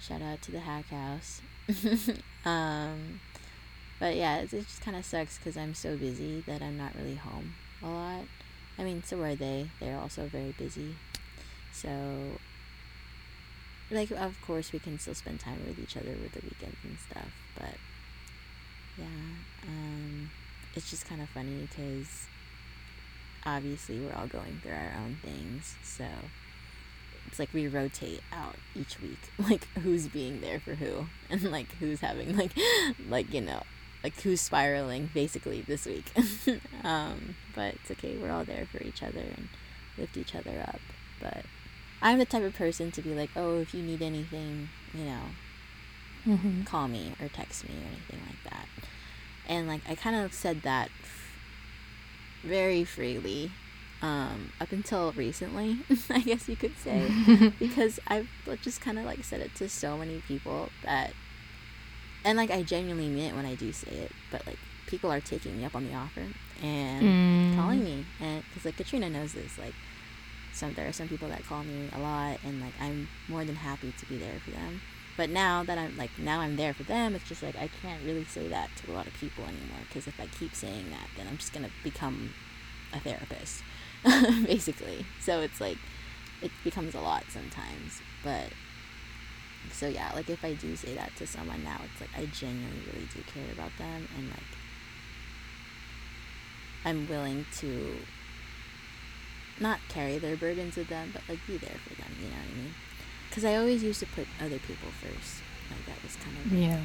Shout 0.00 0.22
out 0.22 0.42
to 0.42 0.50
the 0.50 0.60
Hack 0.60 0.88
House. 0.88 1.40
um, 2.44 3.20
but 4.00 4.16
yeah, 4.16 4.38
it, 4.38 4.52
it 4.52 4.66
just 4.66 4.80
kind 4.82 4.96
of 4.96 5.04
sucks 5.04 5.38
because 5.38 5.56
I'm 5.56 5.74
so 5.74 5.96
busy 5.96 6.42
that 6.46 6.62
I'm 6.62 6.76
not 6.76 6.94
really 6.96 7.16
home 7.16 7.54
a 7.82 7.88
lot. 7.88 8.24
I 8.78 8.84
mean, 8.84 9.02
so 9.04 9.20
are 9.22 9.36
they. 9.36 9.70
They're 9.78 9.98
also 9.98 10.26
very 10.26 10.52
busy. 10.58 10.96
So 11.72 12.38
like 13.90 14.10
of 14.10 14.40
course 14.42 14.72
we 14.72 14.78
can 14.78 14.98
still 14.98 15.14
spend 15.14 15.40
time 15.40 15.60
with 15.66 15.78
each 15.78 15.96
other 15.96 16.10
with 16.22 16.32
the 16.32 16.40
weekends 16.42 16.76
and 16.84 16.98
stuff 17.10 17.32
but 17.56 17.74
yeah 18.96 19.04
um 19.66 20.30
it's 20.74 20.90
just 20.90 21.06
kind 21.06 21.20
of 21.20 21.28
funny 21.30 21.68
because 21.68 22.26
obviously 23.44 23.98
we're 23.98 24.14
all 24.14 24.26
going 24.26 24.60
through 24.62 24.72
our 24.72 24.92
own 24.98 25.16
things 25.22 25.76
so 25.82 26.04
it's 27.26 27.38
like 27.38 27.52
we 27.52 27.68
rotate 27.68 28.20
out 28.32 28.56
each 28.74 29.00
week 29.00 29.18
like 29.50 29.66
who's 29.82 30.08
being 30.08 30.40
there 30.40 30.60
for 30.60 30.74
who 30.74 31.06
and 31.28 31.42
like 31.50 31.70
who's 31.76 32.00
having 32.00 32.36
like 32.36 32.52
like 33.08 33.32
you 33.32 33.40
know 33.40 33.62
like 34.02 34.18
who's 34.22 34.40
spiraling 34.40 35.10
basically 35.12 35.60
this 35.62 35.84
week. 35.84 36.10
Um 36.82 37.34
but 37.54 37.74
it's 37.74 37.90
okay 37.90 38.16
we're 38.16 38.30
all 38.30 38.44
there 38.44 38.66
for 38.66 38.82
each 38.82 39.02
other 39.02 39.20
and 39.20 39.48
lift 39.98 40.16
each 40.16 40.34
other 40.34 40.64
up 40.66 40.80
but 41.20 41.44
i'm 42.02 42.18
the 42.18 42.24
type 42.24 42.42
of 42.42 42.54
person 42.54 42.90
to 42.90 43.02
be 43.02 43.14
like 43.14 43.30
oh 43.36 43.58
if 43.60 43.74
you 43.74 43.82
need 43.82 44.02
anything 44.02 44.68
you 44.94 45.04
know 45.04 45.22
mm-hmm. 46.26 46.62
call 46.62 46.88
me 46.88 47.12
or 47.20 47.28
text 47.28 47.68
me 47.68 47.74
or 47.74 47.86
anything 47.86 48.20
like 48.26 48.52
that. 48.52 48.66
And 49.48 49.66
like 49.66 49.80
I 49.88 49.94
kind 49.94 50.14
of 50.16 50.32
said 50.32 50.62
that 50.62 50.90
f- 51.02 51.32
very 52.42 52.84
freely 52.84 53.50
um, 54.02 54.52
up 54.60 54.70
until 54.72 55.12
recently, 55.12 55.78
I 56.10 56.20
guess 56.20 56.48
you 56.48 56.56
could 56.56 56.76
say, 56.78 57.10
because 57.58 57.98
I've 58.06 58.28
just 58.62 58.80
kind 58.80 58.98
of 58.98 59.04
like 59.04 59.24
said 59.24 59.40
it 59.40 59.54
to 59.56 59.68
so 59.68 59.96
many 59.98 60.22
people 60.28 60.68
that, 60.84 61.12
and 62.24 62.36
like 62.38 62.50
I 62.50 62.62
genuinely 62.62 63.08
mean 63.08 63.24
it 63.30 63.34
when 63.34 63.46
I 63.46 63.54
do 63.54 63.72
say 63.72 63.90
it, 63.92 64.12
but 64.30 64.46
like 64.46 64.58
people 64.86 65.10
are 65.10 65.20
taking 65.20 65.56
me 65.58 65.64
up 65.64 65.74
on 65.74 65.86
the 65.86 65.94
offer 65.94 66.26
and 66.62 67.02
Mm. 67.02 67.56
calling 67.56 67.82
me, 67.82 68.04
and 68.20 68.44
because 68.48 68.64
like 68.66 68.76
Katrina 68.76 69.08
knows 69.10 69.32
this, 69.32 69.58
like 69.58 69.74
some 70.52 70.74
there 70.74 70.88
are 70.88 70.92
some 70.92 71.08
people 71.08 71.28
that 71.28 71.44
call 71.44 71.62
me 71.64 71.88
a 71.94 71.98
lot, 71.98 72.38
and 72.44 72.60
like 72.60 72.74
I'm 72.80 73.08
more 73.28 73.44
than 73.44 73.56
happy 73.56 73.92
to 73.98 74.06
be 74.06 74.18
there 74.18 74.40
for 74.44 74.50
them. 74.50 74.80
But 75.16 75.30
now 75.30 75.62
that 75.64 75.76
I'm 75.78 75.96
like 75.96 76.18
now 76.18 76.40
I'm 76.40 76.56
there 76.56 76.74
for 76.74 76.82
them, 76.82 77.14
it's 77.14 77.28
just 77.28 77.42
like 77.42 77.56
I 77.56 77.68
can't 77.82 78.02
really 78.04 78.24
say 78.24 78.48
that 78.48 78.70
to 78.76 78.92
a 78.92 78.94
lot 78.94 79.06
of 79.06 79.14
people 79.14 79.44
anymore 79.44 79.80
because 79.88 80.06
if 80.06 80.18
I 80.20 80.26
keep 80.26 80.54
saying 80.54 80.90
that, 80.90 81.08
then 81.16 81.26
I'm 81.28 81.36
just 81.36 81.52
gonna 81.52 81.70
become 81.82 82.32
a 82.92 83.00
therapist, 83.00 83.62
basically. 84.46 85.04
So 85.20 85.40
it's 85.40 85.60
like 85.60 85.78
it 86.42 86.50
becomes 86.64 86.94
a 86.94 87.00
lot 87.00 87.24
sometimes. 87.28 88.00
But 88.24 88.48
so 89.72 89.88
yeah, 89.88 90.10
like 90.14 90.30
if 90.30 90.44
I 90.44 90.54
do 90.54 90.74
say 90.76 90.94
that 90.94 91.14
to 91.16 91.26
someone 91.26 91.62
now, 91.64 91.80
it's 91.84 92.00
like 92.00 92.10
I 92.16 92.26
genuinely 92.26 92.82
really 92.92 93.08
do 93.14 93.22
care 93.22 93.52
about 93.52 93.76
them 93.78 94.08
and 94.16 94.28
like 94.30 94.40
I'm 96.84 97.08
willing 97.08 97.44
to 97.58 97.96
not 99.60 99.78
carry 99.88 100.18
their 100.18 100.36
burdens 100.36 100.76
with 100.76 100.88
them, 100.88 101.10
but 101.12 101.22
like 101.28 101.38
be 101.46 101.56
there 101.58 101.76
for 101.86 101.94
them. 102.00 102.12
You 102.18 102.28
know 102.28 102.36
what 102.36 102.50
I 102.52 102.56
mean? 102.56 102.74
Because 103.28 103.44
I 103.44 103.56
always 103.56 103.82
used 103.82 104.00
to 104.00 104.06
put 104.06 104.26
other 104.40 104.58
people 104.58 104.90
first. 105.00 105.42
Like 105.70 105.86
that 105.86 106.02
was 106.02 106.16
kind 106.16 106.36
of 106.36 106.52
yeah 106.52 106.82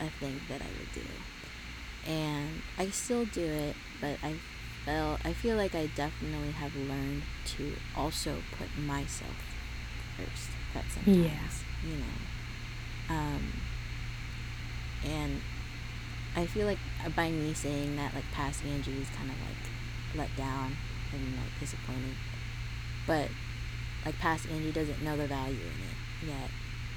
a 0.00 0.10
thing 0.20 0.40
that 0.48 0.60
I 0.60 0.66
would 0.78 0.92
do. 0.94 2.10
And 2.10 2.62
I 2.78 2.88
still 2.90 3.24
do 3.24 3.44
it, 3.44 3.74
but 4.00 4.16
I 4.22 4.34
feel 4.84 5.18
I 5.24 5.32
feel 5.32 5.56
like 5.56 5.74
I 5.74 5.86
definitely 5.86 6.52
have 6.52 6.74
learned 6.76 7.22
to 7.56 7.72
also 7.96 8.36
put 8.56 8.68
myself 8.78 9.34
first 10.16 10.50
That 10.74 10.84
sometimes. 10.90 11.16
Yeah. 11.16 11.90
You 11.90 11.96
know. 11.98 13.14
Um 13.14 13.52
and 15.04 15.40
I 16.36 16.46
feel 16.46 16.66
like 16.66 16.78
by 17.16 17.30
me 17.30 17.54
saying 17.54 17.96
that 17.96 18.14
like 18.14 18.30
past 18.32 18.64
Angie 18.64 18.92
is 18.92 19.08
kind 19.10 19.30
of 19.30 19.36
like 19.40 19.70
let 20.16 20.36
down 20.36 20.76
and 21.12 21.36
like 21.36 21.60
disappointed. 21.60 22.16
But 23.06 23.28
like 24.04 24.18
past 24.18 24.46
Andy 24.48 24.70
doesn't 24.72 25.02
know 25.02 25.16
the 25.16 25.26
value 25.26 25.54
in 25.56 25.78
it 25.88 26.28
yet. 26.34 26.50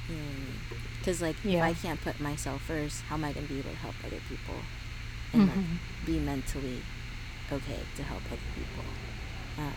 You 0.09 0.15
know 0.15 0.23
what 0.23 0.31
I 0.35 0.39
mean? 0.39 0.59
Because 0.99 1.21
like 1.21 1.35
Yeah. 1.43 1.67
if 1.67 1.77
I 1.77 1.81
can't 1.81 2.01
put 2.01 2.19
myself 2.19 2.61
first, 2.61 3.01
how 3.03 3.15
am 3.15 3.23
I 3.25 3.33
gonna 3.33 3.47
be 3.47 3.59
able 3.59 3.71
to 3.71 3.77
help 3.77 3.95
other 4.05 4.19
people 4.29 4.55
and 5.33 5.43
Mhm. 5.43 5.55
like 5.55 6.05
be 6.05 6.19
mentally 6.19 6.81
okay 7.51 7.79
to 7.97 8.03
help 8.03 8.21
other 8.27 8.49
people? 8.55 8.83
Um, 9.57 9.73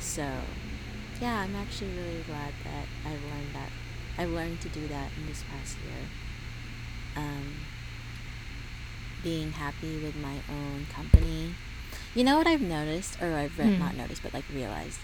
so 0.00 0.26
yeah, 1.20 1.40
I'm 1.40 1.54
actually 1.56 1.92
really 1.96 2.22
glad 2.26 2.52
that 2.64 2.86
I've 3.04 3.22
learned 3.32 3.52
that. 3.54 3.70
I've 4.18 4.30
learned 4.30 4.60
to 4.62 4.68
do 4.68 4.86
that 4.88 5.10
in 5.16 5.26
this 5.26 5.42
past 5.50 5.76
year. 5.84 6.02
Um, 7.16 7.54
being 9.22 9.50
happy 9.52 9.98
with 9.98 10.14
my 10.16 10.36
own 10.48 10.86
company. 10.94 11.37
You 12.18 12.24
know 12.24 12.36
what 12.36 12.48
I've 12.48 12.60
noticed, 12.60 13.22
or 13.22 13.36
I've 13.36 13.56
re- 13.56 13.76
Hmm. 13.76 13.78
not 13.78 13.94
noticed, 13.94 14.24
but 14.24 14.34
like 14.34 14.42
realized. 14.52 14.98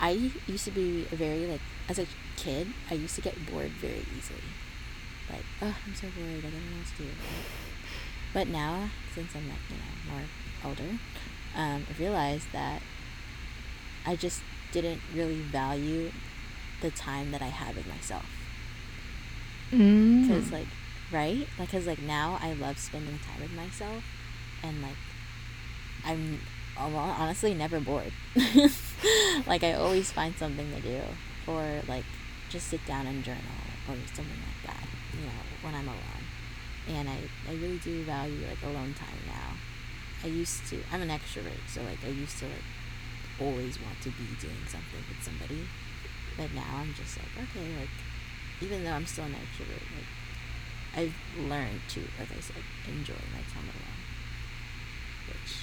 I 0.00 0.32
used 0.46 0.64
to 0.64 0.70
be 0.70 1.02
very 1.12 1.44
like 1.44 1.60
as 1.90 1.98
a 1.98 2.06
kid. 2.38 2.68
I 2.90 2.94
used 2.94 3.16
to 3.16 3.20
get 3.20 3.34
bored 3.50 3.72
very 3.72 4.02
easily. 4.16 4.48
Like, 5.28 5.44
oh, 5.60 5.76
I'm 5.86 5.94
so 5.94 6.06
bored. 6.16 6.38
I 6.38 6.48
don't 6.48 6.70
know 6.70 6.78
what 6.78 6.88
to 6.96 7.02
do. 7.02 7.10
But 8.32 8.48
now, 8.48 8.88
since 9.14 9.36
I'm 9.36 9.46
like 9.46 9.60
you 9.68 9.76
know 9.76 9.92
more 10.10 10.24
older, 10.64 10.98
um, 11.54 11.84
I 11.90 12.00
realized 12.00 12.50
that 12.52 12.80
I 14.06 14.16
just 14.16 14.40
didn't 14.72 15.02
really 15.14 15.40
value 15.40 16.12
the 16.80 16.90
time 16.90 17.30
that 17.32 17.42
I 17.42 17.48
have 17.48 17.76
with 17.76 17.86
myself. 17.86 18.24
Mm. 19.70 20.22
Because, 20.22 20.50
like, 20.50 20.68
right? 21.12 21.46
Like, 21.58 21.68
because, 21.70 21.86
like, 21.86 22.00
now 22.00 22.38
I 22.40 22.54
love 22.54 22.78
spending 22.78 23.18
time 23.18 23.42
with 23.42 23.52
myself. 23.52 24.02
And, 24.62 24.80
like, 24.80 24.96
I'm 26.04 26.40
uh, 26.76 26.88
hon- 26.88 27.16
honestly 27.20 27.54
never 27.54 27.80
bored. 27.80 28.12
like, 29.46 29.64
I 29.64 29.74
always 29.74 30.10
find 30.10 30.34
something 30.36 30.70
to 30.74 30.80
do. 30.80 31.00
Or, 31.46 31.82
like, 31.88 32.04
just 32.48 32.68
sit 32.68 32.84
down 32.86 33.06
and 33.06 33.24
journal 33.24 33.42
or 33.88 33.96
something 34.14 34.40
like 34.46 34.62
that, 34.66 34.86
you 35.12 35.24
know, 35.26 35.42
when 35.62 35.74
I'm 35.74 35.88
alone. 35.88 36.24
And 36.88 37.08
I, 37.08 37.18
I 37.48 37.54
really 37.54 37.78
do 37.78 38.02
value, 38.04 38.46
like, 38.48 38.62
alone 38.62 38.94
time 38.94 39.18
now. 39.26 39.56
I 40.24 40.28
used 40.28 40.66
to, 40.68 40.78
I'm 40.92 41.02
an 41.02 41.08
extrovert, 41.08 41.58
so, 41.68 41.82
like, 41.82 41.98
I 42.04 42.08
used 42.08 42.38
to, 42.38 42.46
like, 42.46 42.66
always 43.40 43.80
want 43.80 44.00
to 44.02 44.10
be 44.10 44.26
doing 44.40 44.62
something 44.66 45.02
with 45.08 45.22
somebody. 45.22 45.66
But 46.36 46.52
now 46.54 46.78
I'm 46.78 46.94
just 46.94 47.18
like, 47.18 47.48
okay, 47.50 47.66
like, 47.78 47.90
even 48.60 48.84
though 48.84 48.92
I'm 48.92 49.06
still 49.06 49.24
an 49.24 49.32
extrovert, 49.34 49.82
like, 49.96 50.10
I've 50.94 51.14
learned 51.48 51.80
to, 51.90 52.00
like 52.18 52.30
I 52.30 52.40
said, 52.40 52.62
enjoy 52.88 53.14
my 53.32 53.42
time 53.52 53.64
alone. 53.64 54.00
Which 55.28 55.56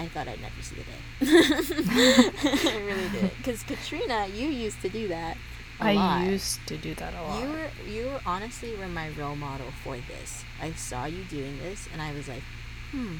I 0.00 0.08
thought 0.08 0.26
I'd 0.28 0.40
never 0.40 0.62
see 0.62 0.76
the 0.76 0.82
day. 0.82 1.02
I 2.72 2.78
really 2.84 3.08
did. 3.10 3.30
Because 3.36 3.62
Katrina, 3.62 4.26
you 4.34 4.48
used 4.48 4.80
to 4.80 4.88
do 4.88 5.08
that. 5.08 5.36
a 5.78 5.84
I 5.84 5.92
lot. 5.94 6.26
used 6.26 6.66
to 6.68 6.76
do 6.78 6.94
that 6.94 7.12
a 7.14 7.22
lot. 7.22 7.42
You 7.42 7.48
were 7.50 7.70
you 7.86 8.06
were 8.06 8.20
honestly 8.24 8.74
were 8.76 8.88
my 8.88 9.10
role 9.10 9.36
model 9.36 9.70
for 9.84 9.96
this. 9.96 10.42
I 10.60 10.72
saw 10.72 11.04
you 11.04 11.22
doing 11.24 11.58
this, 11.58 11.86
and 11.92 12.00
I 12.00 12.12
was 12.14 12.28
like, 12.28 12.42
hmm, 12.92 13.16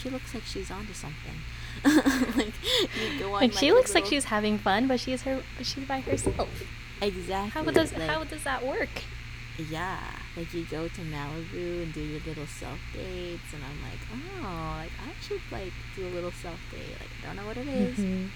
she 0.00 0.10
looks 0.10 0.34
like 0.34 0.42
she's 0.44 0.70
onto 0.70 0.94
something. 0.94 1.36
like 2.36 2.54
you 3.00 3.18
go 3.20 3.26
on. 3.34 3.40
like 3.42 3.52
she 3.52 3.68
a 3.68 3.74
looks 3.74 3.94
like 3.94 4.06
she's 4.06 4.24
having 4.24 4.58
fun, 4.58 4.88
but 4.88 4.98
she's 4.98 5.22
her, 5.22 5.40
but 5.56 5.64
she's 5.66 5.84
by 5.84 6.00
herself. 6.00 6.48
exactly. 7.00 7.50
How 7.64 7.70
does 7.70 7.92
like, 7.92 8.02
how 8.08 8.24
does 8.24 8.42
that 8.42 8.66
work? 8.66 8.94
Yeah, 9.70 10.00
like 10.36 10.52
you 10.54 10.64
go 10.64 10.86
to 10.88 11.00
Malibu 11.02 11.82
and 11.82 11.92
do 11.92 12.00
your 12.00 12.20
little 12.26 12.46
self 12.46 12.78
dates, 12.94 13.52
and 13.52 13.62
I'm 13.64 13.82
like, 13.82 13.98
oh, 14.12 14.76
like 14.78 14.92
I 15.00 15.12
should 15.22 15.40
like 15.50 15.72
do 15.96 16.06
a 16.06 16.12
little 16.14 16.32
self 16.32 16.58
date. 16.70 16.96
Like 17.00 17.10
I 17.22 17.26
don't 17.26 17.36
know 17.36 17.46
what 17.46 17.56
it 17.56 17.66
is. 17.66 17.98
Mhm. 17.98 18.30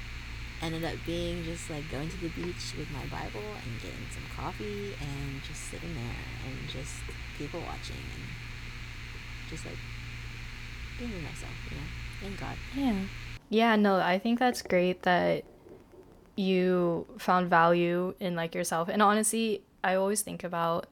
Ended 0.63 0.85
up 0.85 0.95
being 1.05 1.45
just 1.45 1.69
like 1.71 1.89
going 1.91 2.09
to 2.09 2.17
the 2.19 2.29
beach 2.31 2.75
with 2.79 2.91
my 2.91 3.05
Bible 3.07 3.43
and 3.63 3.81
getting 3.83 4.07
some 4.11 4.25
coffee 4.35 4.95
and 5.01 5.43
just 5.47 5.61
sitting 5.71 5.93
there 5.95 6.25
and 6.49 6.69
just 6.71 6.95
people 7.39 7.61
watching 7.61 7.97
and 8.15 8.25
just 9.51 9.65
like 9.67 9.77
being 10.99 11.13
with 11.13 11.23
myself, 11.23 11.53
you 11.71 11.77
know. 11.77 11.83
Thank 12.21 12.41
God. 12.41 12.57
Yeah. 12.75 12.95
Yeah, 13.51 13.77
no, 13.77 13.97
I 13.97 14.19
think 14.19 14.39
that's 14.39 14.63
great 14.63 15.03
that 15.03 15.45
you 16.37 17.07
found 17.19 17.51
value 17.51 18.15
in 18.21 18.35
like 18.35 18.55
yourself. 18.55 18.89
And 18.89 19.03
honestly, 19.03 19.63
I 19.83 19.95
always 19.97 20.23
think 20.23 20.43
about 20.45 20.87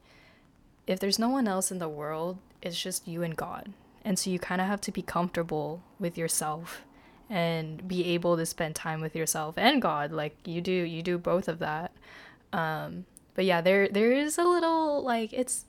if 0.86 1.00
there's 1.00 1.18
no 1.18 1.28
one 1.28 1.48
else 1.48 1.70
in 1.70 1.78
the 1.78 1.88
world, 1.88 2.38
it's 2.60 2.80
just 2.80 3.06
you 3.06 3.22
and 3.22 3.36
God. 3.36 3.72
And 4.04 4.18
so 4.18 4.30
you 4.30 4.38
kind 4.38 4.60
of 4.60 4.66
have 4.66 4.80
to 4.82 4.92
be 4.92 5.02
comfortable 5.02 5.82
with 5.98 6.18
yourself 6.18 6.82
and 7.30 7.86
be 7.86 8.04
able 8.06 8.36
to 8.36 8.44
spend 8.44 8.74
time 8.74 9.00
with 9.00 9.14
yourself 9.14 9.56
and 9.56 9.80
God. 9.80 10.12
Like 10.12 10.36
you 10.44 10.60
do, 10.60 10.72
you 10.72 11.02
do 11.02 11.18
both 11.18 11.48
of 11.48 11.60
that. 11.60 11.92
Um, 12.52 13.06
but 13.34 13.44
yeah, 13.44 13.60
there 13.60 13.88
there 13.88 14.12
is 14.12 14.38
a 14.38 14.44
little 14.44 15.02
like 15.02 15.32
it's 15.32 15.64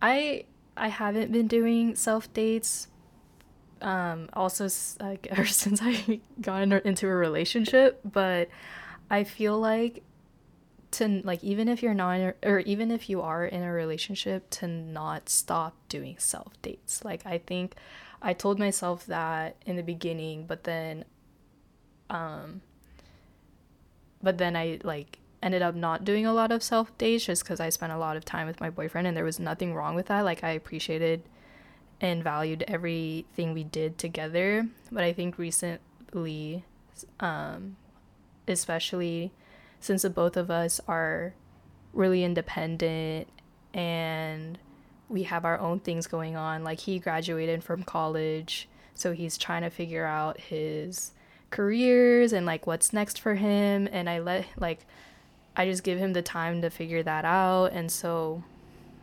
I 0.00 0.44
I 0.76 0.88
haven't 0.88 1.32
been 1.32 1.48
doing 1.48 1.94
self 1.96 2.32
dates 2.32 2.88
um 3.82 4.28
also 4.32 4.68
like 5.00 5.26
ever 5.30 5.44
since 5.44 5.80
i 5.82 6.20
got 6.40 6.62
in- 6.62 6.72
into 6.72 7.06
a 7.08 7.12
relationship 7.12 8.00
but 8.04 8.48
i 9.10 9.24
feel 9.24 9.58
like 9.58 10.02
to 10.92 11.20
like 11.24 11.42
even 11.42 11.68
if 11.68 11.82
you're 11.82 11.94
not 11.94 12.34
or 12.42 12.60
even 12.60 12.90
if 12.90 13.08
you 13.08 13.20
are 13.20 13.44
in 13.44 13.62
a 13.62 13.72
relationship 13.72 14.48
to 14.50 14.66
not 14.66 15.28
stop 15.28 15.74
doing 15.88 16.16
self 16.18 16.60
dates 16.62 17.04
like 17.04 17.24
i 17.26 17.38
think 17.38 17.74
i 18.20 18.32
told 18.32 18.58
myself 18.58 19.06
that 19.06 19.56
in 19.66 19.76
the 19.76 19.82
beginning 19.82 20.46
but 20.46 20.64
then 20.64 21.04
um 22.10 22.60
but 24.22 24.38
then 24.38 24.54
i 24.54 24.78
like 24.84 25.18
ended 25.42 25.62
up 25.62 25.74
not 25.74 26.04
doing 26.04 26.24
a 26.24 26.32
lot 26.32 26.52
of 26.52 26.62
self 26.62 26.96
dates 26.98 27.24
just 27.24 27.42
because 27.42 27.58
i 27.58 27.68
spent 27.68 27.92
a 27.92 27.98
lot 27.98 28.16
of 28.16 28.24
time 28.24 28.46
with 28.46 28.60
my 28.60 28.70
boyfriend 28.70 29.06
and 29.06 29.16
there 29.16 29.24
was 29.24 29.40
nothing 29.40 29.74
wrong 29.74 29.94
with 29.94 30.06
that 30.06 30.20
like 30.20 30.44
i 30.44 30.50
appreciated 30.50 31.22
and 32.02 32.24
valued 32.24 32.64
everything 32.66 33.54
we 33.54 33.62
did 33.62 33.96
together. 33.96 34.66
But 34.90 35.04
I 35.04 35.12
think 35.12 35.38
recently, 35.38 36.64
um, 37.20 37.76
especially 38.48 39.32
since 39.82 40.02
the 40.02 40.10
both 40.10 40.36
of 40.36 40.50
us 40.50 40.80
are 40.86 41.34
really 41.92 42.24
independent 42.24 43.28
and 43.74 44.58
we 45.08 45.24
have 45.24 45.44
our 45.44 45.58
own 45.58 45.80
things 45.80 46.06
going 46.06 46.36
on, 46.36 46.64
like 46.64 46.80
he 46.80 46.98
graduated 46.98 47.62
from 47.62 47.82
college, 47.82 48.68
so 48.94 49.12
he's 49.12 49.36
trying 49.36 49.62
to 49.62 49.70
figure 49.70 50.06
out 50.06 50.40
his 50.40 51.12
careers 51.50 52.32
and 52.32 52.46
like 52.46 52.66
what's 52.66 52.92
next 52.92 53.20
for 53.20 53.34
him. 53.34 53.88
And 53.90 54.08
I 54.08 54.20
let, 54.20 54.46
like, 54.56 54.86
I 55.56 55.66
just 55.66 55.82
give 55.82 55.98
him 55.98 56.12
the 56.12 56.22
time 56.22 56.62
to 56.62 56.70
figure 56.70 57.02
that 57.02 57.24
out. 57.24 57.72
And 57.72 57.90
so 57.90 58.44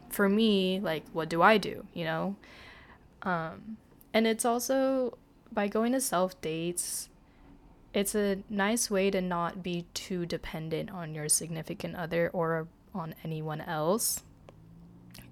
for 0.10 0.30
me, 0.30 0.80
like, 0.80 1.04
what 1.12 1.30
do 1.30 1.42
I 1.42 1.58
do, 1.58 1.86
you 1.94 2.06
know? 2.06 2.36
Um, 3.22 3.78
and 4.14 4.26
it's 4.26 4.46
also 4.46 5.18
by 5.52 5.68
going 5.68 5.92
to 5.92 6.02
self 6.02 6.40
dates, 6.42 7.09
it's 7.94 8.16
a 8.16 8.40
nice 8.50 8.92
way 8.92 9.10
to 9.12 9.22
not 9.22 9.64
be 9.64 9.86
too 9.94 10.26
dependent 10.26 10.92
on 10.92 11.16
your 11.16 11.30
significant 11.30 11.96
other 11.96 12.30
or 12.34 12.68
on 12.94 13.16
anyone 13.24 13.62
else. 13.62 14.24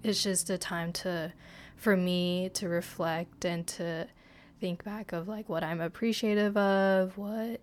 It's 0.02 0.22
just 0.22 0.50
a 0.50 0.58
time 0.58 0.92
to, 0.94 1.32
for 1.76 1.96
me, 1.96 2.50
to 2.54 2.68
reflect 2.68 3.44
and 3.44 3.66
to 3.68 4.08
think 4.60 4.84
back 4.84 5.12
of 5.12 5.28
like 5.28 5.48
what 5.48 5.62
I'm 5.62 5.80
appreciative 5.80 6.56
of, 6.56 7.16
what 7.16 7.60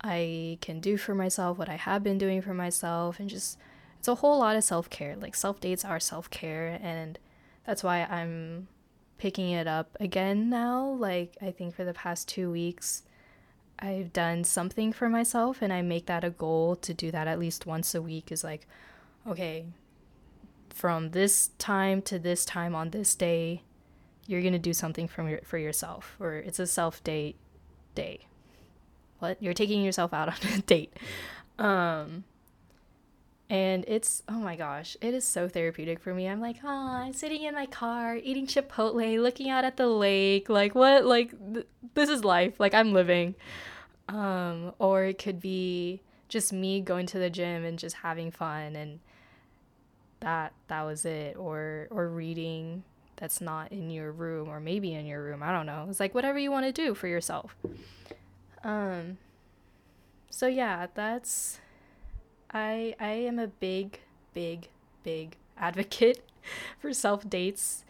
I 0.00 0.58
can 0.60 0.80
do 0.80 0.96
for 0.96 1.14
myself, 1.14 1.58
what 1.58 1.68
I 1.68 1.76
have 1.76 2.02
been 2.02 2.18
doing 2.18 2.42
for 2.42 2.54
myself, 2.54 3.18
and 3.20 3.28
just 3.28 3.58
it's 3.98 4.08
a 4.08 4.16
whole 4.16 4.38
lot 4.38 4.56
of 4.56 4.64
self 4.64 4.90
care. 4.90 5.16
Like 5.16 5.34
self 5.34 5.60
dates 5.60 5.84
are 5.84 6.00
self 6.00 6.30
care, 6.30 6.78
and 6.82 7.18
that's 7.64 7.82
why 7.82 8.02
I'm 8.04 8.68
picking 9.18 9.50
it 9.50 9.66
up 9.66 9.96
again 9.98 10.50
now. 10.50 10.96
Like, 10.98 11.36
I 11.40 11.50
think 11.50 11.74
for 11.74 11.84
the 11.84 11.94
past 11.94 12.28
two 12.28 12.50
weeks, 12.50 13.02
I've 13.78 14.12
done 14.12 14.44
something 14.44 14.92
for 14.92 15.08
myself, 15.08 15.60
and 15.60 15.72
I 15.72 15.82
make 15.82 16.06
that 16.06 16.24
a 16.24 16.30
goal 16.30 16.76
to 16.76 16.94
do 16.94 17.10
that 17.10 17.28
at 17.28 17.38
least 17.38 17.66
once 17.66 17.94
a 17.94 18.02
week. 18.02 18.32
Is 18.32 18.42
like, 18.42 18.66
okay, 19.26 19.66
from 20.70 21.10
this 21.10 21.50
time 21.58 22.02
to 22.02 22.18
this 22.18 22.44
time 22.44 22.74
on 22.74 22.90
this 22.90 23.14
day, 23.14 23.62
you're 24.26 24.42
gonna 24.42 24.58
do 24.58 24.72
something 24.72 25.08
from 25.08 25.28
your, 25.28 25.40
for 25.44 25.58
yourself, 25.58 26.16
or 26.18 26.34
it's 26.34 26.58
a 26.58 26.66
self 26.66 27.02
date 27.04 27.36
day. 27.94 28.26
What? 29.18 29.42
You're 29.42 29.54
taking 29.54 29.82
yourself 29.82 30.12
out 30.12 30.28
on 30.28 30.52
a 30.52 30.58
date. 30.62 30.96
Um, 31.58 32.24
and 33.48 33.84
it's 33.86 34.22
oh 34.28 34.38
my 34.38 34.56
gosh, 34.56 34.96
it 35.00 35.14
is 35.14 35.24
so 35.24 35.48
therapeutic 35.48 36.00
for 36.00 36.12
me. 36.12 36.26
I'm 36.26 36.40
like, 36.40 36.56
ah, 36.64 37.08
sitting 37.12 37.42
in 37.42 37.54
my 37.54 37.66
car, 37.66 38.16
eating 38.16 38.46
Chipotle, 38.46 39.22
looking 39.22 39.50
out 39.50 39.64
at 39.64 39.76
the 39.76 39.86
lake. 39.86 40.48
Like 40.48 40.74
what? 40.74 41.04
Like 41.04 41.30
th- 41.54 41.66
this 41.94 42.08
is 42.08 42.24
life. 42.24 42.58
Like 42.58 42.74
I'm 42.74 42.92
living. 42.92 43.34
Um, 44.08 44.72
or 44.78 45.04
it 45.04 45.18
could 45.18 45.40
be 45.40 46.00
just 46.28 46.52
me 46.52 46.80
going 46.80 47.06
to 47.06 47.18
the 47.18 47.30
gym 47.30 47.64
and 47.64 47.78
just 47.78 47.96
having 47.96 48.30
fun, 48.30 48.74
and 48.74 48.98
that 50.20 50.52
that 50.66 50.82
was 50.82 51.04
it. 51.04 51.36
Or 51.36 51.86
or 51.90 52.08
reading 52.08 52.82
that's 53.14 53.40
not 53.40 53.70
in 53.70 53.90
your 53.90 54.10
room, 54.10 54.48
or 54.48 54.58
maybe 54.58 54.92
in 54.92 55.06
your 55.06 55.22
room. 55.22 55.42
I 55.42 55.52
don't 55.52 55.66
know. 55.66 55.86
It's 55.88 56.00
like 56.00 56.14
whatever 56.14 56.38
you 56.38 56.50
want 56.50 56.66
to 56.66 56.72
do 56.72 56.94
for 56.94 57.06
yourself. 57.06 57.56
Um. 58.64 59.18
So 60.30 60.48
yeah, 60.48 60.88
that's 60.94 61.60
I 62.52 62.94
I 63.00 63.10
am 63.10 63.38
a 63.38 63.46
big, 63.46 64.00
big, 64.34 64.68
big 65.02 65.36
advocate 65.58 66.22
for 66.80 66.92
self 66.92 67.28
dates, 67.28 67.84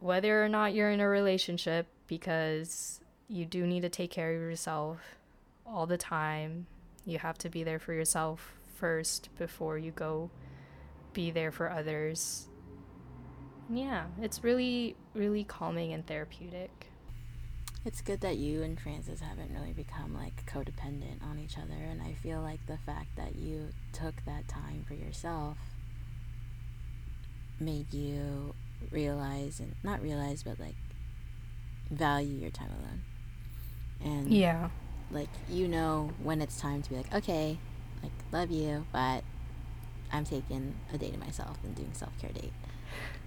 whether 0.00 0.44
or 0.44 0.48
not 0.48 0.74
you're 0.74 0.90
in 0.90 1.00
a 1.00 1.08
relationship, 1.08 1.86
because 2.06 3.00
you 3.28 3.44
do 3.44 3.66
need 3.66 3.80
to 3.80 3.88
take 3.88 4.10
care 4.10 4.34
of 4.34 4.40
yourself 4.40 4.98
all 5.66 5.86
the 5.86 5.96
time. 5.96 6.66
You 7.04 7.18
have 7.18 7.38
to 7.38 7.48
be 7.48 7.64
there 7.64 7.78
for 7.78 7.92
yourself 7.92 8.52
first 8.76 9.28
before 9.38 9.78
you 9.78 9.90
go 9.90 10.30
be 11.12 11.30
there 11.30 11.52
for 11.52 11.70
others. 11.70 12.48
Yeah, 13.70 14.04
it's 14.20 14.44
really, 14.44 14.96
really 15.14 15.44
calming 15.44 15.92
and 15.92 16.06
therapeutic. 16.06 16.91
It's 17.84 18.00
good 18.00 18.20
that 18.20 18.36
you 18.36 18.62
and 18.62 18.78
Francis 18.78 19.20
haven't 19.20 19.52
really 19.52 19.72
become 19.72 20.14
like 20.14 20.46
codependent 20.46 21.22
on 21.22 21.38
each 21.38 21.58
other, 21.58 21.74
and 21.74 22.00
I 22.00 22.12
feel 22.12 22.40
like 22.40 22.64
the 22.66 22.78
fact 22.78 23.16
that 23.16 23.34
you 23.36 23.70
took 23.92 24.14
that 24.24 24.46
time 24.46 24.84
for 24.86 24.94
yourself 24.94 25.58
made 27.58 27.92
you 27.92 28.54
realize 28.90 29.58
and 29.58 29.74
not 29.82 30.00
realize, 30.00 30.44
but 30.44 30.60
like 30.60 30.76
value 31.90 32.36
your 32.36 32.50
time 32.50 32.70
alone. 32.80 33.02
And 34.00 34.32
Yeah. 34.32 34.68
like 35.10 35.28
you 35.48 35.66
know 35.66 36.10
when 36.22 36.40
it's 36.40 36.60
time 36.60 36.82
to 36.82 36.90
be 36.90 36.96
like, 36.96 37.12
okay, 37.12 37.58
like 38.00 38.12
love 38.30 38.52
you, 38.52 38.86
but 38.92 39.24
I'm 40.12 40.24
taking 40.24 40.74
a 40.92 40.98
day 40.98 41.10
to 41.10 41.18
myself 41.18 41.58
and 41.64 41.74
doing 41.74 41.90
self 41.92 42.16
care 42.20 42.30
date. 42.30 42.52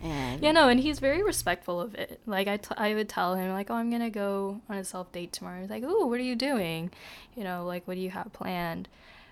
And 0.03 0.41
Yeah, 0.41 0.51
no, 0.51 0.69
and 0.69 0.79
he's 0.79 0.99
very 0.99 1.23
respectful 1.23 1.79
of 1.79 1.95
it. 1.95 2.19
Like 2.25 2.47
I, 2.47 2.57
t- 2.57 2.75
I 2.77 2.93
would 2.93 3.09
tell 3.09 3.35
him 3.35 3.51
like, 3.51 3.69
"Oh, 3.71 3.75
I'm 3.75 3.89
gonna 3.89 4.09
go 4.09 4.61
on 4.69 4.77
a 4.77 4.83
self 4.83 5.11
date 5.11 5.31
tomorrow." 5.31 5.61
He's 5.61 5.69
like, 5.69 5.83
"Oh, 5.85 6.05
what 6.05 6.19
are 6.19 6.23
you 6.23 6.35
doing? 6.35 6.91
You 7.35 7.43
know, 7.43 7.65
like 7.65 7.87
what 7.87 7.95
do 7.95 8.01
you 8.01 8.11
have 8.11 8.31
planned?" 8.33 8.87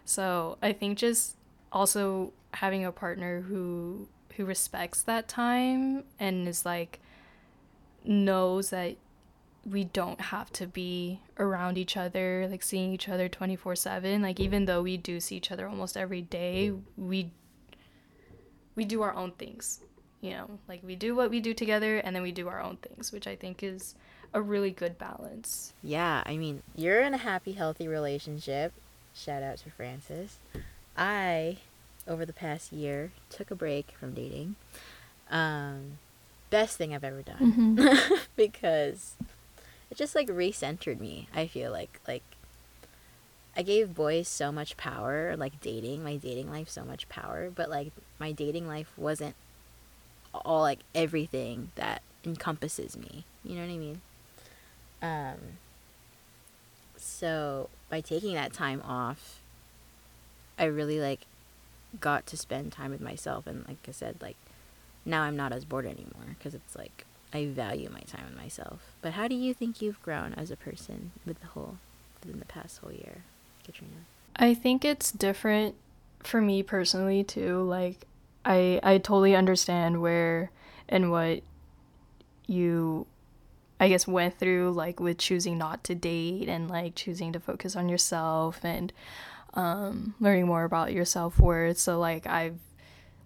So 0.05 0.57
I 0.61 0.73
think 0.73 0.97
just 0.97 1.35
also 1.71 2.33
having 2.55 2.83
a 2.85 2.91
partner 2.91 3.41
who 3.41 4.07
who 4.35 4.45
respects 4.45 5.03
that 5.03 5.27
time 5.27 6.03
and 6.19 6.47
is 6.47 6.65
like 6.65 6.99
knows 8.03 8.71
that 8.71 8.95
we 9.65 9.85
don't 9.85 10.19
have 10.19 10.51
to 10.51 10.67
be 10.67 11.21
around 11.39 11.77
each 11.77 11.95
other, 11.95 12.47
like 12.49 12.61
seeing 12.63 12.91
each 12.91 13.07
other 13.07 13.29
24 13.29 13.75
7. 13.75 14.21
Like, 14.21 14.39
even 14.39 14.65
though 14.65 14.81
we 14.81 14.97
do 14.97 15.19
see 15.19 15.37
each 15.37 15.51
other 15.51 15.67
almost 15.67 15.95
every 15.95 16.21
day, 16.21 16.73
we 16.97 17.31
we 18.75 18.85
do 18.85 19.01
our 19.01 19.13
own 19.13 19.31
things 19.31 19.79
you 20.21 20.31
know 20.31 20.49
like 20.67 20.81
we 20.83 20.95
do 20.95 21.15
what 21.15 21.29
we 21.29 21.39
do 21.39 21.53
together 21.53 21.97
and 21.97 22.15
then 22.15 22.23
we 22.23 22.31
do 22.31 22.47
our 22.47 22.61
own 22.61 22.77
things 22.77 23.11
which 23.11 23.27
i 23.27 23.35
think 23.35 23.61
is 23.63 23.95
a 24.33 24.41
really 24.41 24.71
good 24.71 24.97
balance 24.97 25.73
Yeah, 25.83 26.23
I 26.25 26.37
mean, 26.37 26.63
you're 26.75 27.01
in 27.01 27.13
a 27.13 27.17
happy, 27.19 27.51
healthy 27.51 27.87
relationship. 27.87 28.73
Shout 29.13 29.43
out 29.43 29.57
to 29.59 29.69
Francis. 29.69 30.39
I, 30.97 31.57
over 32.07 32.25
the 32.25 32.33
past 32.33 32.73
year, 32.73 33.11
took 33.29 33.51
a 33.51 33.55
break 33.55 33.91
from 33.91 34.15
dating. 34.15 34.55
Um, 35.29 35.99
best 36.49 36.77
thing 36.77 36.95
I've 36.95 37.03
ever 37.03 37.21
done 37.21 37.77
because 38.35 39.13
it 39.91 39.97
just 39.99 40.15
like 40.15 40.29
recentered 40.29 40.99
me. 40.99 41.27
I 41.35 41.45
feel 41.45 41.71
like 41.71 41.99
like 42.07 42.23
I 43.55 43.61
gave 43.61 43.93
boys 43.93 44.27
so 44.27 44.51
much 44.51 44.77
power, 44.77 45.35
like 45.37 45.61
dating, 45.61 46.03
my 46.03 46.15
dating 46.15 46.49
life 46.49 46.69
so 46.69 46.83
much 46.83 47.07
power, 47.07 47.51
but 47.53 47.69
like 47.69 47.91
my 48.19 48.31
dating 48.31 48.67
life 48.67 48.91
wasn't 48.97 49.35
all 50.33 50.61
like 50.61 50.79
everything 50.95 51.71
that 51.75 52.01
encompasses 52.25 52.97
me. 52.97 53.25
You 53.43 53.55
know 53.55 53.61
what 53.61 53.73
I 53.73 53.77
mean? 53.77 54.01
Um 55.01 55.37
so 56.97 57.69
by 57.89 58.01
taking 58.01 58.33
that 58.33 58.53
time 58.53 58.81
off, 58.81 59.39
I 60.57 60.65
really 60.65 60.99
like 60.99 61.21
got 61.99 62.25
to 62.27 62.37
spend 62.37 62.71
time 62.71 62.89
with 62.89 63.01
myself 63.01 63.45
and 63.45 63.67
like 63.67 63.77
I 63.87 63.91
said 63.91 64.15
like 64.19 64.37
now 65.05 65.21
I'm 65.21 65.35
not 65.35 65.51
as 65.53 65.63
bored 65.63 65.85
anymore 65.85 66.35
because 66.37 66.55
it's 66.55 66.75
like 66.75 67.05
I 67.31 67.45
value 67.45 67.89
my 67.91 68.01
time 68.01 68.25
with 68.29 68.37
myself. 68.37 68.93
But 69.01 69.13
how 69.13 69.27
do 69.27 69.35
you 69.35 69.53
think 69.53 69.79
you've 69.79 70.01
grown 70.01 70.33
as 70.33 70.49
a 70.49 70.55
person 70.55 71.11
with 71.23 71.39
the 71.41 71.47
whole 71.47 71.77
within 72.23 72.39
the 72.39 72.45
past 72.45 72.79
whole 72.79 72.91
year, 72.91 73.23
Katrina? 73.63 73.93
i 74.35 74.53
think 74.53 74.83
it's 74.83 75.11
different 75.11 75.75
for 76.23 76.41
me 76.41 76.63
personally 76.63 77.23
too. 77.23 77.61
Like 77.63 78.05
i 78.45 78.79
i 78.83 78.97
totally 78.97 79.35
understand 79.35 80.01
where 80.01 80.51
and 80.89 81.11
what 81.11 81.41
you 82.47 83.05
i 83.79 83.87
guess 83.87 84.05
went 84.07 84.37
through 84.37 84.71
like 84.71 84.99
with 84.99 85.17
choosing 85.17 85.57
not 85.57 85.83
to 85.85 85.95
date 85.95 86.49
and 86.49 86.69
like 86.69 86.95
choosing 86.95 87.31
to 87.33 87.39
focus 87.39 87.75
on 87.75 87.87
yourself 87.89 88.59
and 88.63 88.91
um 89.53 90.13
learning 90.19 90.47
more 90.47 90.63
about 90.63 90.91
your 90.93 91.05
self-worth. 91.05 91.77
So 91.77 91.99
like 91.99 92.27
i've 92.27 92.57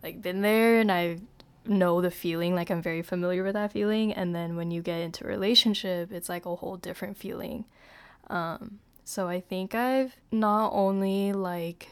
like 0.04 0.22
been 0.22 0.42
there 0.42 0.80
and 0.80 0.92
i 0.92 1.18
know 1.66 2.00
the 2.02 2.12
feeling 2.12 2.56
like 2.56 2.70
i'm 2.70 2.82
very 2.82 3.02
familiar 3.02 3.44
with 3.44 3.54
that 3.54 3.72
feeling. 3.72 4.14
And 4.14 4.34
then 4.34 4.56
when 4.56 4.72
you 4.72 4.82
get 4.82 5.02
into 5.02 5.26
a 5.26 5.28
relationship 5.28 6.12
it's 6.12 6.30
like 6.30 6.46
a 6.46 6.56
whole 6.56 6.78
different 6.78 7.18
feeling. 7.18 7.66
Um 8.30 8.80
so 9.08 9.28
i 9.30 9.40
think 9.40 9.74
i've 9.74 10.16
not 10.32 10.70
only 10.74 11.32
like 11.32 11.90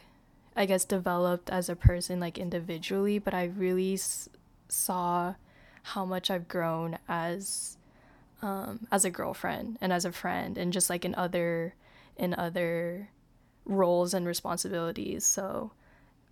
i 0.55 0.65
guess 0.65 0.83
developed 0.83 1.49
as 1.49 1.69
a 1.69 1.75
person 1.75 2.19
like 2.19 2.37
individually 2.37 3.17
but 3.19 3.33
i 3.33 3.45
really 3.45 3.93
s- 3.93 4.27
saw 4.67 5.33
how 5.83 6.03
much 6.03 6.29
i've 6.29 6.47
grown 6.47 6.97
as 7.07 7.77
um 8.41 8.85
as 8.91 9.05
a 9.05 9.09
girlfriend 9.09 9.77
and 9.79 9.93
as 9.93 10.03
a 10.03 10.11
friend 10.11 10.57
and 10.57 10.73
just 10.73 10.89
like 10.89 11.05
in 11.05 11.15
other 11.15 11.73
in 12.17 12.33
other 12.33 13.09
roles 13.65 14.13
and 14.13 14.25
responsibilities. 14.27 15.25
So 15.25 15.71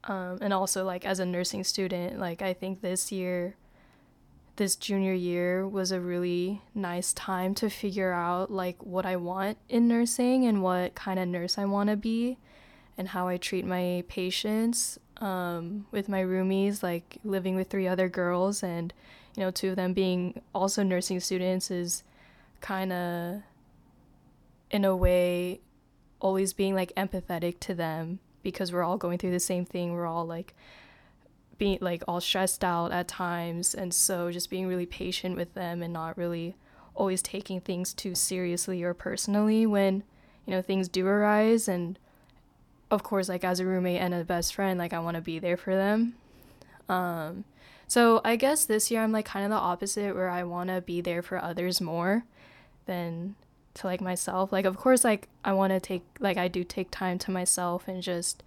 um, 0.06 0.38
and 0.42 0.54
also 0.54 0.84
like 0.84 1.06
as 1.06 1.20
a 1.20 1.26
nursing 1.26 1.64
student 1.64 2.20
like 2.20 2.42
i 2.42 2.54
think 2.54 2.82
this 2.82 3.10
year 3.10 3.56
this 4.56 4.76
junior 4.76 5.14
year 5.14 5.68
was 5.68 5.92
a 5.92 6.00
really 6.00 6.62
nice 6.76 7.14
time 7.14 7.56
to 7.56 7.70
figure 7.70 8.12
out 8.12 8.52
like 8.52 8.82
what 8.84 9.06
i 9.06 9.16
want 9.16 9.58
in 9.70 9.88
nursing 9.88 10.46
and 10.46 10.62
what 10.62 10.94
kind 10.96 11.20
of 11.20 11.28
nurse 11.28 11.58
i 11.58 11.66
want 11.66 11.90
to 11.90 11.96
be 11.96 12.38
and 12.98 13.10
how 13.10 13.28
i 13.28 13.38
treat 13.38 13.66
my 13.66 14.04
patients 14.08 15.00
um, 15.18 15.86
with 15.92 16.10
my 16.10 16.22
roomies 16.22 16.84
like 16.84 17.18
living 17.24 17.56
with 17.56 17.70
three 17.70 17.88
other 17.88 18.10
girls 18.10 18.62
and 18.62 18.94
you 19.36 19.44
know 19.44 19.52
two 19.52 19.70
of 19.70 19.76
them 19.76 19.94
being 19.94 20.42
also 20.54 20.84
nursing 20.84 21.20
students 21.20 21.72
is 21.72 22.04
kind 22.62 22.94
of 22.94 23.42
in 24.70 24.84
a 24.86 24.96
way 24.96 25.60
always 26.24 26.54
being 26.54 26.74
like 26.74 26.92
empathetic 26.96 27.60
to 27.60 27.76
them 27.76 28.20
because 28.42 28.72
we're 28.72 28.84
all 28.84 28.98
going 28.98 29.18
through 29.18 29.32
the 29.32 29.40
same 29.40 29.66
thing. 29.66 29.94
We're 29.94 30.08
all 30.08 30.26
like 30.26 30.56
being 31.64 31.78
like 31.80 32.04
all 32.10 32.20
stressed 32.20 32.62
out 32.62 32.92
at 32.92 33.08
times 33.08 33.74
and 33.74 33.94
so 33.94 34.30
just 34.30 34.50
being 34.50 34.68
really 34.68 34.86
patient 34.86 35.38
with 35.38 35.54
them 35.54 35.82
and 35.82 35.94
not 35.94 36.18
really 36.18 36.58
always 36.94 37.22
taking 37.22 37.62
things 37.62 37.94
too 37.94 38.14
seriously 38.14 38.84
or 38.84 38.94
personally 38.94 39.66
when 39.66 40.04
you 40.46 40.52
know 40.52 40.62
things 40.62 40.90
do 40.90 41.08
arise 41.08 41.70
and 41.70 41.98
of 42.92 43.02
course 43.02 43.30
like 43.30 43.46
as 43.46 43.62
a 43.62 43.66
roommate 43.66 44.02
and 44.02 44.14
a 44.14 44.26
best 44.26 44.54
friend 44.54 44.78
like 44.78 44.92
I 44.92 45.00
want 45.00 45.16
to 45.16 45.22
be 45.22 45.40
there 45.40 45.56
for 45.56 45.74
them. 45.74 46.16
Um 46.90 47.46
so 47.88 48.20
I 48.26 48.36
guess 48.36 48.66
this 48.66 48.92
year 48.92 49.02
I'm 49.02 49.14
like 49.14 49.24
kind 49.24 49.46
of 49.46 49.52
the 49.52 49.56
opposite 49.56 50.16
where 50.16 50.30
I 50.30 50.44
want 50.44 50.70
to 50.70 50.82
be 50.82 51.00
there 51.00 51.22
for 51.22 51.42
others 51.42 51.80
more 51.80 52.26
than 52.88 53.36
to 53.76 53.88
like 53.88 54.02
myself. 54.02 54.52
Like 54.52 54.66
of 54.66 54.76
course 54.76 55.06
like 55.06 55.30
I 55.46 55.54
want 55.54 55.72
to 55.72 55.80
take 55.80 56.04
like 56.20 56.36
I 56.36 56.50
do 56.50 56.66
take 56.66 56.92
time 56.92 57.18
to 57.20 57.32
myself 57.32 57.88
and 57.88 58.04
just 58.04 58.44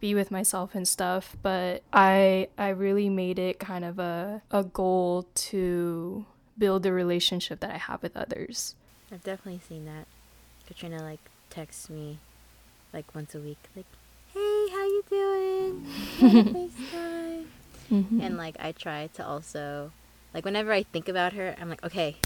be 0.00 0.14
with 0.14 0.30
myself 0.30 0.74
and 0.74 0.86
stuff, 0.86 1.36
but 1.42 1.82
I 1.92 2.48
I 2.56 2.70
really 2.70 3.08
made 3.08 3.38
it 3.38 3.58
kind 3.58 3.84
of 3.84 3.98
a 3.98 4.42
a 4.50 4.64
goal 4.64 5.26
to 5.34 6.24
build 6.58 6.82
the 6.82 6.92
relationship 6.92 7.60
that 7.60 7.70
I 7.70 7.78
have 7.78 8.02
with 8.02 8.16
others. 8.16 8.74
I've 9.12 9.24
definitely 9.24 9.60
seen 9.68 9.84
that. 9.86 10.06
Katrina 10.66 11.02
like 11.02 11.20
texts 11.50 11.90
me 11.90 12.18
like 12.92 13.14
once 13.14 13.34
a 13.34 13.38
week, 13.38 13.58
like, 13.76 13.86
"Hey, 14.32 14.68
how 14.70 14.84
you 14.84 15.04
doing? 15.08 15.86
FaceTime?" 16.18 17.46
Mm-hmm. 17.90 18.20
And 18.20 18.36
like 18.36 18.54
I 18.60 18.70
try 18.70 19.08
to 19.14 19.26
also 19.26 19.90
like 20.32 20.44
whenever 20.44 20.72
I 20.72 20.84
think 20.84 21.08
about 21.08 21.32
her, 21.32 21.56
I'm 21.60 21.68
like, 21.68 21.84
okay, 21.84 22.16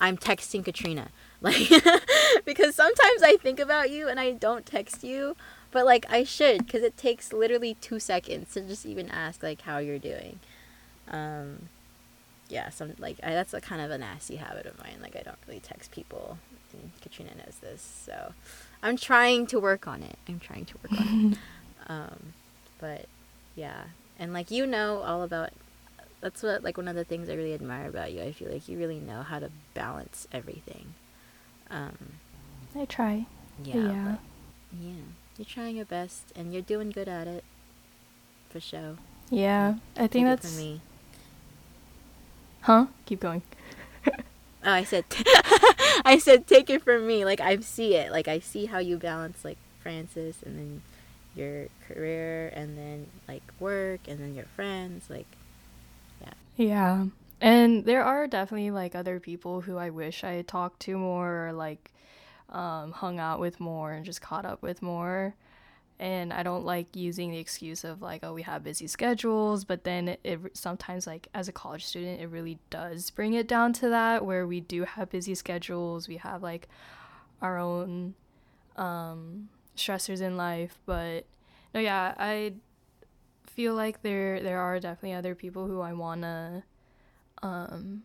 I'm 0.00 0.16
texting 0.16 0.64
Katrina. 0.64 1.08
Like 1.42 1.56
because 2.44 2.76
sometimes 2.76 3.20
I 3.24 3.36
think 3.42 3.58
about 3.58 3.90
you 3.90 4.06
and 4.06 4.20
I 4.20 4.30
don't 4.30 4.64
text 4.64 5.02
you, 5.02 5.34
but 5.72 5.84
like 5.84 6.06
I 6.10 6.22
should 6.24 6.68
cuz 6.68 6.82
it 6.82 6.96
takes 6.96 7.32
literally 7.32 7.74
2 7.74 7.98
seconds 7.98 8.52
to 8.54 8.60
just 8.60 8.86
even 8.86 9.08
ask 9.10 9.42
like 9.42 9.62
how 9.62 9.78
you're 9.78 9.98
doing. 9.98 10.38
Um 11.08 11.68
yeah, 12.48 12.68
some 12.70 12.94
like 12.98 13.16
I, 13.22 13.30
that's 13.32 13.54
a 13.54 13.60
kind 13.60 13.80
of 13.80 13.90
a 13.90 13.98
nasty 13.98 14.36
habit 14.36 14.66
of 14.66 14.78
mine. 14.78 14.98
Like 15.00 15.16
I 15.16 15.22
don't 15.22 15.38
really 15.46 15.60
text 15.60 15.90
people. 15.92 16.38
And 16.72 16.90
Katrina 17.02 17.32
knows 17.34 17.56
this. 17.60 17.82
So 18.06 18.32
I'm 18.82 18.96
trying 18.96 19.46
to 19.48 19.60
work 19.60 19.86
on 19.86 20.02
it. 20.02 20.18
I'm 20.28 20.38
trying 20.40 20.64
to 20.66 20.74
work 20.82 21.00
on 21.00 21.32
it. 21.32 21.38
Um 21.88 22.32
but 22.78 23.06
yeah, 23.56 23.84
and 24.18 24.32
like 24.32 24.50
you 24.52 24.66
know 24.66 25.00
all 25.02 25.22
about 25.24 25.50
that's 26.20 26.42
what 26.44 26.62
like 26.62 26.76
one 26.76 26.86
of 26.86 26.94
the 26.94 27.04
things 27.04 27.28
I 27.28 27.34
really 27.34 27.54
admire 27.54 27.88
about 27.88 28.12
you. 28.12 28.22
I 28.22 28.30
feel 28.32 28.50
like 28.52 28.68
you 28.68 28.78
really 28.78 29.00
know 29.00 29.22
how 29.22 29.40
to 29.40 29.50
balance 29.74 30.28
everything. 30.30 30.94
Um, 31.70 31.96
I 32.76 32.84
try. 32.84 33.26
yeah, 33.64 33.74
Yeah. 33.74 34.04
but- 34.12 34.78
yeah. 34.80 35.02
You're 35.36 35.46
trying 35.46 35.76
your 35.76 35.86
best, 35.86 36.32
and 36.36 36.52
you're 36.52 36.62
doing 36.62 36.90
good 36.90 37.08
at 37.08 37.26
it. 37.26 37.44
For 38.50 38.60
sure. 38.60 38.96
Yeah. 39.30 39.76
I 39.96 40.06
think 40.06 40.26
it 40.26 40.28
that's 40.28 40.56
me. 40.56 40.80
Huh? 42.62 42.86
Keep 43.06 43.20
going. 43.20 43.42
Oh, 44.64 44.70
I 44.70 44.84
said, 44.84 45.04
I 46.04 46.18
said, 46.22 46.46
take 46.46 46.70
it 46.70 46.84
from 46.84 47.04
me. 47.04 47.24
Like 47.24 47.40
I 47.40 47.56
see 47.58 47.96
it. 47.96 48.12
Like 48.12 48.28
I 48.28 48.38
see 48.38 48.66
how 48.66 48.78
you 48.78 48.96
balance 48.96 49.44
like 49.44 49.58
Francis, 49.82 50.36
and 50.46 50.56
then 50.56 50.82
your 51.34 51.66
career, 51.88 52.46
and 52.54 52.78
then 52.78 53.08
like 53.26 53.42
work, 53.58 54.02
and 54.06 54.20
then 54.20 54.36
your 54.36 54.44
friends. 54.54 55.10
Like, 55.10 55.26
Yeah. 56.20 56.34
Yeah, 56.56 57.06
and 57.40 57.84
there 57.84 58.04
are 58.04 58.28
definitely 58.28 58.70
like 58.70 58.94
other 58.94 59.18
people 59.18 59.62
who 59.62 59.78
I 59.78 59.90
wish 59.90 60.22
I 60.22 60.34
had 60.34 60.46
talked 60.46 60.78
to 60.82 60.96
more 60.96 61.48
or 61.48 61.52
like 61.52 61.90
um, 62.48 62.92
hung 62.92 63.18
out 63.18 63.40
with 63.40 63.60
more 63.60 63.92
and 63.92 64.04
just 64.04 64.20
caught 64.20 64.44
up 64.44 64.62
with 64.62 64.82
more. 64.82 65.34
And 65.98 66.32
I 66.32 66.42
don't 66.42 66.64
like 66.64 66.96
using 66.96 67.30
the 67.30 67.38
excuse 67.38 67.84
of 67.84 68.02
like, 68.02 68.24
oh, 68.24 68.34
we 68.34 68.42
have 68.42 68.64
busy 68.64 68.86
schedules. 68.86 69.64
But 69.64 69.84
then 69.84 70.16
it, 70.24 70.40
sometimes, 70.54 71.06
like, 71.06 71.28
as 71.32 71.48
a 71.48 71.52
college 71.52 71.84
student, 71.84 72.20
it 72.20 72.26
really 72.26 72.58
does 72.70 73.10
bring 73.10 73.34
it 73.34 73.46
down 73.46 73.72
to 73.74 73.88
that 73.90 74.24
where 74.24 74.46
we 74.46 74.60
do 74.60 74.84
have 74.84 75.10
busy 75.10 75.34
schedules. 75.34 76.08
We 76.08 76.16
have 76.16 76.42
like 76.42 76.68
our 77.40 77.58
own 77.58 78.14
um, 78.76 79.48
stressors 79.76 80.20
in 80.20 80.36
life. 80.36 80.78
But 80.86 81.26
no, 81.72 81.80
yeah, 81.80 82.14
I 82.18 82.54
feel 83.46 83.74
like 83.74 84.02
there 84.02 84.42
there 84.42 84.58
are 84.60 84.80
definitely 84.80 85.12
other 85.12 85.34
people 85.34 85.66
who 85.66 85.80
I 85.80 85.92
wanna 85.92 86.64
um 87.42 88.02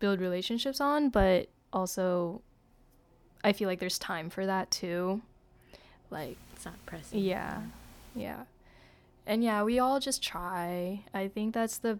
build 0.00 0.20
relationships 0.20 0.80
on, 0.80 1.08
but 1.08 1.48
also 1.72 2.42
I 3.44 3.52
feel 3.52 3.68
like 3.68 3.78
there's 3.80 3.98
time 3.98 4.30
for 4.30 4.46
that 4.46 4.70
too. 4.70 5.22
Like 6.10 6.36
It's 6.54 6.64
not 6.64 6.74
pressing. 6.86 7.18
yeah. 7.20 7.62
Yeah. 8.14 8.44
And 9.26 9.42
yeah, 9.42 9.62
we 9.62 9.78
all 9.78 9.98
just 10.00 10.22
try. 10.22 11.04
I 11.12 11.28
think 11.28 11.54
that's 11.54 11.78
the 11.78 11.98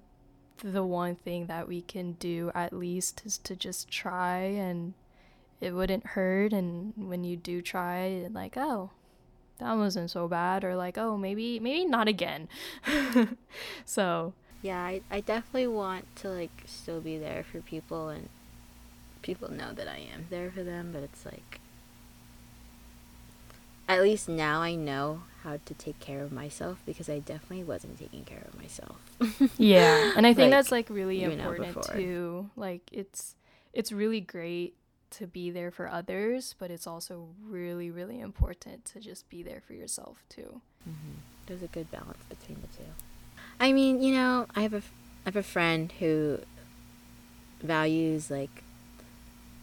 the 0.62 0.84
one 0.84 1.16
thing 1.16 1.46
that 1.46 1.68
we 1.68 1.82
can 1.82 2.12
do 2.12 2.50
at 2.54 2.72
least 2.72 3.22
is 3.26 3.36
to 3.36 3.54
just 3.54 3.90
try 3.90 4.38
and 4.38 4.94
it 5.60 5.74
wouldn't 5.74 6.06
hurt 6.06 6.52
and 6.54 6.94
when 6.96 7.24
you 7.24 7.36
do 7.36 7.60
try 7.60 7.96
and 7.98 8.34
like 8.34 8.56
oh 8.56 8.88
that 9.58 9.74
wasn't 9.74 10.10
so 10.10 10.26
bad 10.26 10.64
or 10.64 10.74
like 10.74 10.96
oh 10.96 11.14
maybe 11.18 11.60
maybe 11.60 11.84
not 11.84 12.08
again 12.08 12.48
so 13.84 14.32
Yeah, 14.62 14.80
I, 14.82 15.02
I 15.10 15.20
definitely 15.20 15.66
want 15.66 16.04
to 16.16 16.30
like 16.30 16.62
still 16.64 17.00
be 17.02 17.18
there 17.18 17.44
for 17.44 17.60
people 17.60 18.08
and 18.08 18.30
people 19.22 19.50
know 19.50 19.72
that 19.72 19.88
I 19.88 19.98
am 20.14 20.26
there 20.30 20.50
for 20.50 20.62
them, 20.62 20.90
but 20.92 21.02
it's 21.02 21.24
like 21.24 21.60
at 23.88 24.02
least 24.02 24.28
now 24.28 24.60
I 24.62 24.74
know 24.74 25.22
how 25.42 25.58
to 25.64 25.74
take 25.74 26.00
care 26.00 26.22
of 26.22 26.32
myself 26.32 26.78
because 26.84 27.08
I 27.08 27.20
definitely 27.20 27.64
wasn't 27.64 27.98
taking 27.98 28.24
care 28.24 28.44
of 28.48 28.60
myself. 28.60 28.96
yeah 29.58 30.12
and 30.16 30.26
i 30.26 30.34
think 30.34 30.50
Like, 30.50 30.50
that's 30.50 30.72
like 30.72 30.90
really 30.90 31.22
important 31.22 31.82
too 31.94 32.50
like 32.54 32.82
it's 32.92 33.34
it's 33.72 33.92
really 33.92 34.20
great 34.20 34.74
to 35.12 35.26
be 35.26 35.50
there 35.50 35.70
for 35.70 35.88
others 35.88 36.54
but 36.58 36.70
it's 36.70 36.86
also 36.86 37.28
really 37.48 37.90
really 37.90 38.20
important 38.20 38.84
to 38.86 39.00
just 39.00 39.26
be 39.30 39.42
there 39.42 39.62
for 39.66 39.72
yourself 39.72 40.22
too 40.28 40.60
Mm-hmm. 40.88 41.18
There's 41.46 41.62
a 41.62 41.66
good 41.66 41.90
balance 41.90 42.22
between 42.28 42.60
the 42.60 42.68
two. 42.68 42.88
I 43.58 43.72
mean, 43.72 44.02
you 44.02 44.14
know, 44.14 44.46
I 44.54 44.62
have 44.62 44.72
a 44.74 44.78
I 44.78 45.26
have 45.26 45.36
a 45.36 45.42
friend 45.42 45.90
who 45.98 46.38
values 47.60 48.30
like 48.30 48.62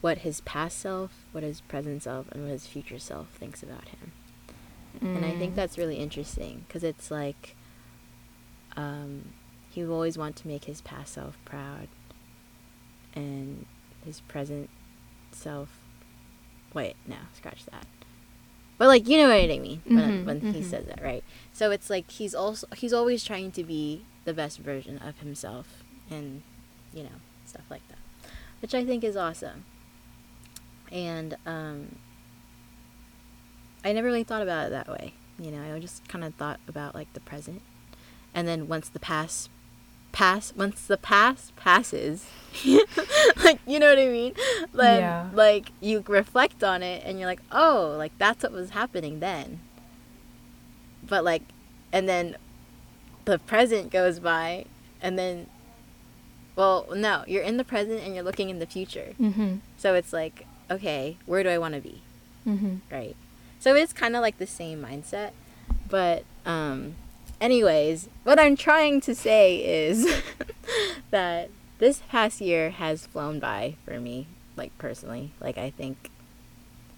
what 0.04 0.18
his 0.20 0.42
past 0.42 0.78
self, 0.80 1.12
what 1.32 1.44
his 1.44 1.62
present 1.62 2.04
self, 2.04 2.30
and 2.34 2.44
what 2.44 2.52
his 2.52 2.68
future 2.68 3.00
self 3.00 3.30
thinks 3.30 3.64
about 3.64 3.88
him. 3.88 4.12
And 5.02 5.24
I 5.26 5.34
think 5.34 5.54
Mm. 5.54 5.56
that's 5.56 5.78
really 5.78 5.96
interesting 5.96 6.66
because 6.68 6.84
it's 6.84 7.10
like 7.10 7.56
um, 8.76 9.30
he 9.72 9.84
will 9.84 9.94
always 9.94 10.18
want 10.18 10.36
to 10.38 10.48
make 10.48 10.66
his 10.66 10.82
past 10.82 11.14
self 11.14 11.38
proud 11.46 11.88
and 13.16 13.66
his 14.06 14.20
present 14.22 14.70
self. 15.32 15.70
Wait, 16.74 16.96
no, 17.08 17.16
scratch 17.36 17.66
that. 17.72 17.86
But 18.78 18.88
like 18.88 19.08
you 19.08 19.18
know 19.18 19.30
what 19.30 19.36
I 19.50 19.60
mean 19.60 19.82
when, 19.86 19.96
Mhm, 19.96 20.26
when 20.26 20.42
he 20.42 20.60
mhm. 20.60 20.64
says 20.64 20.86
that, 20.88 21.02
right? 21.02 21.24
So 21.54 21.72
it's 21.72 21.90
like 21.90 22.10
he's 22.12 22.36
also 22.36 22.68
he's 22.76 22.94
always 22.94 23.24
trying 23.24 23.52
to 23.54 23.64
be 23.64 24.04
the 24.26 24.34
best 24.34 24.58
version 24.60 24.98
of 24.98 25.20
himself, 25.20 25.84
and 26.10 26.42
you 26.94 27.04
know 27.04 27.22
stuff 27.46 27.64
like 27.70 27.88
that, 27.90 28.00
which 28.62 28.74
I 28.74 28.84
think 28.84 29.04
is 29.04 29.16
awesome. 29.16 29.66
And 30.94 31.36
um, 31.46 31.96
I 33.84 33.92
never 33.94 34.08
really 34.08 34.24
thought 34.24 34.42
about 34.44 34.68
it 34.68 34.70
that 34.70 34.88
way. 34.88 35.14
You 35.40 35.52
know, 35.52 35.76
I 35.76 35.80
just 35.80 36.08
kind 36.08 36.24
of 36.24 36.36
thought 36.36 36.60
about 36.68 36.94
like 36.96 37.12
the 37.14 37.20
present, 37.20 37.62
and 38.34 38.48
then 38.48 38.68
once 38.68 38.88
the 38.88 39.00
past 39.00 39.50
pass, 40.12 40.54
once 40.56 40.86
the 40.86 40.98
past 40.98 41.56
passes, 41.56 42.28
like 43.44 43.60
you 43.66 43.80
know 43.80 43.90
what 43.90 43.98
I 43.98 44.08
mean, 44.08 44.34
then 44.74 45.00
Yeah. 45.00 45.30
like 45.34 45.72
you 45.82 46.04
reflect 46.08 46.64
on 46.64 46.84
it, 46.84 47.02
and 47.04 47.18
you're 47.20 47.28
like, 47.28 47.42
oh, 47.52 47.96
like 47.98 48.16
that's 48.20 48.44
what 48.44 48.52
was 48.52 48.70
happening 48.70 49.20
then. 49.20 49.60
But 51.06 51.24
like, 51.24 51.42
and 51.92 52.08
then 52.08 52.38
the 53.26 53.40
present 53.40 53.90
goes 53.92 54.20
by, 54.20 54.66
and 55.02 55.18
then, 55.18 55.48
well, 56.56 56.86
no, 56.96 57.24
you're 57.28 57.44
in 57.44 57.58
the 57.58 57.64
present 57.66 58.02
and 58.04 58.14
you're 58.14 58.24
looking 58.24 58.50
in 58.52 58.60
the 58.60 58.68
future. 58.68 59.14
mm-hmm. 59.20 59.56
So 59.78 59.96
it's 59.96 60.14
like, 60.14 60.46
okay, 60.74 61.18
where 61.26 61.44
do 61.44 61.50
I 61.50 61.58
want 61.58 61.76
to 61.76 61.82
be? 61.82 62.02
Mm-hmm. 62.48 62.76
right? 62.92 63.16
So 63.60 63.74
it's 63.76 63.94
kind 63.94 64.16
of 64.16 64.22
like 64.22 64.38
the 64.38 64.48
same 64.48 64.82
mindset, 64.82 65.32
but 65.90 66.26
um, 66.46 66.96
anyways, 67.40 68.10
what 68.24 68.40
I'm 68.40 68.58
trying 68.58 69.00
to 69.02 69.16
say 69.16 69.58
is 69.58 70.22
that 71.12 71.50
this 71.80 72.02
past 72.10 72.42
year 72.42 72.72
has 72.72 73.06
flown 73.06 73.40
by 73.40 73.76
for 73.86 74.00
me, 74.00 74.28
like 74.56 74.78
personally. 74.78 75.32
Like 75.40 75.58
I 75.58 75.70
think, 75.70 76.10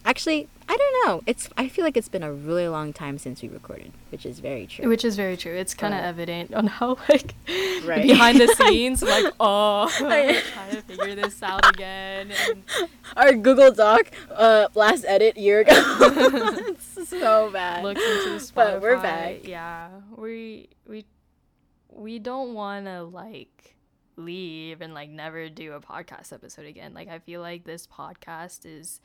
actually, 0.03 0.47
I 0.75 0.77
don't 0.77 1.07
know. 1.07 1.23
It's 1.25 1.47
I 1.57 1.69
feel 1.69 1.85
like 1.85 1.95
it's 1.95 2.09
been 2.09 2.23
a 2.23 2.33
really 2.33 2.67
long 2.67 2.91
time 2.91 3.17
since 3.17 3.41
we 3.41 3.47
recorded, 3.47 3.93
which 4.09 4.25
is 4.25 4.39
very 4.39 4.67
true. 4.67 4.89
Which 4.89 5.05
is 5.05 5.15
very 5.15 5.37
true. 5.37 5.53
It's 5.55 5.73
kind 5.73 5.93
of 5.93 6.01
evident 6.01 6.53
on 6.53 6.67
how 6.67 6.97
like 7.09 7.33
Right. 7.85 8.03
behind 8.03 8.41
the 8.41 8.47
scenes, 8.57 9.01
like 9.01 9.33
oh, 9.39 9.89
I- 10.01 10.35
I'm 10.45 10.51
trying 10.53 10.71
to 10.75 10.81
figure 10.81 11.15
this 11.15 11.41
out 11.41 11.65
again. 11.73 12.31
And 12.49 12.63
Our 13.15 13.33
Google 13.33 13.71
Doc, 13.71 14.11
uh, 14.31 14.67
last 14.75 15.05
edit 15.07 15.37
year 15.37 15.61
ago. 15.61 15.73
it's 15.77 17.09
so 17.09 17.49
bad. 17.51 17.83
looks 17.83 18.01
into 18.03 18.29
Spotify. 18.43 18.53
But 18.55 18.81
we're 18.81 18.97
back. 19.01 19.47
Yeah, 19.47 19.89
we 20.17 20.67
we 20.87 21.05
we 21.89 22.19
don't 22.19 22.53
want 22.53 22.85
to 22.87 23.03
like 23.03 23.75
leave 24.17 24.81
and 24.81 24.93
like 24.93 25.09
never 25.09 25.47
do 25.47 25.71
a 25.73 25.79
podcast 25.79 26.33
episode 26.33 26.65
again. 26.65 26.93
Like 26.93 27.07
I 27.07 27.19
feel 27.19 27.39
like 27.39 27.63
this 27.63 27.87
podcast 27.87 28.65
is, 28.65 28.99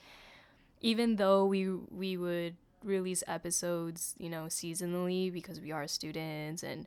even 0.80 1.16
though 1.16 1.44
we 1.46 1.68
we 1.70 2.16
would 2.16 2.56
release 2.84 3.22
episodes, 3.26 4.14
you 4.18 4.28
know, 4.30 4.44
seasonally 4.44 5.32
because 5.32 5.60
we 5.60 5.70
are 5.72 5.86
students 5.86 6.62
and 6.62 6.86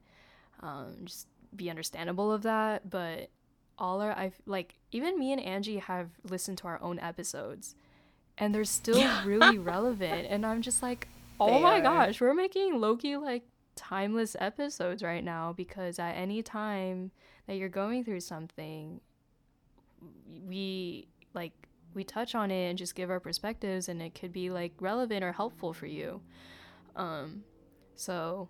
um, 0.61 0.95
just 1.05 1.27
be 1.55 1.69
understandable 1.69 2.31
of 2.31 2.41
that, 2.43 2.89
but 2.89 3.29
all 3.77 4.01
our 4.01 4.11
I 4.11 4.31
like 4.45 4.75
even 4.91 5.17
me 5.19 5.31
and 5.31 5.41
Angie 5.41 5.77
have 5.79 6.09
listened 6.23 6.57
to 6.59 6.67
our 6.67 6.81
own 6.81 6.99
episodes 6.99 7.75
and 8.37 8.53
they're 8.53 8.63
still 8.65 9.03
really 9.25 9.57
relevant 9.73 10.27
and 10.29 10.45
I'm 10.45 10.61
just 10.61 10.83
like 10.83 11.07
oh 11.39 11.47
They 11.47 11.61
my 11.61 11.79
are. 11.79 11.81
gosh 11.81 12.21
we're 12.21 12.35
making 12.35 12.75
lowkey 12.75 13.19
like 13.19 13.43
timeless 13.75 14.35
episodes 14.39 15.01
right 15.01 15.23
now 15.23 15.53
because 15.57 15.97
at 15.97 16.11
any 16.13 16.43
time 16.43 17.09
that 17.47 17.55
you're 17.55 17.67
going 17.67 18.03
through 18.03 18.19
something 18.19 19.01
we 20.47 21.07
like 21.33 21.53
we 21.93 22.03
touch 22.03 22.35
on 22.35 22.51
it 22.51 22.69
and 22.69 22.77
just 22.77 22.95
give 22.95 23.09
our 23.09 23.19
perspectives 23.19 23.87
and 23.89 24.01
it 24.01 24.13
could 24.13 24.31
be 24.33 24.49
like 24.49 24.73
relevant 24.79 25.23
or 25.23 25.31
helpful 25.31 25.73
for 25.73 25.85
you 25.85 26.21
um 26.95 27.43
so 27.95 28.49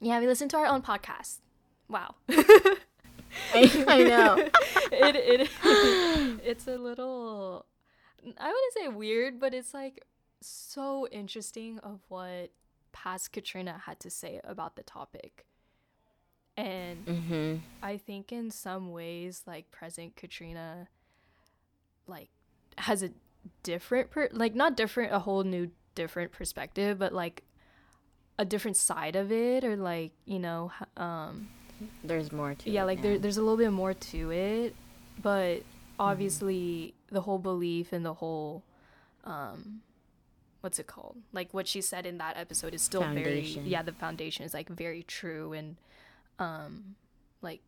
yeah 0.00 0.18
we 0.20 0.26
listen 0.26 0.48
to 0.48 0.56
our 0.56 0.66
own 0.66 0.82
podcast 0.82 1.38
wow 1.88 2.14
I, 3.54 3.84
I 3.86 4.02
know. 4.04 4.36
it 4.92 5.16
it 5.16 5.50
it's 6.44 6.66
a 6.66 6.76
little 6.76 7.66
I 8.38 8.46
wouldn't 8.48 8.74
say 8.74 8.88
weird, 8.88 9.38
but 9.38 9.54
it's 9.54 9.74
like 9.74 10.02
so 10.40 11.06
interesting 11.08 11.78
of 11.80 12.00
what 12.08 12.50
past 12.92 13.32
Katrina 13.32 13.82
had 13.86 14.00
to 14.00 14.10
say 14.10 14.40
about 14.44 14.76
the 14.76 14.82
topic. 14.82 15.44
And 16.56 17.06
Mm-hmm. 17.06 17.56
I 17.82 17.96
think 17.98 18.32
in 18.32 18.50
some 18.50 18.90
ways 18.92 19.42
like 19.46 19.70
present 19.70 20.16
Katrina 20.16 20.88
like 22.06 22.30
has 22.78 23.02
a 23.02 23.10
different 23.62 24.10
per- 24.10 24.28
like 24.32 24.54
not 24.54 24.76
different 24.76 25.12
a 25.12 25.18
whole 25.20 25.42
new 25.44 25.70
different 25.94 26.32
perspective, 26.32 26.98
but 26.98 27.12
like 27.12 27.42
a 28.38 28.44
different 28.44 28.76
side 28.76 29.16
of 29.16 29.32
it 29.32 29.64
or 29.64 29.76
like, 29.76 30.12
you 30.24 30.38
know, 30.38 30.70
um 30.96 31.48
There's 32.04 32.30
more 32.32 32.54
to 32.54 32.70
yeah 32.70 32.82
it 32.82 32.86
like 32.86 32.98
now. 32.98 33.02
there, 33.02 33.18
there's 33.18 33.36
a 33.36 33.42
little 33.42 33.56
bit 33.56 33.70
more 33.72 33.94
to 33.94 34.30
it 34.30 34.74
but 35.22 35.62
obviously 35.98 36.94
the 37.10 37.20
whole 37.20 37.38
belief 37.38 37.92
and 37.92 38.04
the 38.04 38.14
whole 38.14 38.62
um 39.24 39.80
what's 40.60 40.78
it 40.78 40.86
called 40.86 41.16
like 41.32 41.52
what 41.52 41.66
she 41.66 41.80
said 41.80 42.06
in 42.06 42.18
that 42.18 42.36
episode 42.36 42.72
is 42.74 42.82
still 42.82 43.00
Foundation. 43.02 43.62
very 43.62 43.68
yeah 43.70 43.82
the 43.82 43.92
foundation 43.92 44.44
is 44.44 44.54
like 44.54 44.68
very 44.68 45.02
true 45.02 45.52
and 45.52 45.76
um 46.38 46.94
like 47.42 47.60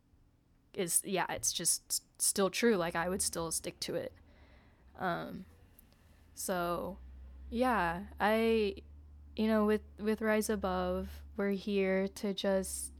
is 0.73 1.01
yeah 1.05 1.25
it's 1.29 1.51
just 1.51 2.03
still 2.21 2.49
true 2.49 2.75
like 2.77 2.95
i 2.95 3.09
would 3.09 3.21
still 3.21 3.51
stick 3.51 3.79
to 3.81 3.95
it 3.95 4.13
um 5.01 5.43
so 6.33 6.97
yeah 7.49 8.01
i 8.19 8.73
you 9.35 9.47
know 9.47 9.65
with 9.65 9.81
with 9.99 10.21
rise 10.21 10.49
above 10.49 11.09
we're 11.35 11.49
here 11.49 12.07
to 12.07 12.33
just 12.33 12.91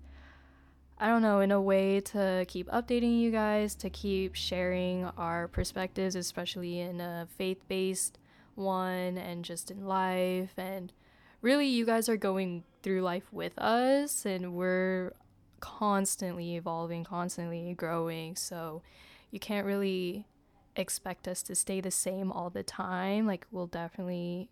I 1.02 1.08
don't 1.08 1.24
know, 1.24 1.40
in 1.40 1.52
a 1.52 1.60
way 1.60 2.00
to 2.00 2.46
keep 2.48 2.68
updating 2.70 3.20
you 3.20 3.32
guys, 3.32 3.74
to 3.78 3.90
keep 3.90 4.36
sharing 4.36 5.06
our 5.18 5.48
perspectives, 5.48 6.16
especially 6.16 6.80
in 6.80 7.02
a 7.02 7.28
faith 7.40 7.68
based 7.68 8.20
one 8.54 9.18
and 9.18 9.44
just 9.44 9.72
in 9.72 9.88
life. 9.88 10.52
And 10.58 10.94
really, 11.42 11.66
you 11.66 11.88
guys 11.88 12.08
are 12.08 12.18
going 12.18 12.66
through 12.84 13.02
life 13.02 13.34
with 13.34 13.58
us, 13.58 14.28
and 14.28 14.54
we're 14.54 15.14
constantly 15.60 16.56
evolving, 16.56 17.04
constantly 17.04 17.74
growing. 17.74 18.36
So 18.36 18.84
you 19.32 19.40
can't 19.40 19.66
really 19.66 20.28
expect 20.76 21.28
us 21.28 21.42
to 21.44 21.56
stay 21.56 21.82
the 21.82 21.92
same 21.92 22.32
all 22.32 22.50
the 22.50 22.64
time. 22.64 23.28
Like, 23.28 23.46
we'll 23.52 23.68
definitely 23.68 24.50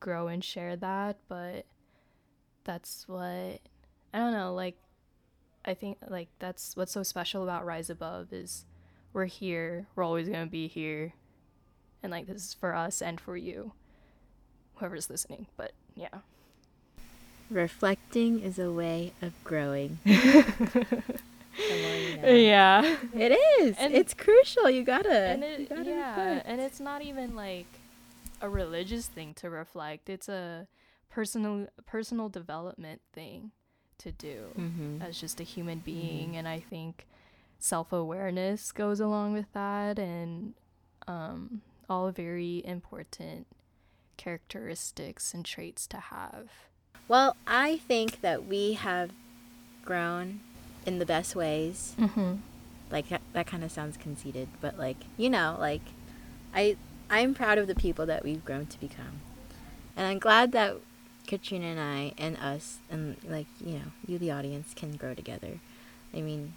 grow 0.00 0.28
and 0.28 0.42
share 0.42 0.76
that, 0.76 1.18
but 1.28 1.66
that's 2.64 3.04
what 3.06 3.60
I 4.12 4.18
don't 4.18 4.32
know, 4.32 4.54
like 4.54 4.76
I 5.64 5.74
think 5.74 5.98
like 6.08 6.28
that's 6.38 6.76
what's 6.76 6.92
so 6.92 7.02
special 7.02 7.42
about 7.42 7.64
Rise 7.64 7.90
Above 7.90 8.32
is 8.32 8.64
we're 9.12 9.26
here, 9.26 9.86
we're 9.94 10.04
always 10.04 10.28
going 10.28 10.44
to 10.44 10.50
be 10.50 10.68
here. 10.68 11.12
And 12.02 12.10
like 12.10 12.26
this 12.26 12.36
is 12.36 12.54
for 12.54 12.74
us 12.74 13.02
and 13.02 13.20
for 13.20 13.36
you. 13.36 13.72
Whoever's 14.76 15.10
listening, 15.10 15.46
but 15.56 15.72
yeah. 15.94 16.08
Reflecting 17.50 18.40
is 18.40 18.58
a 18.58 18.72
way 18.72 19.12
of 19.20 19.32
growing. 19.44 19.98
Yeah. 21.58 22.96
It 23.14 23.32
is. 23.60 23.76
And- 23.78 23.94
it's 23.94 24.14
crucial. 24.14 24.68
You 24.70 24.82
gotta. 24.84 25.12
and 25.12 25.42
it, 25.44 25.68
gotta 25.68 25.84
yeah, 25.90 26.08
reflect. 26.10 26.46
and 26.48 26.60
it's 26.60 26.80
not 26.80 27.02
even 27.02 27.34
like 27.34 27.66
a 28.40 28.48
religious 28.48 29.06
thing 29.06 29.34
to 29.34 29.50
reflect. 29.50 30.08
It's 30.08 30.28
a 30.28 30.66
personal 31.10 31.66
personal 31.86 32.28
development 32.28 33.00
thing 33.12 33.50
to 33.98 34.12
do 34.12 34.46
Mhm. 34.56 35.02
as 35.06 35.20
just 35.20 35.40
a 35.40 35.44
human 35.44 35.80
being, 35.80 36.36
and 36.36 36.46
I 36.48 36.60
think 36.60 37.06
self 37.58 37.92
awareness 37.92 38.72
goes 38.72 39.00
along 39.00 39.32
with 39.34 39.52
that, 39.52 39.98
and 39.98 40.54
um, 41.06 41.60
all 41.88 42.10
very 42.10 42.62
important 42.64 43.46
characteristics 44.16 45.34
and 45.34 45.44
traits 45.44 45.86
to 45.88 45.98
have. 45.98 46.48
Well, 47.08 47.36
I 47.46 47.78
think 47.78 48.20
that 48.20 48.46
we 48.46 48.74
have 48.74 49.10
grown 49.84 50.40
in 50.86 50.98
the 50.98 51.06
best 51.06 51.36
ways. 51.36 51.94
Mm-hmm. 51.98 52.36
Like 52.90 53.08
that, 53.08 53.22
that 53.32 53.46
kind 53.46 53.62
of 53.62 53.70
sounds 53.70 53.96
conceited, 53.96 54.48
but 54.60 54.78
like 54.78 54.96
you 55.16 55.30
know, 55.30 55.56
like 55.58 55.82
I 56.54 56.76
I'm 57.08 57.34
proud 57.34 57.58
of 57.58 57.66
the 57.66 57.74
people 57.74 58.06
that 58.06 58.24
we've 58.24 58.44
grown 58.44 58.66
to 58.66 58.80
become, 58.80 59.20
and 59.96 60.06
I'm 60.06 60.18
glad 60.18 60.52
that 60.52 60.76
Katrina 61.26 61.66
and 61.66 61.80
I 61.80 62.12
and 62.18 62.36
us 62.38 62.78
and 62.90 63.16
like 63.28 63.46
you 63.64 63.74
know 63.74 63.92
you 64.06 64.18
the 64.18 64.32
audience 64.32 64.72
can 64.74 64.96
grow 64.96 65.14
together. 65.14 65.60
I 66.12 66.20
mean, 66.20 66.54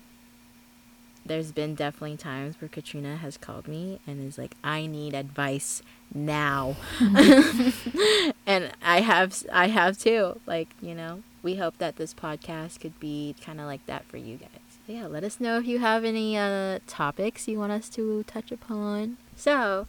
there's 1.25 1.51
been 1.51 1.75
definitely 1.75 2.17
times 2.17 2.59
where 2.59 2.67
Katrina 2.67 3.17
has 3.17 3.37
called 3.37 3.67
me 3.67 3.99
and 4.05 4.25
is 4.27 4.37
like, 4.37 4.55
I 4.63 4.85
need 4.85 5.13
advice 5.13 5.81
now. 6.13 6.75
and 6.99 8.71
I 8.81 9.01
have 9.01 9.43
I 9.51 9.67
have 9.67 9.97
too. 9.97 10.39
Like, 10.45 10.69
you 10.81 10.95
know, 10.95 11.23
we 11.43 11.55
hope 11.55 11.77
that 11.77 11.97
this 11.97 12.13
podcast 12.13 12.79
could 12.79 12.99
be 12.99 13.35
kind 13.43 13.59
of 13.59 13.67
like 13.67 13.85
that 13.85 14.05
for 14.05 14.17
you 14.17 14.37
guys. 14.37 14.49
But 14.87 14.95
yeah, 14.95 15.05
let 15.05 15.23
us 15.23 15.39
know 15.39 15.59
if 15.59 15.65
you 15.67 15.79
have 15.79 16.03
any 16.03 16.37
uh 16.37 16.79
topics 16.87 17.47
you 17.47 17.59
want 17.59 17.71
us 17.71 17.89
to 17.89 18.23
touch 18.23 18.51
upon. 18.51 19.17
So, 19.35 19.87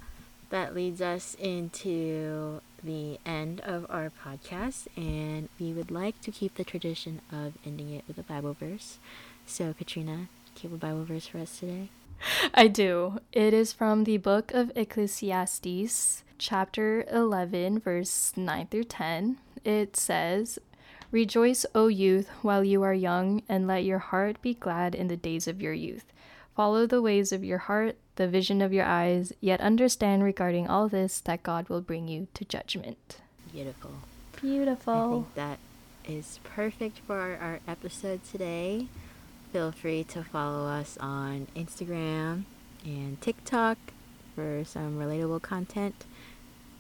that 0.51 0.75
leads 0.75 1.01
us 1.01 1.35
into 1.41 2.61
the 2.83 3.19
end 3.25 3.61
of 3.63 3.87
our 3.89 4.11
podcast 4.11 4.87
and 4.97 5.49
we 5.59 5.73
would 5.73 5.91
like 5.91 6.21
to 6.21 6.31
keep 6.31 6.57
the 6.57 6.65
tradition 6.65 7.21
of 7.33 7.55
ending 7.65 7.91
it 7.93 8.05
with 8.07 8.19
a 8.19 8.23
Bible 8.23 8.55
verse. 8.59 8.99
So, 9.47 9.75
Katrina, 9.77 10.29
keep 10.55 10.73
a 10.73 10.77
Bible 10.77 11.05
verse 11.05 11.27
for 11.27 11.39
us 11.39 11.59
today. 11.59 11.89
I 12.55 12.69
do. 12.69 13.21
It 13.33 13.55
is 13.55 13.73
from 13.73 14.05
the 14.05 14.19
book 14.19 14.53
of 14.53 14.71
Ecclesiastes, 14.77 16.25
chapter 16.39 17.05
11, 17.11 17.81
verse 17.81 18.33
9 18.37 18.67
through 18.69 18.85
10. 18.85 19.39
It 19.65 19.97
says, 19.97 20.59
Rejoice, 21.15 21.65
O 21.77 21.87
youth, 21.87 22.29
while 22.43 22.65
you 22.65 22.83
are 22.83 22.93
young, 22.93 23.43
and 23.49 23.69
let 23.69 23.85
your 23.85 24.01
heart 24.01 24.43
be 24.43 24.53
glad 24.53 24.97
in 24.97 25.07
the 25.07 25.17
days 25.17 25.47
of 25.47 25.63
your 25.63 25.73
youth. 25.73 26.13
Follow 26.57 26.89
the 26.89 27.01
ways 27.01 27.31
of 27.31 27.45
your 27.45 27.59
heart, 27.59 27.95
the 28.17 28.27
vision 28.27 28.61
of 28.61 28.73
your 28.73 28.85
eyes, 28.85 29.33
yet 29.41 29.61
understand 29.61 30.25
regarding 30.25 30.67
all 30.67 30.89
this 30.89 31.21
that 31.21 31.45
God 31.45 31.69
will 31.69 31.81
bring 31.81 32.09
you 32.09 32.27
to 32.35 32.45
judgment. 32.45 33.19
Beautiful. 33.53 33.93
Beautiful. 34.41 34.93
I 34.93 35.09
think 35.13 35.35
that 35.37 35.59
is 36.05 36.41
perfect 36.43 36.99
for 37.07 37.17
our, 37.21 37.37
our 37.37 37.61
episode 37.69 38.25
today. 38.25 38.89
Feel 39.53 39.71
free 39.71 40.03
to 40.03 40.25
follow 40.25 40.67
us 40.67 40.99
on 41.01 41.47
Instagram 41.55 42.43
and 42.85 43.21
TikTok 43.21 43.79
for 44.35 44.65
some 44.65 44.99
relatable 44.99 45.43
content. 45.43 46.07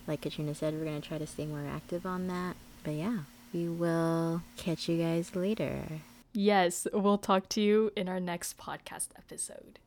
Like 0.08 0.22
Katrina 0.22 0.56
said, 0.56 0.74
we're 0.74 0.86
going 0.86 1.00
to 1.00 1.08
try 1.08 1.18
to 1.18 1.26
stay 1.28 1.46
more 1.46 1.64
active 1.72 2.04
on 2.04 2.26
that. 2.26 2.56
But 2.82 2.94
yeah, 2.94 3.18
we 3.54 3.68
will 3.68 4.42
catch 4.56 4.88
you 4.88 4.98
guys 4.98 5.36
later. 5.36 5.84
Yes, 6.32 6.88
we'll 6.92 7.18
talk 7.18 7.48
to 7.50 7.60
you 7.60 7.92
in 7.96 8.08
our 8.08 8.18
next 8.18 8.58
podcast 8.58 9.08
episode. 9.16 9.78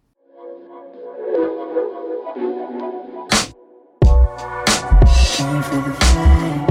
Time 5.36 5.64
for 5.64 5.76
the 5.76 5.94
fun. 6.00 6.68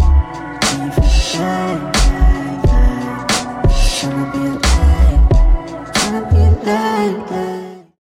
Time 0.60 0.90
for 0.90 1.00
the 1.02 1.08
fun. 1.08 1.95